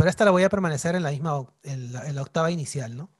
[0.00, 3.10] Pero esta la voy a permanecer en la misma en la, octava inicial, ¿no?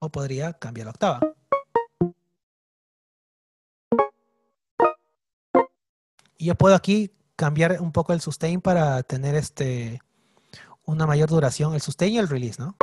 [0.00, 1.20] O podría cambiar la octava.
[6.36, 10.02] Y yo puedo aquí cambiar un poco el sustain para tener este
[10.84, 12.76] una mayor duración, el sustain y el release, ¿no?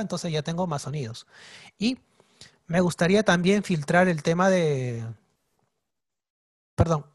[0.00, 1.26] Entonces ya tengo más sonidos.
[1.78, 1.98] Y
[2.66, 5.04] me gustaría también filtrar el tema de,
[6.74, 7.06] perdón,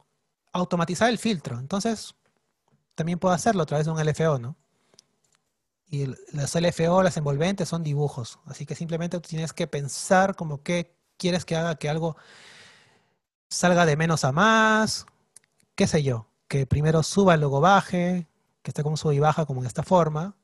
[0.54, 1.60] automatizar el filtro.
[1.60, 2.16] Entonces,
[2.96, 4.56] también puedo hacerlo a través de un LFO, ¿no?
[5.90, 8.40] Y las LFO, las envolventes, son dibujos.
[8.46, 12.18] Así que simplemente tienes que pensar como que quieres que haga que algo
[13.50, 15.06] salga de menos a más,
[15.76, 18.28] qué sé yo, que primero suba y luego baje,
[18.62, 20.36] que esté como sube y baja como en esta forma,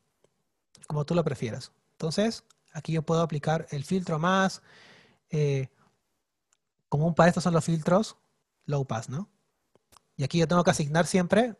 [0.87, 1.71] como tú lo prefieras.
[1.93, 2.43] Entonces,
[2.73, 4.61] aquí yo puedo aplicar el filtro más,
[5.29, 5.69] eh,
[6.89, 8.17] común para estos son los filtros
[8.65, 9.29] low pass, ¿no?
[10.15, 11.55] Y aquí yo tengo que asignar siempre,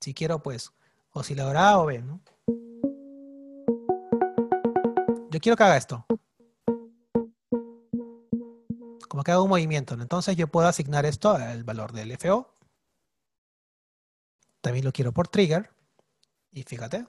[0.00, 0.72] si quiero, pues,
[1.12, 2.20] oscilador A o B, ¿no?
[5.30, 6.06] Yo quiero que haga esto
[9.10, 9.94] como que haga un movimiento.
[9.94, 12.54] Entonces yo puedo asignar esto al valor del FO.
[14.60, 15.68] También lo quiero por trigger.
[16.52, 17.06] Y fíjate.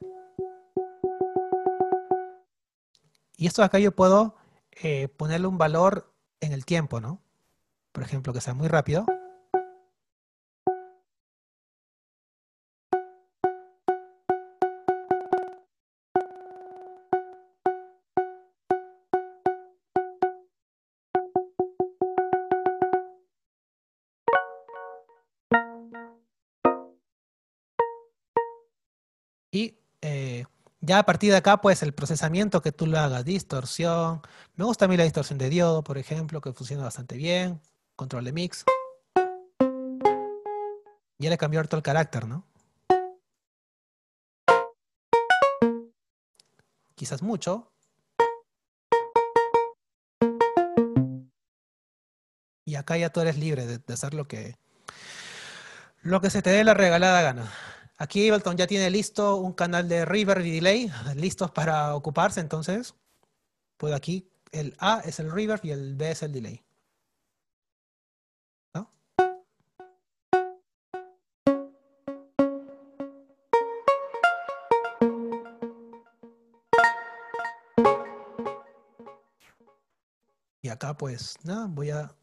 [3.41, 4.35] Y esto acá yo puedo
[4.83, 7.23] eh, ponerle un valor en el tiempo, ¿no?
[7.91, 9.03] Por ejemplo, que sea muy rápido.
[30.91, 34.21] Ya a partir de acá, pues el procesamiento que tú lo hagas, distorsión.
[34.55, 37.61] Me gusta a mí la distorsión de diodo, por ejemplo, que funciona bastante bien.
[37.95, 38.65] Control de mix.
[41.17, 42.45] Ya le cambió harto el carácter, ¿no?
[46.95, 47.71] Quizás mucho.
[52.65, 54.57] Y acá ya tú eres libre de, de hacer lo que,
[56.01, 57.49] lo que se te dé la regalada gana.
[58.01, 62.95] Aquí Ableton ya tiene listo un canal de reverb y delay, listos para ocuparse, entonces,
[63.77, 66.63] pues aquí el A es el reverb y el B es el delay.
[80.63, 82.15] Y acá pues nada, voy a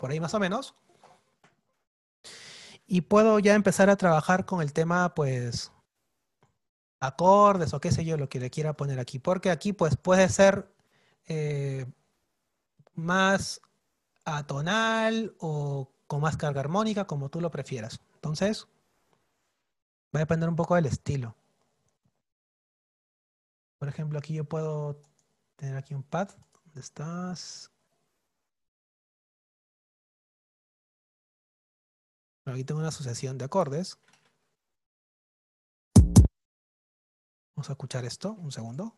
[0.00, 0.74] por ahí más o menos.
[2.86, 5.70] Y puedo ya empezar a trabajar con el tema, pues,
[6.98, 9.18] acordes o qué sé yo, lo que le quiera poner aquí.
[9.18, 10.74] Porque aquí, pues, puede ser
[11.28, 11.86] eh,
[12.94, 13.60] más
[14.24, 18.00] atonal o con más carga armónica, como tú lo prefieras.
[18.14, 18.66] Entonces,
[20.14, 21.36] va a depender un poco del estilo.
[23.78, 25.00] Por ejemplo, aquí yo puedo
[25.56, 26.30] tener aquí un pad.
[26.64, 27.69] ¿Dónde estás?
[32.52, 33.98] Aquí tengo una sucesión de acordes.
[37.54, 38.96] Vamos a escuchar esto, un segundo.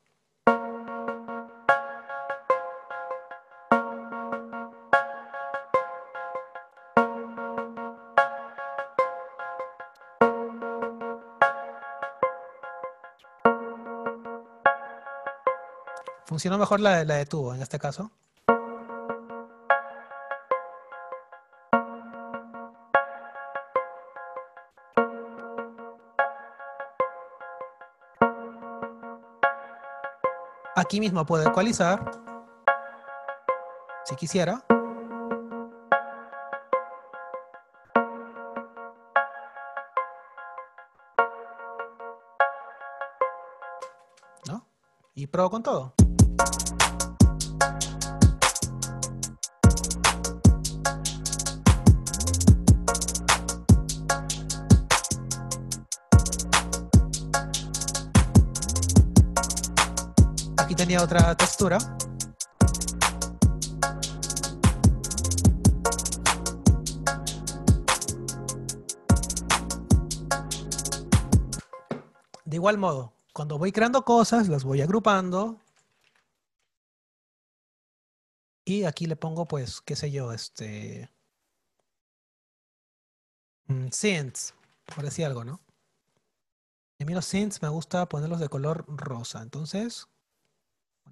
[16.25, 18.11] Funcionó mejor la, la de tubo en este caso.
[30.83, 32.11] Aquí mismo puedo ecualizar,
[34.05, 34.65] si quisiera.
[44.49, 44.67] ¿No?
[45.15, 45.95] Y pruebo con todo.
[60.83, 61.79] tenía otra textura.
[72.45, 75.61] De igual modo, cuando voy creando cosas, las voy agrupando.
[78.65, 81.09] Y aquí le pongo, pues, qué sé yo, este...
[83.67, 84.53] Mm, synths,
[84.93, 85.61] por decir algo, ¿no?
[86.99, 89.43] Y a los synths me gusta ponerlos de color rosa.
[89.43, 90.09] Entonces,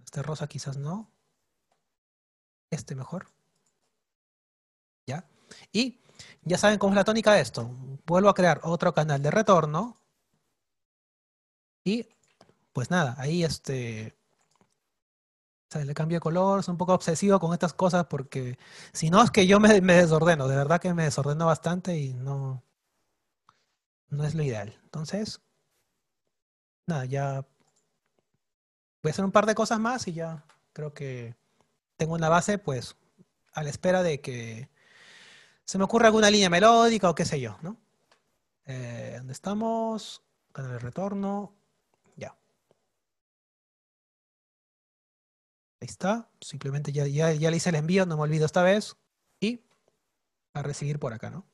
[0.05, 1.11] este rosa quizás no.
[2.71, 3.27] Este mejor.
[5.07, 5.25] ¿Ya?
[5.73, 6.01] Y
[6.43, 7.71] ya saben cómo es la tónica de esto.
[8.07, 10.01] Vuelvo a crear otro canal de retorno.
[11.85, 12.07] Y
[12.73, 14.17] pues nada, ahí este...
[15.75, 18.59] le cambio de color, es un poco obsesivo con estas cosas porque
[18.93, 22.15] si no es que yo me, me, desordeno, de verdad que me desordeno bastante y
[22.15, 22.62] no,
[24.09, 24.79] no es lo ideal.
[24.85, 25.41] Entonces,
[26.87, 27.47] nada, ya
[29.02, 31.35] voy a hacer un par de cosas más y ya creo que
[31.97, 32.97] tengo una base pues
[33.52, 34.68] a la espera de que
[35.64, 37.77] se me ocurra alguna línea melódica o qué sé yo, ¿no?
[38.66, 40.22] Eh, ¿Dónde estamos?
[40.52, 41.55] Canal de retorno.
[42.16, 42.36] Ya.
[45.81, 46.28] Ahí está.
[46.40, 48.97] Simplemente ya, ya, ya le hice el envío, no me olvido esta vez.
[49.40, 49.64] Y
[50.55, 51.47] a recibir por acá, ¿no?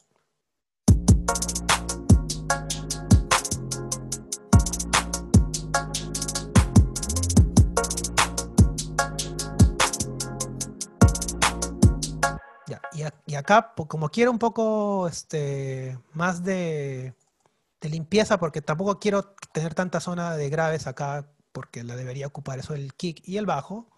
[13.26, 17.14] Y, acá, como quiero un poco este, más de,
[17.82, 22.74] limpieza, porque tampoco quiero tener tanta zona de graves acá, porque la debería ocupar eso
[22.74, 23.88] el kick y el bajo.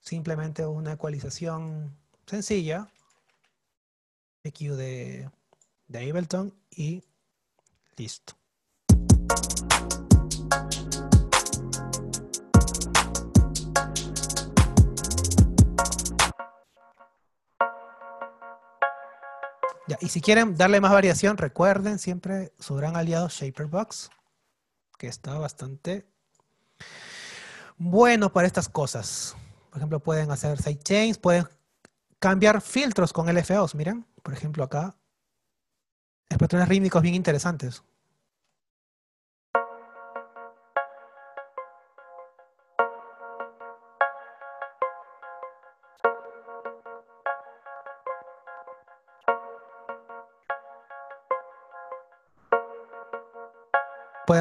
[0.00, 1.96] Simplemente una ecualización
[2.26, 2.88] sencilla.
[4.42, 5.30] EQ de,
[5.88, 7.04] de Ableton y
[7.96, 8.34] listo.
[20.00, 24.10] Y si quieren darle más variación, recuerden siempre su gran aliado Shaperbox,
[24.98, 26.06] que está bastante
[27.76, 29.36] bueno para estas cosas.
[29.70, 31.46] Por ejemplo, pueden hacer sidechains, pueden
[32.18, 33.74] cambiar filtros con LFOs.
[33.74, 34.96] Miren, por ejemplo, acá,
[36.38, 37.82] patrones rítmicos bien interesantes.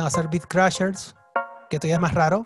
[0.06, 1.15] Pueden hacer beat crashers,
[1.68, 2.45] que todavía es más raro.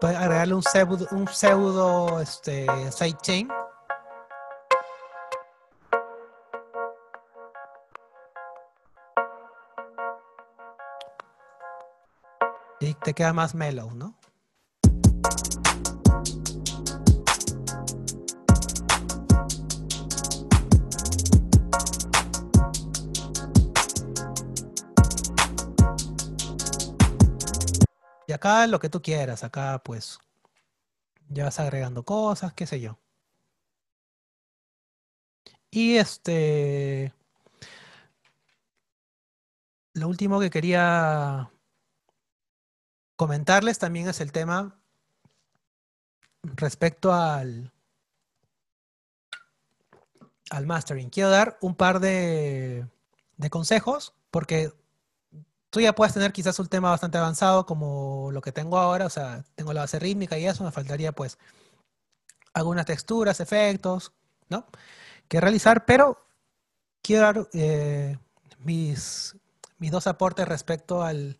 [0.00, 3.50] Pueden agregarle un pseudo, un pseudo este, sidechain.
[12.80, 14.19] Y te queda más mellow, ¿no?
[28.40, 30.18] Acá lo que tú quieras, acá pues
[31.28, 32.98] ya vas agregando cosas, qué sé yo.
[35.70, 37.12] Y este,
[39.92, 41.50] lo último que quería
[43.16, 44.80] comentarles también es el tema
[46.42, 47.72] respecto al,
[50.50, 51.10] al mastering.
[51.10, 52.88] Quiero dar un par de,
[53.36, 54.72] de consejos porque
[55.70, 59.10] tú ya puedes tener quizás un tema bastante avanzado como lo que tengo ahora, o
[59.10, 61.38] sea, tengo la base rítmica y eso, me faltaría pues
[62.52, 64.12] algunas texturas, efectos,
[64.48, 64.66] ¿no?
[65.28, 66.26] Que realizar, pero
[67.02, 68.18] quiero dar eh,
[68.58, 69.36] mis,
[69.78, 71.38] mis dos aportes respecto al,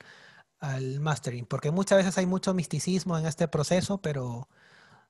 [1.00, 4.48] mastering, porque muchas veces hay mucho misticismo en este proceso, pero, o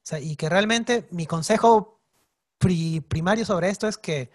[0.03, 2.01] sea, y que realmente mi consejo
[2.59, 4.31] primario sobre esto es que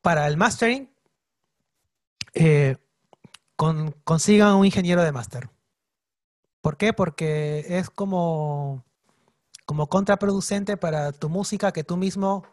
[0.00, 0.90] para el mastering,
[2.32, 2.76] eh,
[3.56, 5.50] consigan un ingeniero de máster.
[6.60, 6.92] ¿Por qué?
[6.92, 8.84] Porque es como,
[9.66, 12.44] como contraproducente para tu música que tú mismo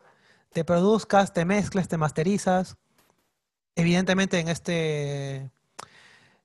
[0.51, 2.77] te produzcas, te mezcles, te masterizas.
[3.75, 5.35] Evidentemente en este,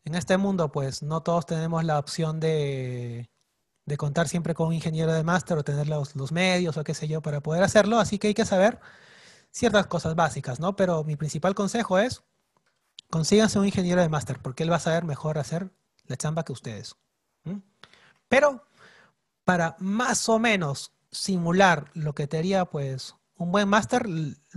[0.04, 3.28] en este mundo, pues no todos tenemos la opción de,
[3.86, 6.94] de contar siempre con un ingeniero de máster o tener los, los, medios o qué
[6.94, 7.98] sé yo para poder hacerlo.
[7.98, 8.80] Así que hay que saber
[9.50, 10.76] ciertas cosas básicas, ¿no?
[10.76, 12.22] Pero mi principal consejo es
[13.10, 15.70] consíganse un ingeniero de máster, porque él va a saber mejor hacer
[16.06, 16.96] la chamba que ustedes.
[18.28, 18.66] Pero
[19.44, 24.06] para más o menos simular lo que te haría pues un buen máster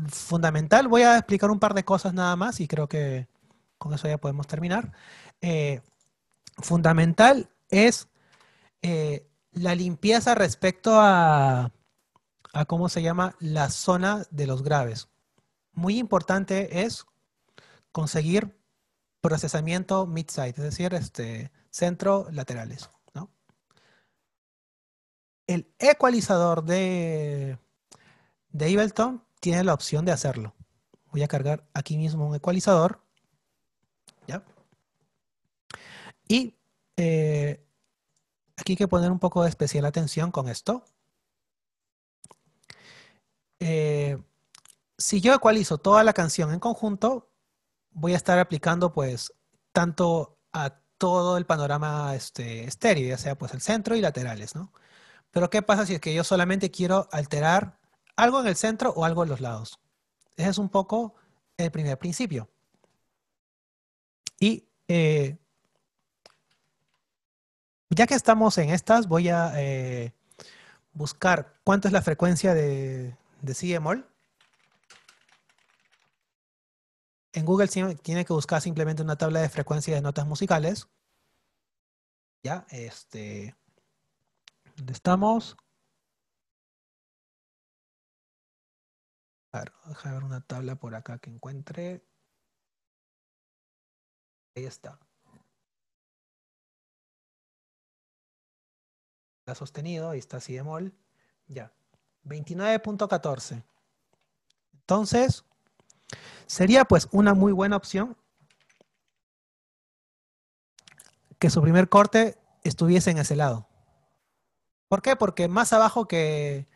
[0.08, 3.28] fundamental, voy a explicar un par de cosas nada más y creo que
[3.78, 4.94] con eso ya podemos terminar.
[5.42, 5.82] Eh,
[6.58, 8.08] fundamental es
[8.82, 11.72] eh, la limpieza respecto a,
[12.54, 15.10] a cómo se llama la zona de los graves.
[15.74, 17.06] Muy importante es
[17.92, 18.60] conseguir
[19.22, 22.90] procesamiento mid-side, es decir, este, centro laterales.
[25.48, 27.58] El ecualizador de,
[28.50, 30.54] de Ableton tiene la opción de hacerlo.
[31.12, 33.02] Voy a cargar aquí mismo un ecualizador.
[34.28, 34.44] ¿ya?
[36.28, 36.56] Y
[36.98, 37.66] eh,
[38.58, 40.86] aquí hay que poner un poco de especial atención con esto.
[43.60, 44.22] Eh,
[45.00, 47.29] si yo ecualizo toda la canción en conjunto,
[47.92, 49.34] voy a estar aplicando pues
[49.72, 54.74] tanto a todo el panorama este, estéreo, ya sea pues el centro y laterales, ¿no?
[55.32, 57.78] Pero ¿qué pasa si es que yo solamente quiero alterar
[58.16, 59.80] algo en el centro o algo en los lados?
[60.36, 61.16] Ese es un poco
[61.58, 62.50] el primer principio.
[64.40, 65.38] Y eh,
[67.90, 70.14] ya que estamos en estas, voy a eh,
[70.94, 74.08] buscar cuánto es la frecuencia de, de bemol.
[77.34, 80.88] En Google tiene que buscar simplemente una tabla de frecuencia de notas musicales.
[82.44, 83.56] Ya, este.
[84.76, 85.58] ¿Dónde estamos?
[89.52, 92.04] A ver, deja ver una tabla por acá que encuentre.
[94.56, 95.00] Ahí está.
[99.46, 100.94] La sostenido, ahí está si bemol.
[101.48, 101.74] Ya.
[102.26, 103.64] 29.14.
[104.74, 105.44] Entonces,
[106.48, 108.18] sería pues una muy buena opción
[111.40, 113.68] que su primer corte estuviese en ese lado.
[114.90, 115.16] ¿Por qué?
[115.16, 116.68] Porque más abajo que,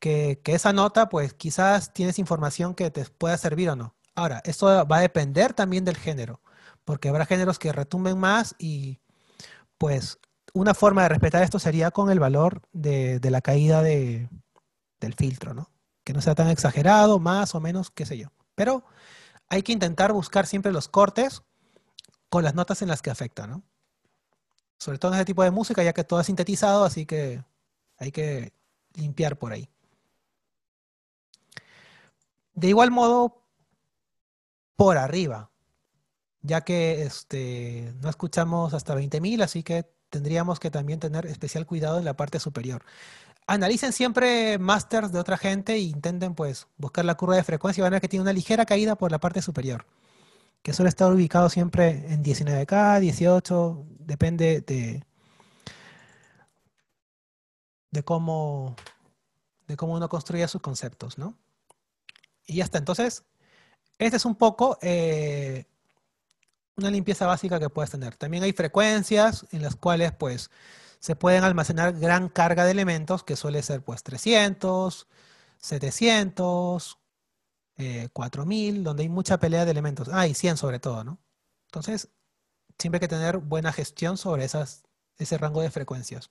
[0.00, 3.94] que, esa nota, pues quizás tienes información que te pueda servir o no.
[4.14, 6.40] Ahora, esto va a depender también del género,
[6.84, 9.00] porque habrá géneros que retumben más y
[9.78, 10.18] pues
[10.54, 14.28] una forma de respetar esto sería con el valor de la caída de,
[15.00, 15.70] del filtro, ¿no?
[16.04, 18.28] Que no sea tan exagerado, más o menos, qué sé yo.
[18.56, 18.82] Pero
[19.48, 21.42] hay que intentar buscar siempre los cortes
[22.28, 23.62] con las notas en las que afecta, ¿no?
[24.78, 27.44] Sobre todo en ese tipo de música, ya que todo es sintetizado, así que
[27.98, 28.52] hay que
[28.94, 29.68] limpiar por ahí.
[32.54, 33.42] De igual modo,
[34.74, 35.50] por arriba,
[36.40, 41.98] ya que este, no escuchamos hasta 20.000, así que tendríamos que también tener especial cuidado
[41.98, 42.84] en la parte superior
[43.46, 47.82] analicen siempre masters de otra gente e intenten pues buscar la curva de frecuencia y
[47.82, 49.86] van a ver que tiene una ligera caída por la parte superior,
[50.62, 55.04] que suele estar ubicado siempre en 19K, 18, depende de,
[57.90, 58.76] de cómo
[59.66, 61.36] de cómo uno construye sus conceptos, ¿no?
[62.46, 62.78] Y ya está.
[62.78, 63.24] Entonces,
[63.98, 65.64] este es un poco eh,
[66.76, 68.16] una limpieza básica que puedes tener.
[68.16, 70.50] También hay frecuencias en las cuales, pues,
[70.98, 75.06] se pueden almacenar gran carga de elementos que suele ser pues 300,
[75.58, 76.98] 700,
[78.12, 80.08] 4000, donde hay mucha pelea de elementos.
[80.12, 81.18] Ah, y 100 sobre todo, ¿no?
[81.66, 82.08] Entonces,
[82.78, 84.84] siempre hay que tener buena gestión sobre esas,
[85.18, 86.30] ese rango de frecuencias.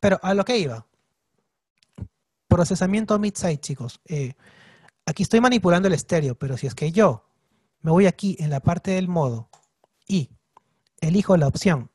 [0.00, 0.86] Pero a lo que iba.
[2.46, 4.00] Procesamiento mid-side, chicos.
[4.06, 4.34] Eh,
[5.04, 7.24] aquí estoy manipulando el estéreo, pero si es que yo
[7.80, 9.48] me voy aquí en la parte del modo
[10.06, 10.30] y
[11.00, 11.90] elijo la opción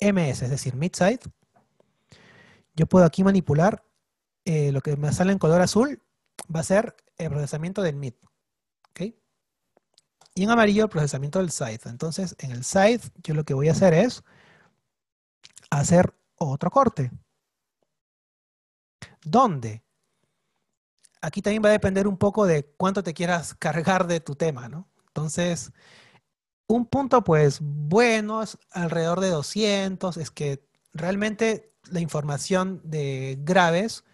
[0.00, 1.20] MS, es decir, mid-side,
[2.74, 3.84] yo puedo aquí manipular
[4.44, 6.02] eh, lo que me sale en color azul,
[6.54, 8.14] va a ser el procesamiento del mid.
[10.34, 11.80] Y en amarillo el procesamiento del side.
[11.86, 14.22] Entonces, en el side, yo lo que voy a hacer es
[15.70, 17.10] hacer otro corte.
[19.22, 19.82] ¿Dónde?
[21.20, 24.68] Aquí también va a depender un poco de cuánto te quieras cargar de tu tema,
[24.68, 24.88] ¿no?
[25.08, 25.72] Entonces,
[26.74, 34.04] un punto, pues, bueno, es alrededor de 200, es que realmente la información de graves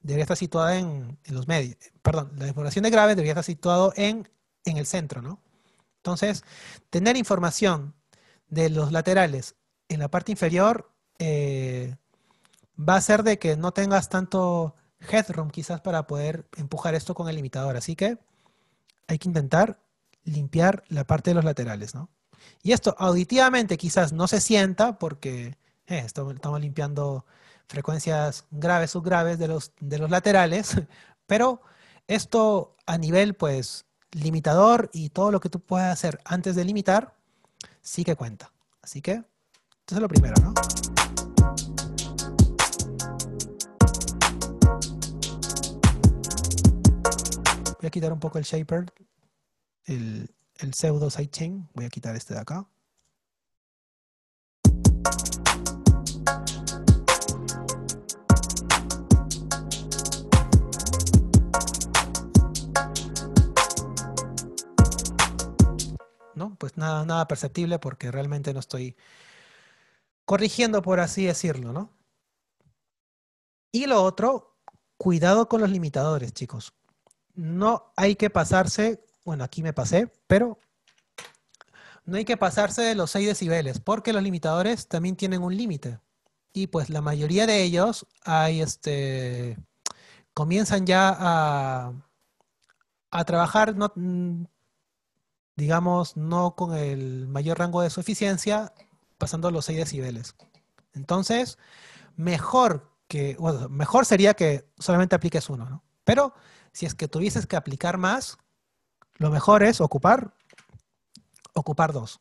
[0.00, 4.28] debería estar situada en, los medios, perdón, la información de graves debería estar situado en,
[4.64, 5.40] en el centro, ¿no?
[5.96, 6.44] Entonces,
[6.90, 7.94] tener información
[8.48, 9.56] de los laterales
[9.88, 11.96] en la parte inferior eh,
[12.78, 17.28] va a hacer de que no tengas tanto headroom quizás para poder empujar esto con
[17.28, 17.76] el limitador.
[17.76, 18.18] Así que
[19.08, 19.80] hay que intentar
[20.26, 22.10] limpiar la parte de los laterales, ¿no?
[22.62, 27.24] Y esto auditivamente quizás no se sienta porque eh, estamos, limpiando
[27.68, 30.76] frecuencias graves, subgraves de los, de los laterales,
[31.26, 31.62] pero
[32.06, 37.14] esto a nivel pues limitador y todo lo que tú puedas hacer antes de limitar,
[37.80, 38.52] sí que cuenta.
[38.82, 40.54] Así que, esto es lo primero, ¿no?
[47.80, 48.92] Voy a quitar un poco el shaper
[49.86, 51.68] el, el pseudo sidechain.
[51.74, 52.66] Voy a quitar este de acá.
[66.34, 66.54] ¿No?
[66.56, 68.94] Pues nada, nada perceptible porque realmente no estoy
[70.26, 71.90] corrigiendo, por así decirlo, ¿no?
[73.72, 74.58] Y lo otro,
[74.98, 76.74] cuidado con los limitadores, chicos.
[77.34, 80.58] No hay que pasarse bueno, aquí me pasé, pero
[82.04, 85.98] no hay que pasarse de los 6 decibeles, porque los limitadores también tienen un límite.
[86.52, 89.58] Y pues la mayoría de ellos hay este
[90.32, 91.92] comienzan ya a,
[93.10, 93.92] a trabajar, no,
[95.56, 98.72] digamos, no con el mayor rango de su eficiencia,
[99.18, 100.36] pasando los 6 decibeles.
[100.94, 101.58] Entonces,
[102.14, 105.82] mejor que, bueno, mejor sería que solamente apliques uno, ¿no?
[106.04, 106.32] Pero
[106.72, 108.38] si es que tuvieses que aplicar más,
[109.18, 110.34] lo mejor es ocupar,
[111.54, 112.20] ocupar dos.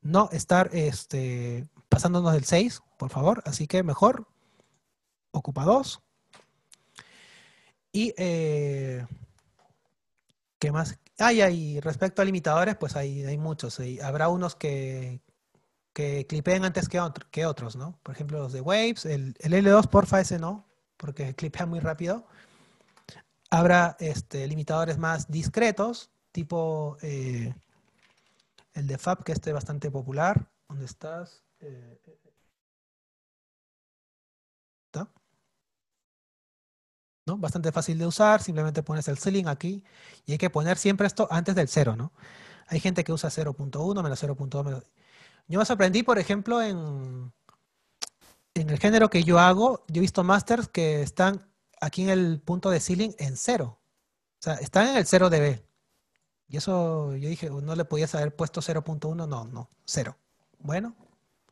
[0.00, 3.42] No estar este, pasándonos del 6, por favor.
[3.46, 4.28] Así que mejor
[5.30, 6.02] ocupa dos.
[7.92, 9.06] Y eh,
[10.58, 10.98] ¿qué más?
[11.18, 13.80] Ah, y respecto a limitadores, pues hay, hay muchos.
[14.02, 15.22] habrá unos que,
[15.94, 17.98] que clipeen antes que, que, otros, ¿no?
[18.02, 20.68] Por ejemplo, los de Waves, el, L2, porfa, ese no,
[20.98, 22.26] porque clipea muy rápido.
[23.56, 27.54] Habrá este, limitadores más discretos, tipo eh,
[28.74, 30.46] el de Fab, que este es bastante popular.
[30.68, 31.42] ¿Dónde estás?
[31.60, 31.98] Eh,
[34.92, 35.10] ¿Está?
[37.24, 37.38] ¿No?
[37.38, 39.82] Bastante fácil de usar, simplemente pones el ceiling aquí
[40.26, 42.12] y hay que poner siempre esto antes del 0, ¿no?
[42.66, 44.84] Hay gente que usa 0.1, menos 0.2,
[45.48, 47.32] Yo me sorprendí, por ejemplo, en,
[48.52, 52.40] en el género que yo hago, yo he visto masters que están aquí en el
[52.40, 53.78] punto de ceiling en 0.
[53.78, 55.62] O sea, están en el 0 dB.
[56.48, 60.16] Y eso yo dije, no le podías haber puesto 0.1, no, no, 0.
[60.58, 60.94] Bueno,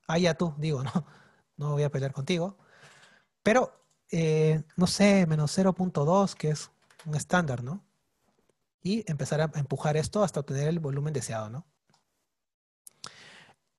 [0.06, 0.92] allá tú, digo, no,
[1.56, 2.56] no voy a pelear contigo.
[3.42, 3.72] Pero,
[4.10, 6.70] eh, no sé, menos 0.2, que es
[7.04, 7.82] un estándar, ¿no?
[8.82, 11.66] Y empezar a empujar esto hasta obtener el volumen deseado, ¿no?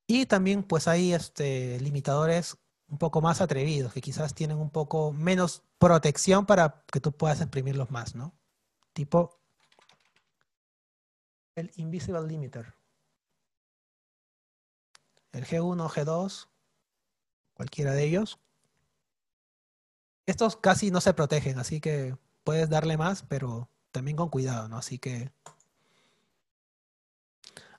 [0.07, 5.11] Y también, pues hay este, limitadores un poco más atrevidos, que quizás tienen un poco
[5.11, 8.33] menos protección para que tú puedas exprimirlos más, ¿no?
[8.93, 9.39] Tipo
[11.55, 12.75] el Invisible Limiter.
[15.31, 16.47] El G1, G2,
[17.53, 18.39] cualquiera de ellos.
[20.25, 24.77] Estos casi no se protegen, así que puedes darle más, pero también con cuidado, ¿no?
[24.77, 25.31] Así que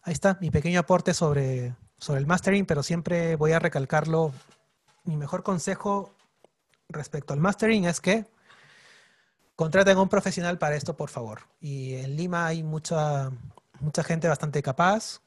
[0.02, 4.32] ahí está mi pequeño aporte sobre, sobre el mastering, pero siempre voy a recalcarlo.
[5.06, 6.14] Mi mejor consejo
[6.88, 8.26] respecto al mastering es que
[9.54, 11.42] contraten a un profesional para esto, por favor.
[11.60, 13.30] Y en Lima hay mucha,
[13.80, 15.22] mucha gente bastante capaz.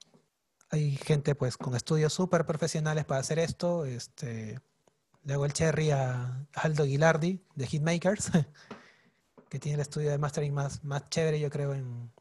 [0.69, 3.85] Hay gente pues con estudios súper profesionales para hacer esto.
[3.85, 4.59] Este,
[5.23, 8.31] le hago el cherry a Aldo Gilardi de Hitmakers,
[9.49, 12.11] que tiene el estudio de mastering más, más chévere, yo creo, en,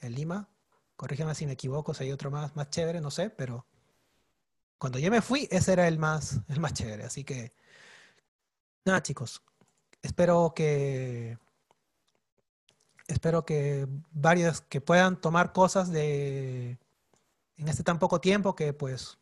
[0.00, 0.48] en Lima.
[0.96, 3.66] Corrígeme si me equivoco, si hay otro más, más chévere, no sé, pero
[4.78, 7.04] cuando yo me fui, ese era el más, el más chévere.
[7.04, 7.52] Así que,
[8.84, 9.42] nada, chicos.
[10.02, 11.38] Espero que
[13.08, 16.78] espero que varios que puedan tomar cosas de
[17.56, 19.18] en este tan poco tiempo que pues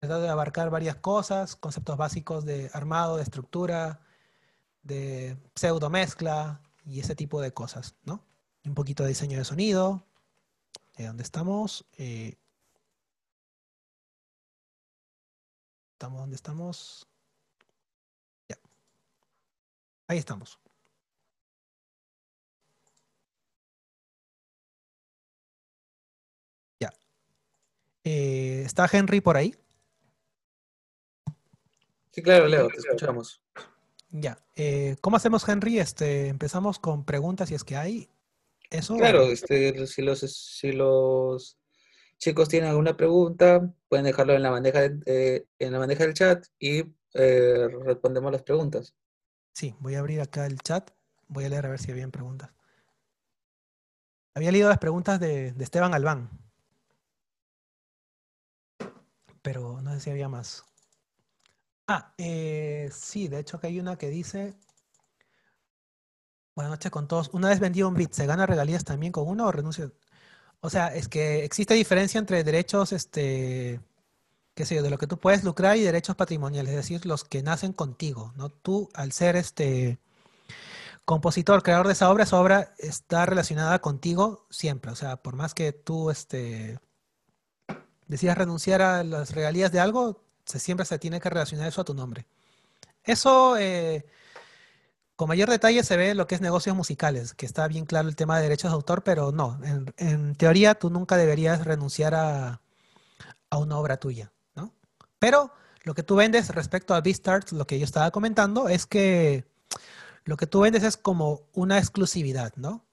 [0.00, 4.00] tratar de abarcar varias cosas, conceptos básicos de armado, de estructura,
[4.82, 8.22] de pseudo mezcla y ese tipo de cosas, ¿no?
[8.64, 10.04] Un poquito de diseño de sonido,
[10.96, 11.86] de dónde estamos.
[11.96, 12.36] Eh,
[16.04, 17.08] ¿Estamos donde estamos?
[18.46, 18.58] Ya.
[20.06, 20.58] Ahí estamos.
[28.06, 29.54] Eh, ¿Está Henry por ahí?
[32.10, 33.40] Sí, claro, Leo, te escuchamos.
[34.10, 34.36] Ya.
[34.56, 35.78] Eh, ¿Cómo hacemos, Henry?
[35.78, 38.10] Este, empezamos con preguntas si es que hay.
[38.68, 38.98] ¿Eso?
[38.98, 41.56] Claro, este, si, los, si los
[42.18, 46.84] chicos tienen alguna pregunta, pueden dejarlo en la bandeja, en la bandeja del chat y
[47.14, 48.94] eh, respondemos las preguntas.
[49.52, 50.90] Sí, voy a abrir acá el chat.
[51.28, 52.50] Voy a leer a ver si habían preguntas.
[54.34, 56.28] Había leído las preguntas de, de Esteban Albán
[59.44, 60.64] pero no sé si había más.
[61.86, 64.54] Ah, eh, sí, de hecho que hay una que dice,
[66.56, 69.46] buenas noches con todos, una vez vendido un bit, ¿se gana regalías también con uno
[69.46, 69.92] o renuncia?
[70.64, 73.80] O sea, es que existe diferencia entre derechos, este,
[74.54, 77.22] qué sé yo, de lo que tú puedes lucrar y derechos patrimoniales, es decir, los
[77.22, 78.48] que nacen contigo, ¿no?
[78.48, 79.98] Tú, al ser este
[81.04, 85.52] compositor, creador de esa obra, esa obra está relacionada contigo siempre, o sea, por más
[85.52, 86.78] que tú, este,
[88.06, 91.84] decidas renunciar a las regalías de algo, se, siempre se tiene que relacionar eso a
[91.84, 92.26] tu nombre.
[93.04, 94.06] Eso, eh,
[95.16, 98.16] con mayor detalle se ve lo que es negocios musicales, que está bien claro el
[98.16, 99.58] tema de derechos de autor, pero no,
[99.98, 102.60] en, teoría tú nunca deberías renunciar a,
[103.56, 104.74] una obra tuya, ¿no?
[105.20, 105.52] Pero
[105.84, 109.44] lo que tú vendes respecto a BeatStars, lo que yo estaba comentando, es que
[110.24, 112.84] lo que tú vendes es como una exclusividad, ¿no?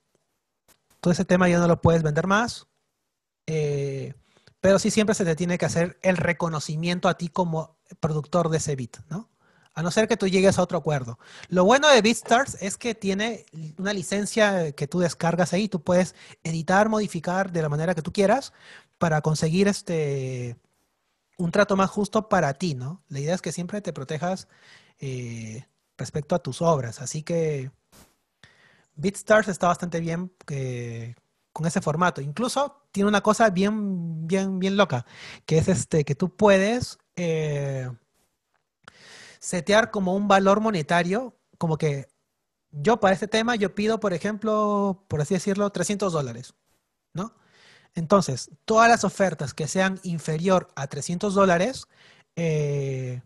[1.00, 2.68] Todo ese tema ya no lo puedes vender más,
[3.48, 4.14] eh,
[4.60, 8.58] pero sí siempre se te tiene que hacer el reconocimiento a ti como productor de
[8.58, 9.32] ese beat, ¿no?
[9.74, 11.18] A no ser que tú llegues a otro acuerdo.
[11.48, 13.46] Lo bueno de BeatStars es que tiene
[13.78, 15.70] una licencia que tú descargas ahí.
[15.70, 18.54] Tú puedes editar, modificar de la manera que tú quieras
[18.98, 20.58] para conseguir este
[21.38, 23.04] un trato más justo para ti, ¿no?
[23.10, 24.48] La idea es que siempre te protejas
[25.00, 25.66] eh,
[25.98, 27.02] respecto a tus obras.
[27.02, 27.72] Así que
[28.96, 31.16] BeatStars está bastante bien eh,
[31.52, 32.22] con ese formato.
[32.22, 35.06] Incluso tiene una cosa bien, bien, bien loca,
[35.46, 37.90] que es este, que tú puedes eh,
[39.42, 42.10] setear como un valor monetario, como que
[42.72, 46.54] yo para este tema yo pido, por ejemplo, por así decirlo, 300 dólares,
[47.14, 47.36] ¿no?
[47.96, 51.88] Entonces, todas las ofertas que sean inferior a 300 dólares,
[52.36, 53.22] eh,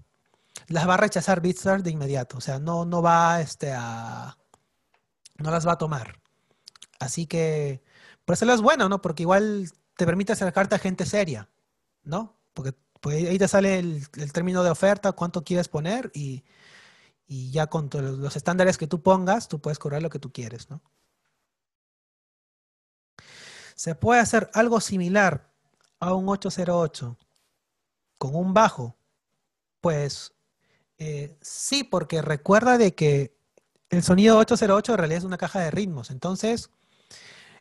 [0.67, 2.37] las va a rechazar BitStar de inmediato.
[2.37, 4.37] O sea, no, no va este, a...
[5.37, 6.19] no las va a tomar.
[6.99, 7.83] Así que,
[8.25, 9.01] por eso es bueno, ¿no?
[9.01, 11.49] Porque igual te permite acercarte a gente seria,
[12.03, 12.39] ¿no?
[12.53, 12.73] Porque
[13.05, 16.43] pues ahí te sale el, término de oferta, cuánto quieres poner y,
[17.27, 20.81] ya con los estándares que tú pongas, tú puedes cobrar lo que tú quieres, ¿no?
[23.75, 25.53] Se puede hacer algo similar
[25.99, 27.15] a un 808
[28.17, 28.97] con un bajo.
[29.81, 30.33] Pues
[30.97, 33.37] eh, sí, porque recuerda de que
[33.91, 36.09] el sonido 808 en realidad es una caja de ritmos.
[36.09, 36.71] Entonces,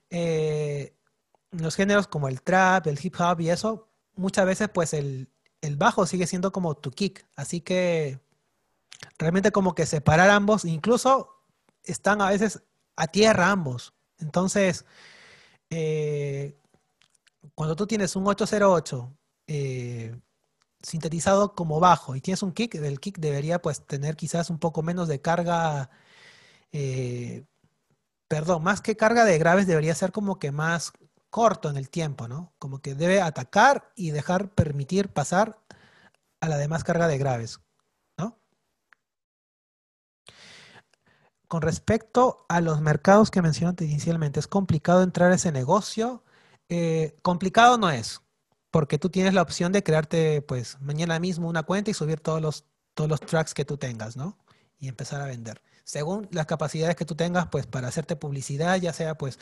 [0.08, 0.96] eh,
[1.50, 5.28] los géneros como el trap, el hip hop y eso, muchas veces pues el,
[5.64, 7.26] el bajo sigue siendo como tu kick.
[7.36, 8.20] Así que
[9.18, 11.30] realmente como que separar ambos, incluso
[11.84, 12.62] están a veces
[12.96, 13.94] a tierra ambos.
[14.18, 14.84] Entonces,
[15.70, 16.56] eh,
[17.54, 19.12] cuando tú tienes un 808
[19.46, 20.16] eh,
[20.82, 24.82] sintetizado como bajo y tienes un kick, el kick debería pues tener quizás un poco
[24.82, 25.90] menos de carga,
[26.72, 27.44] eh,
[28.28, 30.92] perdón, más que carga de graves debería ser como que más
[31.34, 32.54] corto en el tiempo, ¿no?
[32.60, 35.58] Como que debe atacar y dejar permitir pasar
[36.40, 37.58] a la demás carga de graves,
[38.16, 38.38] ¿no?
[41.48, 46.22] Con respecto a los mercados que mencionaste inicialmente, ¿es complicado entrar a ese negocio?
[46.68, 48.20] Eh, complicado no es,
[48.70, 52.40] porque tú tienes la opción de crearte, pues, mañana mismo una cuenta y subir todos
[52.40, 54.38] los, todos los tracks que tú tengas, ¿no?
[54.78, 58.92] Y empezar a vender según las capacidades que tú tengas, pues para hacerte publicidad, ya
[58.92, 59.38] sea pues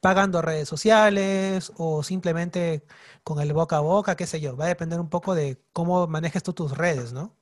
[0.00, 2.84] pagando redes sociales o simplemente
[3.24, 6.06] con el boca a boca, qué sé yo, va a depender un poco de cómo
[6.06, 7.36] manejes tú tus redes, ¿no?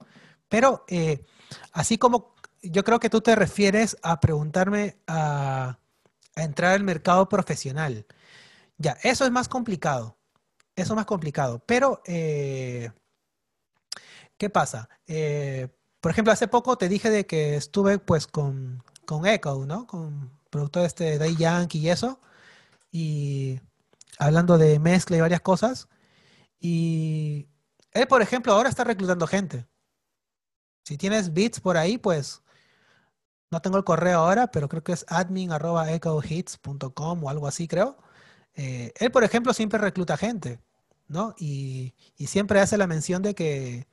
[0.48, 1.24] Pero eh,
[1.72, 5.78] así como yo creo que tú te refieres a preguntarme a,
[6.36, 8.06] entrar al mercado profesional,
[8.78, 10.18] ya, eso es más complicado,
[10.76, 12.92] eso es más complicado, pero eh,
[14.38, 14.88] ¿qué pasa?
[15.06, 15.68] Eh,
[16.00, 19.86] por ejemplo, hace poco te dije de que estuve pues con, con Echo, ¿no?
[19.86, 22.20] Con productor este Day Yankee y eso.
[22.92, 23.60] Y
[24.18, 25.88] hablando de mezcla y varias cosas.
[26.60, 27.48] Y
[27.92, 29.66] él, por ejemplo, ahora está reclutando gente.
[30.84, 32.42] Si tienes bits por ahí, pues
[33.50, 37.98] no tengo el correo ahora, pero creo que es admin.echohits.com o algo así, creo.
[38.54, 40.60] Eh, él, por ejemplo, siempre recluta gente,
[41.08, 41.34] ¿no?
[41.38, 41.94] Y,
[42.26, 43.86] siempre hace la mención de que,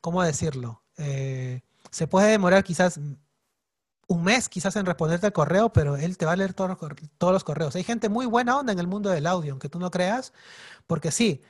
[0.00, 0.81] ¿cómo decirlo?
[0.98, 2.98] Eh, se puede demorar quizás
[4.08, 6.68] un mes quizás en responderte al correo, pero él te va a leer todos
[7.20, 7.74] los, correos.
[7.76, 10.32] Hay gente muy buena onda en el mundo del audio, aunque tú no creas,
[10.86, 11.42] porque sí,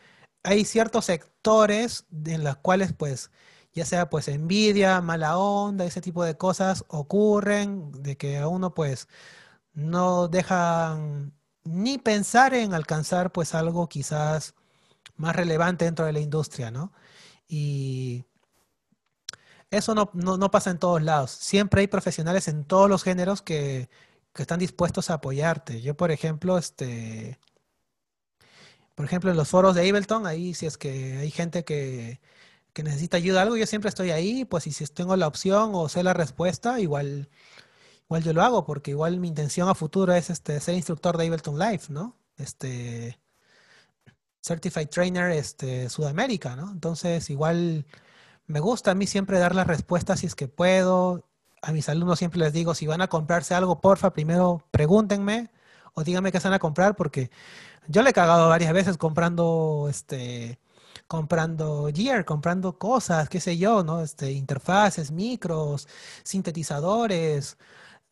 [0.44, 3.30] hay ciertos sectores en los cuales pues
[3.72, 8.74] ya sea pues envidia, mala onda, ese tipo de cosas ocurren, de que a uno
[8.74, 9.08] pues
[9.74, 11.32] no dejan
[11.64, 14.54] ni pensar en alcanzar pues algo quizás
[15.16, 16.92] más relevante dentro de la industria, ¿no?
[17.48, 18.24] Y
[19.72, 21.30] eso no, pasa en todos lados.
[21.30, 23.88] Siempre hay profesionales en todos los géneros que,
[24.36, 25.82] están dispuestos a apoyarte.
[25.82, 27.38] Yo, por ejemplo, este,
[28.94, 32.20] por ejemplo, en los foros de Ableton, ahí si es que hay gente que,
[32.82, 36.02] necesita ayuda algo, yo siempre estoy ahí, pues y si tengo la opción o sé
[36.02, 37.30] la respuesta, igual,
[38.06, 41.26] igual yo lo hago, porque igual mi intención a futuro es este, ser instructor de
[41.26, 42.16] Ableton Live, ¿no?
[42.36, 43.18] Este,
[44.42, 46.70] Certified Trainer este, Sudamérica, ¿no?
[46.72, 47.86] Entonces, igual
[48.46, 51.28] me gusta a mí siempre dar las respuestas si es que puedo.
[51.62, 55.50] A mis alumnos siempre les digo, si van a comprarse algo, porfa, primero pregúntenme
[55.94, 57.30] o díganme qué van a comprar, porque
[57.88, 60.58] yo le he cagado varias veces comprando, este,
[61.06, 64.02] comprando gear, comprando cosas, qué sé yo, ¿no?
[64.02, 65.88] Este, interfaces, micros,
[66.24, 67.58] sintetizadores,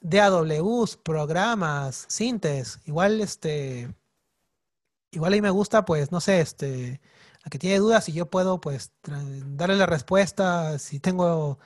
[0.00, 3.94] DAWs, programas, sintes, igual este,
[5.10, 7.00] igual ahí me gusta, pues, no sé, este,
[7.44, 11.58] a que tiene dudas y yo puedo, pues, darle la respuesta, si tengo,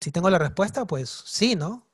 [0.00, 1.86] si tengo la respuesta, pues sí, ¿no?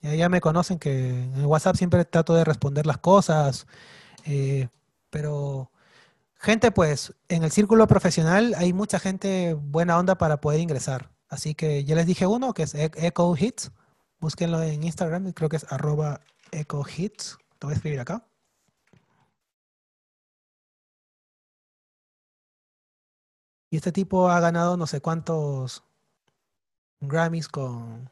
[0.00, 3.66] Ya, ya me conocen que en WhatsApp siempre trato de responder las cosas,
[4.24, 4.68] eh,
[5.10, 5.70] pero
[6.34, 11.10] gente, pues, en el círculo profesional hay mucha gente buena onda para poder ingresar.
[11.28, 13.72] Así que ya les dije uno, que es e-, Echo Hits.
[14.20, 16.20] Búsquenlo en Instagram, creo que es arroba
[16.52, 17.38] Echo Hits.
[17.60, 18.29] Lo voy a escribir acá.
[23.70, 25.84] Y este tipo ha ganado no sé cuántos
[27.00, 28.10] Grammys con,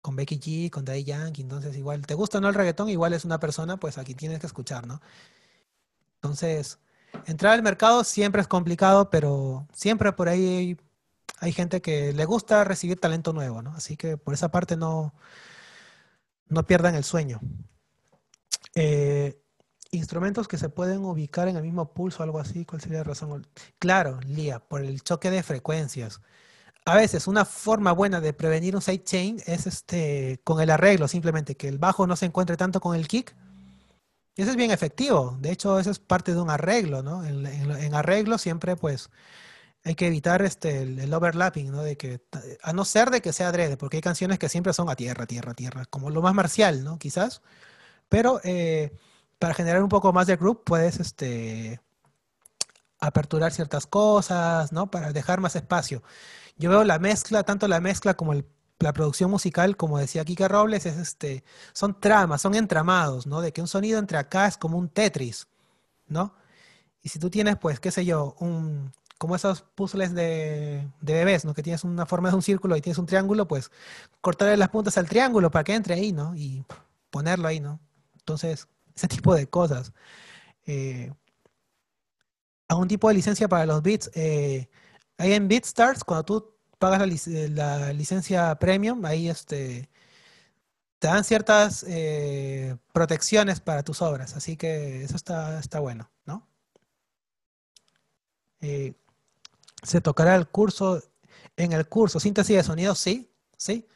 [0.00, 1.42] con Becky G, con Daddy Yankee.
[1.42, 2.90] Entonces, igual, ¿te gusta o no el reggaetón?
[2.90, 5.00] Igual es una persona, pues aquí tienes que escuchar, ¿no?
[6.16, 6.78] Entonces,
[7.26, 10.76] entrar al mercado siempre es complicado, pero siempre por ahí
[11.40, 13.74] hay, gente que le gusta recibir talento nuevo, ¿no?
[13.74, 15.14] Así que por esa parte no,
[16.48, 17.40] no pierdan el sueño.
[18.74, 19.40] Eh,
[19.94, 23.46] instrumentos que se pueden ubicar en el mismo pulso, algo así, ¿cuál sería la razón?
[23.78, 26.20] Claro, Lía, por el choque de frecuencias.
[26.86, 31.56] A veces una forma buena de prevenir un sidechain es este con el arreglo, simplemente
[31.56, 33.34] que el bajo no se encuentre tanto con el kick.
[34.36, 35.36] Eso es bien efectivo.
[35.40, 37.24] De hecho, eso es parte de un arreglo, ¿no?
[37.24, 39.10] En, arreglo siempre, pues,
[39.84, 41.82] hay que evitar este, el, overlapping, ¿no?
[41.82, 42.20] De que,
[42.62, 45.26] a no ser de que sea adrede, porque hay canciones que siempre son a tierra,
[45.26, 46.98] tierra, tierra, como lo más marcial, ¿no?
[46.98, 47.42] Quizás.
[48.08, 48.92] Pero eh,
[49.44, 51.78] para generar un poco más de group puedes este,
[52.98, 54.90] aperturar ciertas cosas, ¿no?
[54.90, 56.02] Para dejar más espacio.
[56.56, 58.32] Yo veo la mezcla, tanto la mezcla como
[58.78, 61.44] la producción musical, como decía Kike Robles, es este,
[61.74, 63.42] son tramas, son entramados, ¿no?
[63.42, 65.46] De que un sonido entre acá es como un Tetris,
[66.06, 66.34] ¿no?
[67.02, 71.44] Y si tú tienes, pues, qué sé yo, un, como esos puzzles de, de, bebés,
[71.44, 71.52] ¿no?
[71.52, 73.70] Que tienes una forma de un círculo y tienes un triángulo, pues
[74.22, 76.34] cortarle las puntas al triángulo para que entre ahí, ¿no?
[76.34, 76.64] Y
[77.10, 77.78] ponerlo ahí, ¿no?
[78.14, 79.92] Entonces, ese tipo de cosas.
[80.66, 81.12] Eh,
[82.76, 84.10] un tipo de licencia para los bits.
[84.14, 84.68] Eh,
[85.18, 89.88] ahí en BitStars, cuando tú pagas la, licencia premium, ahí este,
[90.98, 94.36] te dan ciertas eh, protecciones para tus obras.
[94.36, 96.46] Así que eso está, está bueno, ¿no?
[98.60, 98.94] Eh,
[99.82, 101.02] se tocará el curso,
[101.56, 103.86] en el curso, síntesis de sonido, sí, sí.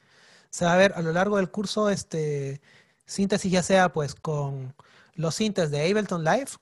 [0.51, 2.61] Se va a ver a lo largo del curso, este,
[3.07, 4.75] síntesis ya sea pues con
[5.19, 6.53] los sintes de Ableton Live,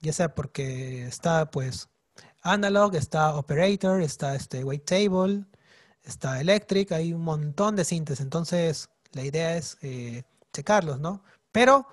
[0.00, 1.88] ya sea porque está pues
[2.42, 5.44] Analog, está Operator, está este Wavetable,
[6.04, 10.22] está Electric, hay un montón de sintes, entonces la idea es eh,
[10.52, 11.24] checarlos, ¿no?
[11.52, 11.88] Pero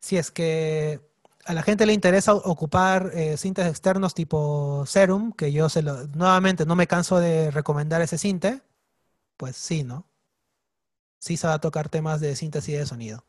[0.00, 1.00] si es que
[1.46, 6.06] a la gente le interesa ocupar eh, sintes externos tipo Serum, que yo se lo,
[6.08, 8.62] nuevamente no me canso de recomendar ese sinte,
[9.38, 10.06] pues sí, ¿no?
[11.20, 13.27] Sí se va a tocar temas de síntesis de sonido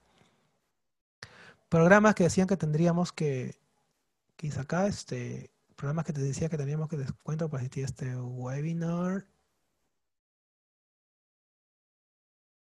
[1.70, 3.56] programas que decían que tendríamos que,
[4.36, 8.16] quizá acá, este, programas que te decía que teníamos que descuento para asistir a este
[8.18, 9.26] webinar.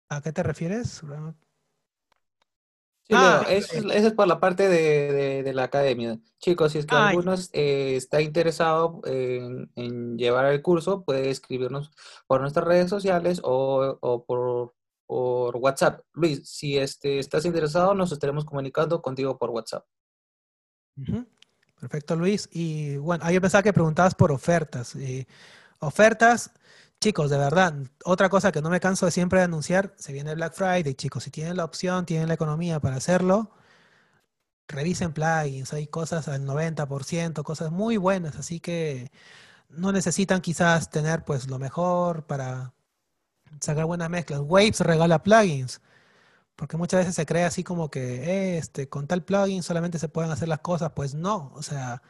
[0.10, 1.02] ¿A qué te refieres?
[3.04, 6.20] Sí, ah, eso, es, por la parte de, la academia.
[6.40, 11.92] Chicos, si es que ah, alguno eh, está interesado en, llevar el curso, puede escribirnos
[12.28, 14.74] por nuestras redes sociales o, o por
[15.10, 16.02] por WhatsApp.
[16.14, 19.84] Luis, si este, estás interesado, nos estaremos comunicando contigo por WhatsApp.
[21.80, 22.48] Perfecto, Luis.
[22.52, 24.94] Y bueno, yo pensaba que preguntabas por ofertas.
[24.94, 25.26] Y
[25.80, 26.52] ofertas,
[27.02, 27.74] chicos, de verdad,
[28.06, 31.24] otra cosa que no me canso de siempre de anunciar, se viene Black Friday, chicos,
[31.24, 33.50] si tienen la opción, tienen la economía para hacerlo,
[34.68, 39.12] revisen plugins, hay cosas al 90%, cosas muy buenas, así que
[39.70, 42.74] no necesitan quizás tener pues lo mejor para,
[43.60, 44.42] sacar buenas mezclas.
[44.44, 45.82] Waves regala plugins,
[46.56, 50.10] porque muchas veces se cree así como que eh, este, con tal plugin solamente se
[50.10, 50.92] pueden hacer las cosas.
[50.96, 52.02] Pues no, o sea,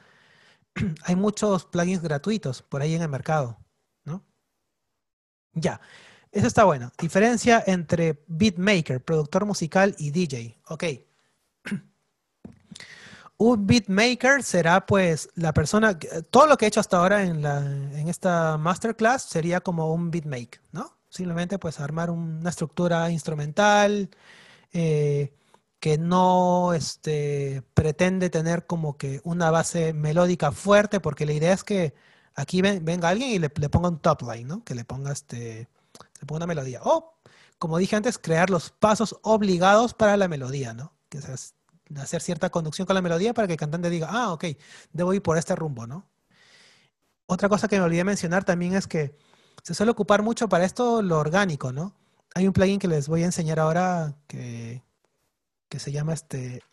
[1.06, 3.58] hay muchos plugins gratuitos por ahí en el mercado,
[4.06, 4.26] ¿no?
[5.54, 5.82] Ya,
[6.32, 6.92] eso está bueno.
[7.00, 10.60] Diferencia entre beatmaker, productor musical y DJ.
[10.68, 10.84] Ok.
[13.38, 15.98] Un beatmaker será pues la persona,
[16.30, 20.12] todo lo que he hecho hasta ahora en, la, en esta masterclass sería como un
[20.12, 20.99] beatmaker, ¿no?
[21.10, 24.10] Simplemente pues armar una estructura instrumental
[24.72, 25.34] eh,
[25.80, 31.64] que no este, pretende tener como que una base melódica fuerte, porque la idea es
[31.64, 31.96] que
[32.36, 34.64] aquí venga alguien y le, ponga un top line, ¿no?
[34.64, 35.68] Que le ponga este,
[36.20, 36.82] le ponga una melodía.
[36.84, 37.18] O,
[37.58, 40.94] como dije antes, crear los pasos obligados para la melodía, ¿no?
[41.10, 41.56] Que es
[41.98, 44.46] hacer cierta conducción con la melodía para que el cantante diga, ah, ok,
[44.94, 46.08] debo ir por este rumbo, ¿no?
[47.26, 49.16] Otra cosa que me olvidé mencionar también es que
[49.64, 51.94] se suele ocupar mucho para esto lo orgánico, ¿no?
[52.36, 54.84] hay un plugin que les voy a enseñar ahora que,
[55.68, 56.64] que se llama este.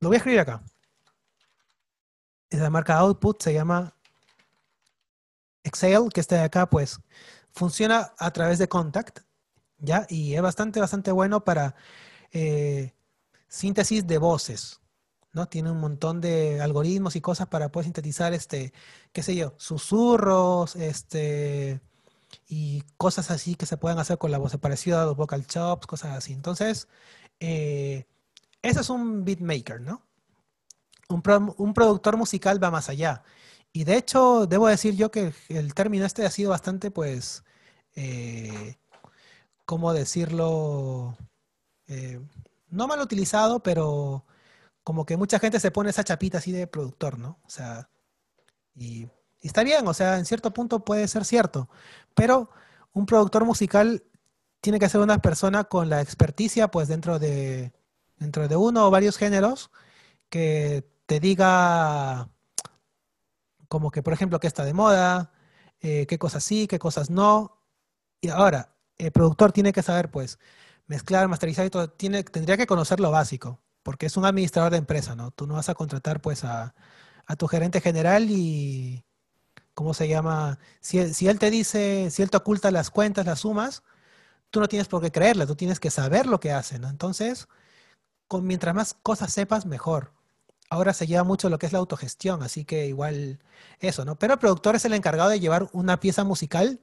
[0.00, 0.62] Lo voy a escribir acá.
[2.50, 3.96] Es la marca Output, se llama
[5.64, 7.00] Excel, que está de acá, pues
[7.52, 9.20] funciona a través de Contact,
[9.78, 10.06] ¿ya?
[10.08, 11.74] Y es bastante, bastante bueno para
[12.30, 12.92] eh,
[13.48, 14.80] síntesis de voces,
[15.32, 15.48] ¿no?
[15.48, 18.72] Tiene un montón de algoritmos y cosas para poder sintetizar, este,
[19.12, 21.80] qué sé yo, susurros, este,
[22.48, 25.86] y cosas así que se pueden hacer con la voz parecida a los vocal chops,
[25.86, 26.32] cosas así.
[26.32, 26.88] Entonces,
[27.40, 28.06] eh,
[28.62, 30.02] ese es un beatmaker, ¿no?
[31.08, 31.22] Un,
[31.58, 33.22] un, productor musical va más allá.
[33.72, 37.44] Y de hecho, debo decir yo que el término este ha sido bastante, pues,
[37.96, 38.76] eh,
[39.64, 41.16] ¿cómo decirlo?
[41.88, 42.20] Eh,
[42.70, 44.24] no mal utilizado, pero
[44.84, 47.38] como que mucha gente se pone esa chapita así de productor, ¿no?
[47.44, 47.88] O sea,
[48.74, 49.08] y,
[49.40, 51.68] está bien, o sea, en cierto punto puede ser cierto,
[52.14, 52.50] pero
[52.92, 54.04] un productor musical
[54.60, 57.72] tiene que ser una persona con la experticia, pues, dentro de,
[58.18, 59.70] dentro de uno o varios géneros,
[60.30, 62.30] que te diga
[63.68, 65.32] como que, por ejemplo, qué está de moda,
[65.80, 67.58] eh, qué cosas sí, qué cosas no.
[68.20, 70.38] Y ahora, el productor tiene que saber, pues,
[70.86, 74.78] mezclar, masterizar y todo, tiene, tendría que conocer lo básico, porque es un administrador de
[74.78, 75.30] empresa, ¿no?
[75.32, 76.74] Tú no vas a contratar, pues, a,
[77.38, 79.04] tu gerente general y,
[79.74, 80.58] ¿cómo se llama?
[80.80, 83.82] Si, él te dice, si él te oculta las cuentas, las sumas,
[84.50, 86.88] tú no tienes por qué creerle, tú tienes que saber lo que hace, ¿no?
[86.88, 87.48] Entonces,
[88.42, 90.12] mientras más cosas sepas, mejor
[90.72, 93.40] ahora se lleva mucho lo que es la autogestión, así que igual
[93.78, 94.18] eso, ¿no?
[94.18, 96.80] Pero el productor es el encargado de llevar una pieza musical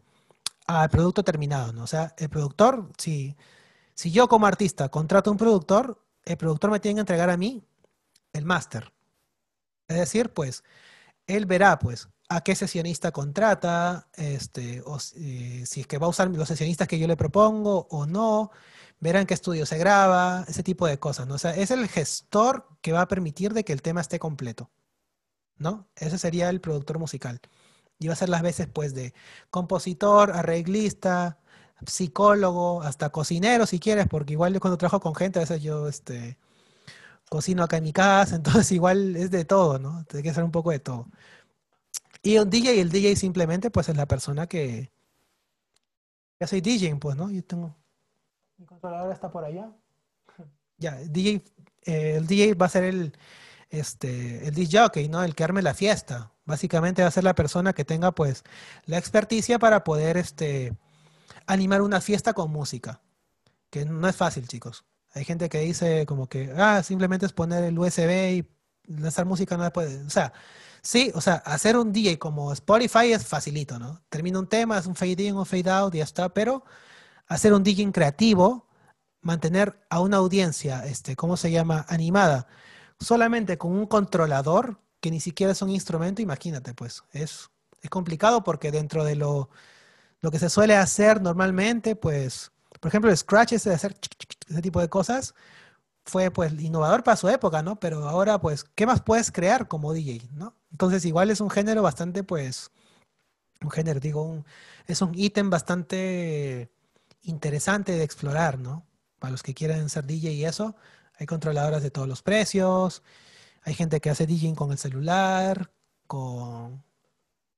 [0.68, 1.84] al producto terminado, ¿no?
[1.86, 3.36] O sea, el productor, si,
[3.96, 7.64] si yo como artista contrato un productor, el productor me tiene que entregar a mí
[8.34, 8.94] el máster.
[9.88, 10.64] Es decir, pues,
[11.28, 16.10] él verá, pues, a qué sesionista contrata, este, o eh, si es que va a
[16.10, 18.52] usar los sesionistas que yo le propongo o no,
[19.00, 21.36] verán qué estudio se graba, ese tipo de cosas, ¿no?
[21.36, 24.70] O sea, es el gestor que va a permitir de que el tema esté completo,
[25.58, 25.90] ¿no?
[25.96, 27.42] Ese sería el productor musical.
[28.00, 29.14] Y va a ser las veces, pues, de
[29.50, 31.40] compositor, arreglista,
[31.86, 35.88] psicólogo, hasta cocinero, si quieres, porque igual yo cuando trabajo con gente, a veces yo,
[35.88, 36.38] este,
[37.30, 40.06] cocino acá en mi casa, entonces igual es de todo, ¿no?
[40.06, 41.08] Tiene que ser un poco de todo.
[42.24, 44.92] Y un DJ, el DJ simplemente, pues, es la persona que...
[46.40, 47.30] Ya soy DJ, pues, ¿no?
[47.32, 47.76] Yo tengo
[48.60, 49.72] mi controlador está por allá.
[50.78, 51.44] Ya, DJ,
[51.84, 53.18] eh, el DJ va a ser el,
[53.70, 55.22] este, el DJ ¿no?
[55.24, 56.32] El que arme la fiesta.
[56.46, 58.46] Básicamente va a ser la persona que tenga, pues,
[58.86, 60.74] la experticia para poder, este,
[61.50, 63.02] animar una fiesta con música.
[63.70, 64.86] Que no es fácil, chicos.
[65.14, 68.48] Hay gente que dice como que, ah, simplemente es poner el USB y
[68.86, 70.06] lanzar música no puede.
[70.06, 70.32] O sea,
[70.82, 74.02] sí, o sea, hacer un DJ como Spotify es facilito, ¿no?
[74.10, 76.64] Termina un tema, es un fade in, un fade out y ya está, pero
[77.28, 78.68] hacer un digging creativo,
[79.22, 81.86] mantener a una audiencia, este, ¿cómo se llama?
[81.90, 82.48] Animada,
[83.00, 87.50] solamente con un controlador que ni siquiera es un instrumento, imagínate, pues, es,
[87.82, 89.50] es complicado porque dentro de lo,
[90.22, 93.96] lo que se suele hacer normalmente, pues, por ejemplo, el Scratch ese de hacer
[94.48, 95.34] ese tipo de cosas,
[96.06, 97.80] fue pues innovador para su época, ¿no?
[97.80, 100.56] Pero ahora, pues, ¿qué más puedes crear como DJ, ¿no?
[100.72, 102.72] Entonces, igual es un género bastante, pues,
[103.62, 104.44] un género, digo,
[104.88, 106.72] es un ítem bastante
[107.24, 108.86] interesante de explorar, ¿no?
[109.20, 110.76] Para los que quieran ser DJ y eso,
[111.18, 113.04] hay controladoras de todos los precios,
[113.64, 115.72] hay gente que hace DJ con el celular,
[116.08, 116.84] con,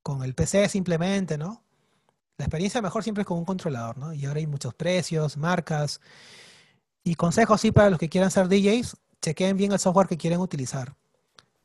[0.03, 1.63] con el PC simplemente, ¿no?
[2.41, 4.13] La experiencia mejor siempre es con un controlador, ¿no?
[4.13, 6.01] Y ahora hay muchos precios, marcas.
[7.03, 10.39] Y consejos sí para los que quieran ser DJs, chequeen bien el software que quieren
[10.39, 10.95] utilizar.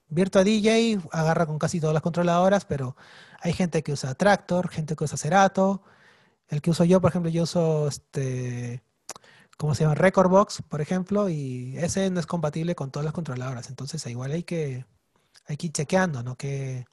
[0.09, 2.94] Virtua DJ agarra con casi todas las controladoras, pero
[3.40, 5.82] hay gente que usa Tractor, gente que usa Cerato,
[6.48, 8.82] el que uso yo, por ejemplo, yo uso este,
[9.57, 9.94] ¿cómo se llama?
[9.94, 13.70] Recordbox, por ejemplo, y ese no es compatible con todas las controladoras.
[13.70, 14.85] Entonces, igual hay que,
[15.47, 16.36] hay que ir chequeando, ¿no?
[16.36, 16.85] ¿Qué,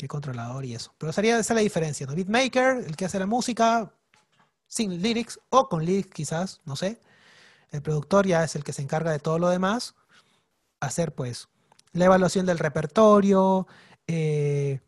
[0.00, 0.94] qué controlador y eso.
[0.96, 2.14] Pero sería esa la diferencia, ¿no?
[2.14, 3.92] Beatmaker, el que hace la música
[4.66, 7.02] sin lyrics o con lyrics quizás, no sé.
[7.70, 9.94] El productor ya es el que se encarga de todo lo demás.
[10.80, 11.48] Hacer, pues,
[11.92, 13.66] la evaluación del repertorio,
[14.06, 14.80] eh,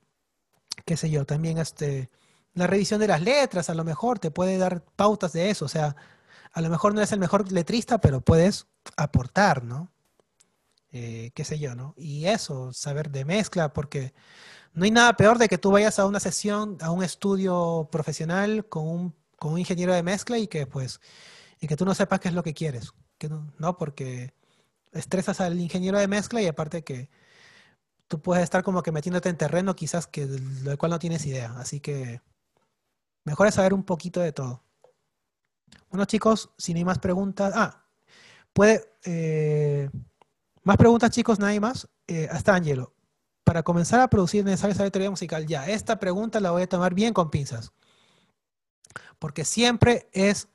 [0.86, 2.10] qué sé yo, también este
[2.55, 5.66] la revisión de las letras, a lo mejor te puede dar pautas de eso.
[5.66, 5.94] O sea,
[6.52, 8.66] a lo mejor no eres el mejor letrista, pero puedes
[8.97, 9.90] aportar, ¿no?
[10.90, 11.94] Eh, qué sé yo, ¿no?
[11.97, 14.12] Y eso, saber de mezcla, porque
[14.74, 18.69] no hay nada peor de que tú vayas a una sesión, a un estudio profesional
[18.69, 21.01] con un, con un ingeniero de mezcla y que pues,
[21.61, 24.35] y que tú no sepas qué es lo que quieres, que no, porque
[24.93, 27.11] estresas al ingeniero de mezcla y aparte que
[28.09, 31.55] tú puedes estar como que metiéndote en terreno quizás que del cual no tienes idea.
[31.59, 32.20] Así que
[33.24, 34.62] Mejor es saber un poquito de todo.
[35.90, 37.53] Bueno, chicos, si no hay más preguntas.
[37.55, 37.85] Ah,
[38.53, 38.85] puede.
[39.05, 39.89] Eh,
[40.65, 41.89] más preguntas, chicos, nadie más.
[42.07, 42.94] Eh, hasta Angelo.
[43.44, 45.47] Para comenzar a producir necesaria saber teoría musical.
[45.47, 47.73] Ya, esta pregunta la voy a tomar bien con pinzas.
[49.19, 50.48] Porque siempre es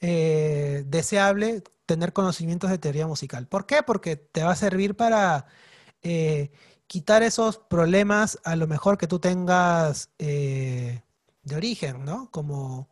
[0.00, 3.46] eh, deseable tener conocimientos de teoría musical.
[3.46, 3.82] ¿Por qué?
[3.82, 5.46] Porque te va a servir para
[6.02, 6.52] eh,
[6.86, 11.02] quitar esos problemas a lo mejor que tú tengas de
[11.56, 12.30] origen, ¿no?
[12.30, 12.88] Como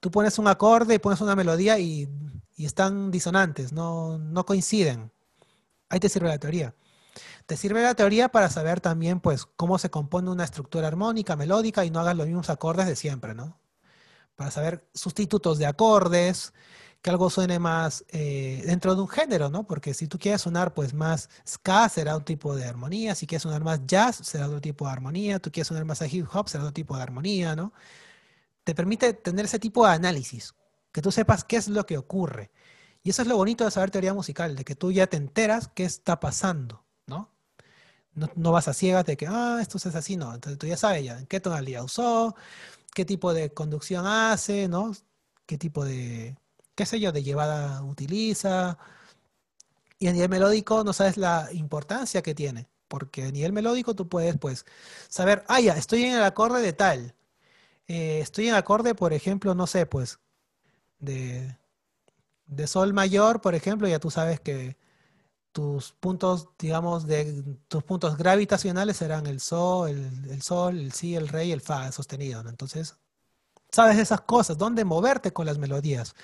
[0.00, 2.08] tú pones un acorde y pones una melodía y,
[2.58, 5.10] están disonantes, no, no coinciden.
[5.88, 6.72] Ahí te sirve la teoría.
[7.46, 11.84] Te sirve la teoría para saber también, pues, cómo se compone una estructura armónica, melódica
[11.84, 13.60] y no hagas los mismos acordes de siempre, ¿no?
[14.36, 16.52] Para saber sustitutos de acordes,
[17.02, 19.66] que algo suene más eh, dentro de un género, ¿no?
[19.66, 23.14] Porque si tú quieres sonar, pues, más ska, será un tipo de armonía.
[23.14, 25.38] Si quieres sonar más jazz, será otro tipo de armonía.
[25.40, 27.72] Tú quieres sonar más a hip hop, será otro tipo de armonía, ¿no?
[28.64, 30.54] Te permite tener ese tipo de análisis,
[30.92, 32.52] que tú sepas qué es lo que ocurre.
[33.02, 35.68] Y eso es lo bonito de saber teoría musical, de que tú ya te enteras
[35.74, 36.81] qué está pasando,
[38.14, 38.28] ¿no?
[38.36, 40.34] No, vas a ciegas de que, ah, esto es así, no.
[40.34, 42.34] Entonces tú ya sabes ya qué tonalidad usó,
[42.94, 44.92] qué tipo de conducción hace, ¿no?
[45.46, 46.36] Qué tipo de,
[46.74, 48.78] qué sé yo, de llevada utiliza.
[49.98, 54.08] Y a nivel melódico no sabes la importancia que tiene, porque a nivel melódico tú
[54.08, 54.64] puedes, pues,
[55.08, 57.14] saber, ah, ya, estoy en el acorde de tal.
[57.88, 60.20] Eh, estoy en acorde, por ejemplo, no sé, pues,
[61.00, 61.56] de,
[62.46, 64.76] de sol mayor, por ejemplo, ya tú sabes que
[65.52, 69.90] tus puntos, digamos, de tus puntos gravitacionales serán el sol,
[70.30, 72.96] el, sol, el si, el re y el fa sostenido, Entonces,
[73.70, 76.14] sabes esas cosas, dónde moverte con las melodías.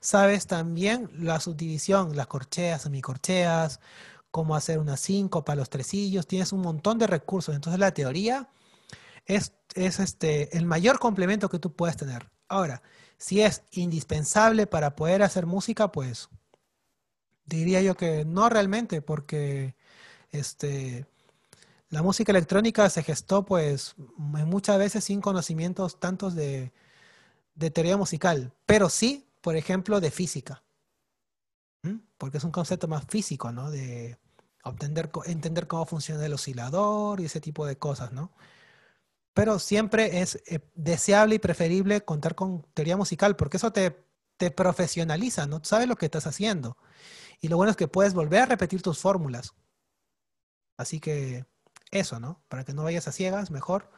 [0.00, 3.80] Sabes también la subdivisión, las corcheas, semicorcheas,
[4.30, 4.96] cómo hacer una
[5.44, 7.54] para los tresillos, tienes un montón de recursos.
[7.54, 8.50] Entonces, la teoría
[9.26, 12.30] es, es este, el mayor complemento que tú puedes tener.
[12.48, 12.82] Ahora,
[13.18, 16.28] si es indispensable para poder hacer música, pues
[17.46, 19.74] diría yo que no realmente, porque
[20.30, 21.06] este,
[21.88, 26.72] la música electrónica se gestó pues muchas veces sin conocimientos tantos de,
[27.72, 30.62] teoría musical, pero sí, por ejemplo, de física,
[32.18, 33.70] porque es un concepto más físico, ¿no?
[33.70, 34.18] De
[34.64, 38.32] obtener, entender cómo funciona el oscilador y ese tipo de cosas, ¿no?
[39.36, 43.94] pero siempre es eh, deseable y preferible contar con teoría musical, porque eso te,
[44.50, 45.60] profesionaliza, ¿no?
[45.62, 46.78] sabes lo que estás haciendo.
[47.40, 49.54] Y lo bueno es que puedes volver a repetir tus fórmulas.
[50.76, 51.46] Así que
[51.90, 52.42] eso, ¿no?
[52.48, 53.90] Para que no vayas a ciegas, mejor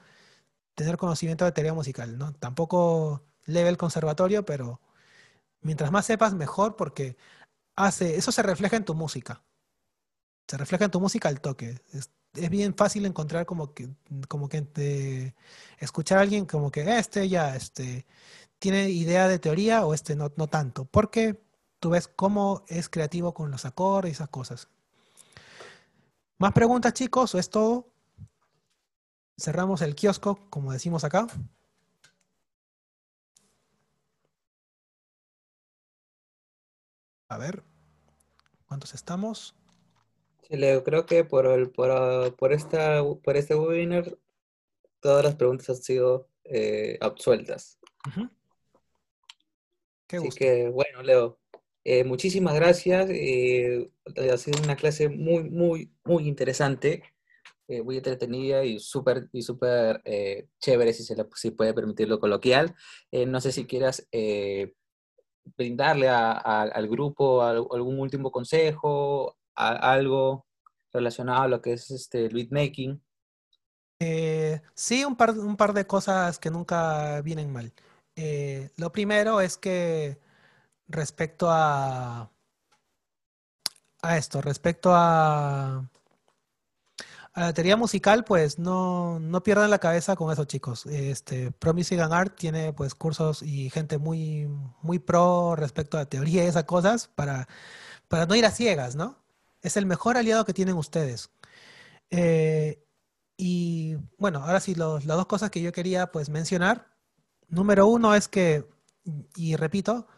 [0.74, 2.32] tener conocimiento de teoría musical, ¿no?
[2.34, 4.80] Tampoco leve el conservatorio, pero
[5.60, 7.16] mientras más sepas, mejor, porque
[7.76, 9.42] hace, eso se refleja en tu música.
[10.46, 11.80] Se refleja en tu música al toque
[12.34, 13.88] es bien fácil encontrar como que,
[14.28, 15.34] como que
[15.78, 18.06] escuchar a alguien como que este ya este,
[18.58, 21.40] tiene idea de teoría o este no, no tanto, porque
[21.80, 24.68] tú ves cómo es creativo con los acordes y esas cosas.
[26.38, 27.34] ¿Más preguntas, chicos?
[27.34, 27.92] ¿O es todo?
[29.36, 31.26] Cerramos el kiosco, como decimos acá.
[37.28, 37.62] A ver,
[38.66, 39.54] ¿cuántos estamos?
[40.48, 44.16] Leo, creo que por, el, por, por, esta, por este webinar
[45.00, 47.78] todas las preguntas han sido eh, absueltas.
[50.08, 51.38] Así que, bueno, Leo,
[51.90, 53.08] eh, muchísimas gracias.
[53.10, 53.90] Eh,
[54.32, 57.02] ha sido una clase muy, muy, muy interesante,
[57.84, 60.02] muy entretenida y súper y super,
[60.58, 62.74] chévere, si se le si puede permitir lo coloquial.
[63.12, 64.08] no sé si quieras
[65.56, 70.46] brindarle al grupo algún último consejo, algo
[70.92, 73.02] relacionado a lo que es este beatmaking?
[74.00, 77.72] Eh, sí, un par, un par de cosas que nunca vienen mal.
[78.16, 80.18] Eh, lo primero es que
[80.88, 82.30] respecto a,
[84.02, 85.88] a esto, respecto a,
[87.34, 90.86] la teoría musical, pues no, no pierdan la cabeza con eso, chicos.
[90.86, 94.48] Este, Pro Music and Art tiene pues cursos y gente muy,
[94.82, 97.48] muy pro respecto a teoría y esas cosas para,
[98.08, 99.18] para no ir a ciegas, ¿no?
[99.62, 101.30] Es el mejor aliado que tienen ustedes.
[102.10, 102.84] Eh,
[103.36, 106.88] y bueno, ahora sí, las dos cosas que yo quería pues mencionar.
[107.48, 108.68] Número uno es que,
[109.36, 110.08] y repito,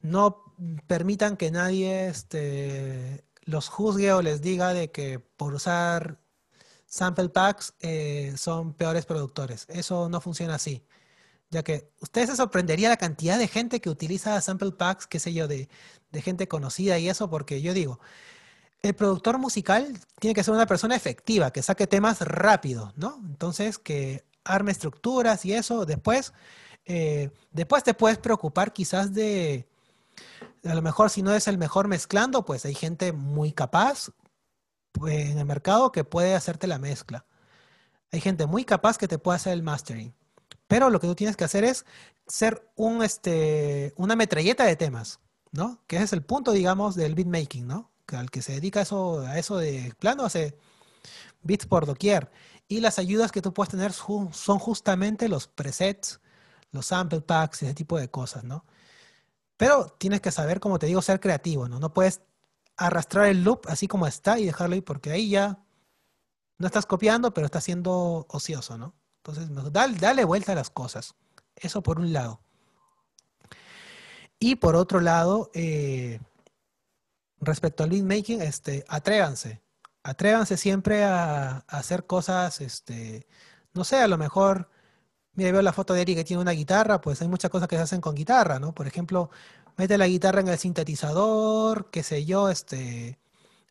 [0.00, 0.44] no
[0.86, 6.20] permitan que nadie este, los juzgue o les diga de que por usar
[6.86, 9.66] sample packs eh, son peores productores.
[9.68, 10.84] Eso no funciona así.
[11.50, 15.32] Ya que ustedes se sorprendería la cantidad de gente que utiliza sample packs, qué sé
[15.32, 15.68] yo, de,
[16.12, 18.00] de gente conocida y eso, porque yo digo,
[18.82, 23.20] el productor musical tiene que ser una persona efectiva, que saque temas rápido, ¿no?
[23.26, 25.84] Entonces, que arme estructuras y eso.
[25.86, 26.32] Después,
[26.86, 29.68] eh, después te puedes preocupar quizás de,
[30.64, 34.10] A lo mejor si no es el mejor mezclando, pues hay gente muy capaz
[34.92, 37.26] pues, en el mercado que puede hacerte la mezcla.
[38.12, 40.14] Hay gente muy capaz que te puede hacer el mastering.
[40.66, 41.84] Pero lo que tú tienes que hacer es
[42.26, 45.20] ser un, este, una metralleta de temas,
[45.52, 45.82] ¿no?
[45.86, 47.90] Que ese es el punto, digamos, del beatmaking, ¿no?
[48.06, 50.56] Que al que se dedica eso, a eso de plano hace
[51.42, 52.30] beats por doquier.
[52.68, 56.20] Y las ayudas que tú puedes tener son justamente los presets,
[56.70, 58.64] los sample packs, ese tipo de cosas, ¿no?
[59.60, 61.78] Pero tienes que saber, como te digo, ser creativo, ¿no?
[61.78, 62.22] No puedes
[62.78, 65.58] arrastrar el loop así como está y dejarlo ahí porque ahí ya
[66.56, 68.94] no estás copiando, pero estás siendo ocioso, ¿no?
[69.18, 71.14] Entonces, dale, dale vuelta a las cosas.
[71.54, 72.40] Eso por un lado.
[74.38, 76.20] Y por otro lado, eh,
[77.38, 79.60] respecto al beatmaking, este, atrévanse.
[80.02, 83.26] Atrévanse siempre a, hacer cosas, este,
[83.74, 84.70] no sé, a lo mejor,
[85.34, 87.76] mira, veo la foto de Eric que tiene una guitarra, pues hay muchas cosas que
[87.76, 88.74] se hacen con guitarra, ¿no?
[88.74, 89.30] Por ejemplo,
[89.76, 93.18] mete la guitarra en el sintetizador, qué sé yo, este,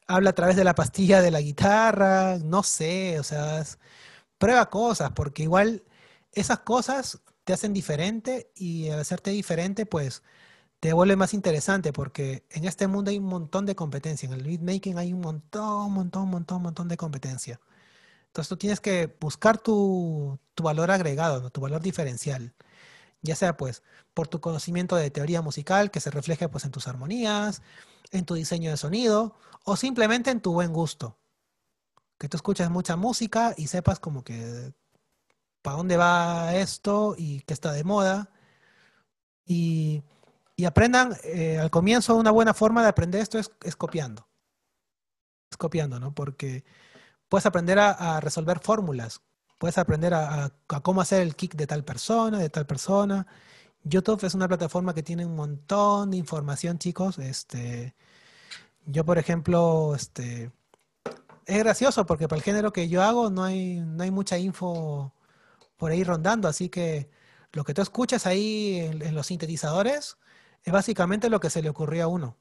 [0.08, 3.64] habla a través de la pastilla de la guitarra, no sé, o sea,
[4.38, 5.84] prueba cosas, porque igual
[6.34, 10.24] esas cosas te hacen diferente y al hacerte diferente, pues
[10.80, 14.44] te vuelve más interesante, porque en este mundo hay un montón de competencia, en el
[14.44, 17.60] beatmaking hay un montón, montón, montón, montón de competencia.
[18.30, 22.54] Entonces tú tienes que buscar tu, valor agregado, tu valor diferencial
[23.22, 23.84] ya sea pues
[24.14, 27.62] por tu conocimiento de teoría musical que se refleje pues en tus armonías,
[28.12, 31.18] en tu diseño de sonido o simplemente en tu buen gusto.
[32.18, 34.74] Que tú escuches mucha música y sepas como que
[35.62, 38.30] para dónde va esto y qué está de moda.
[39.46, 40.04] Y,
[40.66, 44.28] aprendan, eh, al comienzo una buena forma de aprender esto es, copiando.
[45.50, 46.14] Es copiando, ¿no?
[46.14, 46.66] Porque
[47.30, 49.22] puedes aprender a resolver fórmulas
[49.60, 50.52] Puedes aprender a,
[50.82, 53.28] cómo hacer el kick de tal persona, de tal persona.
[53.84, 57.20] YouTube es una plataforma que tiene un montón de información, chicos.
[57.20, 57.94] Este,
[58.86, 60.52] yo, por ejemplo, este,
[61.46, 65.14] es gracioso porque para el género que yo hago no hay, no hay mucha info
[65.76, 67.10] por ahí rondando, así que
[67.52, 70.18] lo que tú escuchas ahí en, los sintetizadores
[70.64, 72.38] es básicamente lo que se le ocurrió a uno.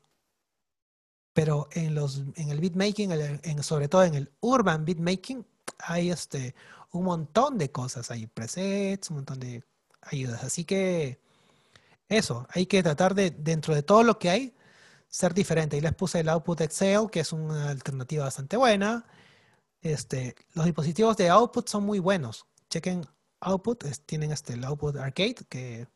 [1.33, 5.47] Pero en, los, en el beatmaking, en, sobre todo en el urban beatmaking,
[5.79, 6.55] hay este,
[6.93, 9.63] un montón de cosas, hay presets, un montón de
[10.03, 10.43] ayudas.
[10.43, 11.21] Así que
[12.09, 14.55] eso, hay que tratar de, dentro de todo lo que hay,
[15.09, 15.77] ser diferente.
[15.77, 19.07] Y les puse el Output Excel, que es una alternativa bastante buena.
[19.81, 22.47] Este, los dispositivos de Output son muy buenos.
[22.71, 23.07] Chequen
[23.41, 25.87] Output, tienen este, el Output Arcade, que,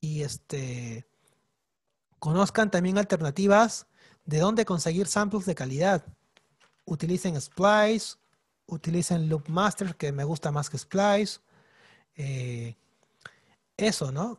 [0.00, 1.08] y este,
[2.18, 3.87] conozcan también alternativas
[4.28, 6.04] de dónde conseguir samples de calidad.
[6.84, 8.16] Utilicen Splice,
[8.66, 11.40] utilicen Loop Master, que me gusta más que Splice.
[12.14, 12.76] Eh,
[13.78, 14.38] eso, ¿no?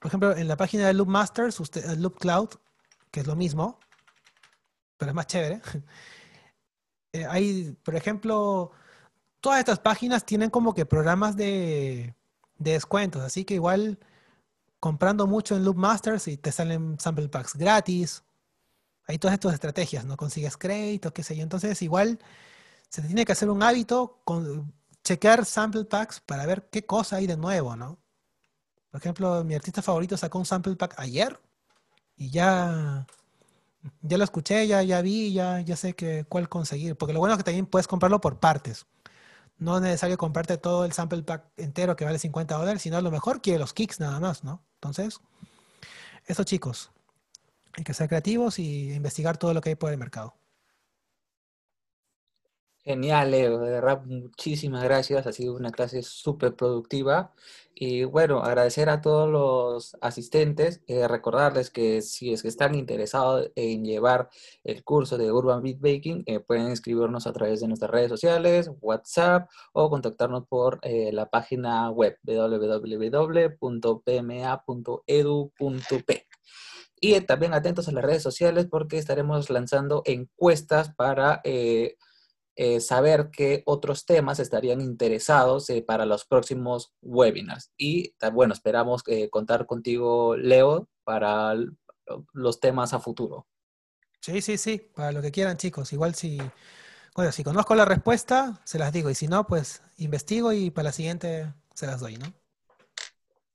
[0.00, 2.48] Por ejemplo, en la página de Loop Masters, usted, Loop Cloud,
[3.12, 3.78] que es lo mismo,
[4.96, 5.62] pero es más chévere.
[7.14, 8.70] Eh, hay, por ejemplo,
[9.40, 12.14] todas estas páginas tienen como que programas de,
[12.58, 13.98] de descuentos, así que igual
[14.78, 18.22] comprando mucho en Loop Masters y te salen sample packs gratis.
[19.08, 20.16] Hay todas estas estrategias, ¿no?
[20.16, 21.42] Consigues crédito, qué sé yo.
[21.42, 22.18] Entonces, igual
[22.90, 24.72] se tiene que hacer un hábito con
[25.02, 27.98] chequear sample packs para ver qué cosa hay de nuevo, ¿no?
[28.90, 31.40] Por ejemplo, mi artista favorito sacó un sample pack ayer
[32.16, 33.06] y ya,
[34.02, 36.96] ya lo escuché, ya, ya vi, ya, ya sé que, cuál conseguir.
[36.96, 38.86] Porque lo bueno es que también puedes comprarlo por partes.
[39.58, 43.02] No es necesario comprarte todo el sample pack entero que vale 50 dólares, sino a
[43.02, 44.62] lo mejor quiere los kicks nada más, ¿no?
[44.74, 45.20] Entonces,
[46.26, 46.90] eso chicos,
[47.78, 50.34] hay que ser creativos y investigar todo lo que hay por el mercado.
[52.84, 53.60] Genial, Leo,
[54.06, 55.26] muchísimas gracias.
[55.26, 57.34] Ha sido una clase súper productiva.
[57.74, 63.52] Y bueno, agradecer a todos los asistentes, eh, recordarles que si es que están interesados
[63.56, 64.30] en llevar
[64.64, 69.50] el curso de Urban Beatmaking, eh, pueden escribirnos a través de nuestras redes sociales, WhatsApp
[69.72, 73.58] o contactarnos por eh, la página web www.pma.edu.p.
[77.00, 81.40] Y también atentos a las redes sociales porque estaremos lanzando encuestas para
[82.60, 87.70] eh, saber qué otros temas estarían interesados eh, para los próximos webinars.
[87.76, 91.54] Y bueno, esperamos eh, contar contigo, Leo, para
[92.32, 93.46] los temas a futuro.
[94.20, 95.92] Sí, sí, sí, para lo que quieran, chicos.
[95.92, 96.38] Igual si,
[97.14, 99.08] bueno, si conozco la respuesta, se las digo.
[99.08, 102.26] Y si no, pues investigo y para la siguiente se las doy, ¿no?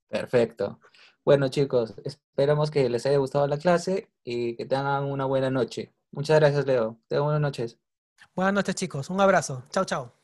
[0.07, 0.79] Perfecto.
[1.25, 5.93] Bueno, chicos, esperamos que les haya gustado la clase y que tengan una buena noche.
[6.11, 6.97] Muchas gracias, Leo.
[7.07, 7.79] Tengan buenas noches.
[8.35, 9.09] Buenas noches, chicos.
[9.09, 9.63] Un abrazo.
[9.71, 10.22] Chao, chao.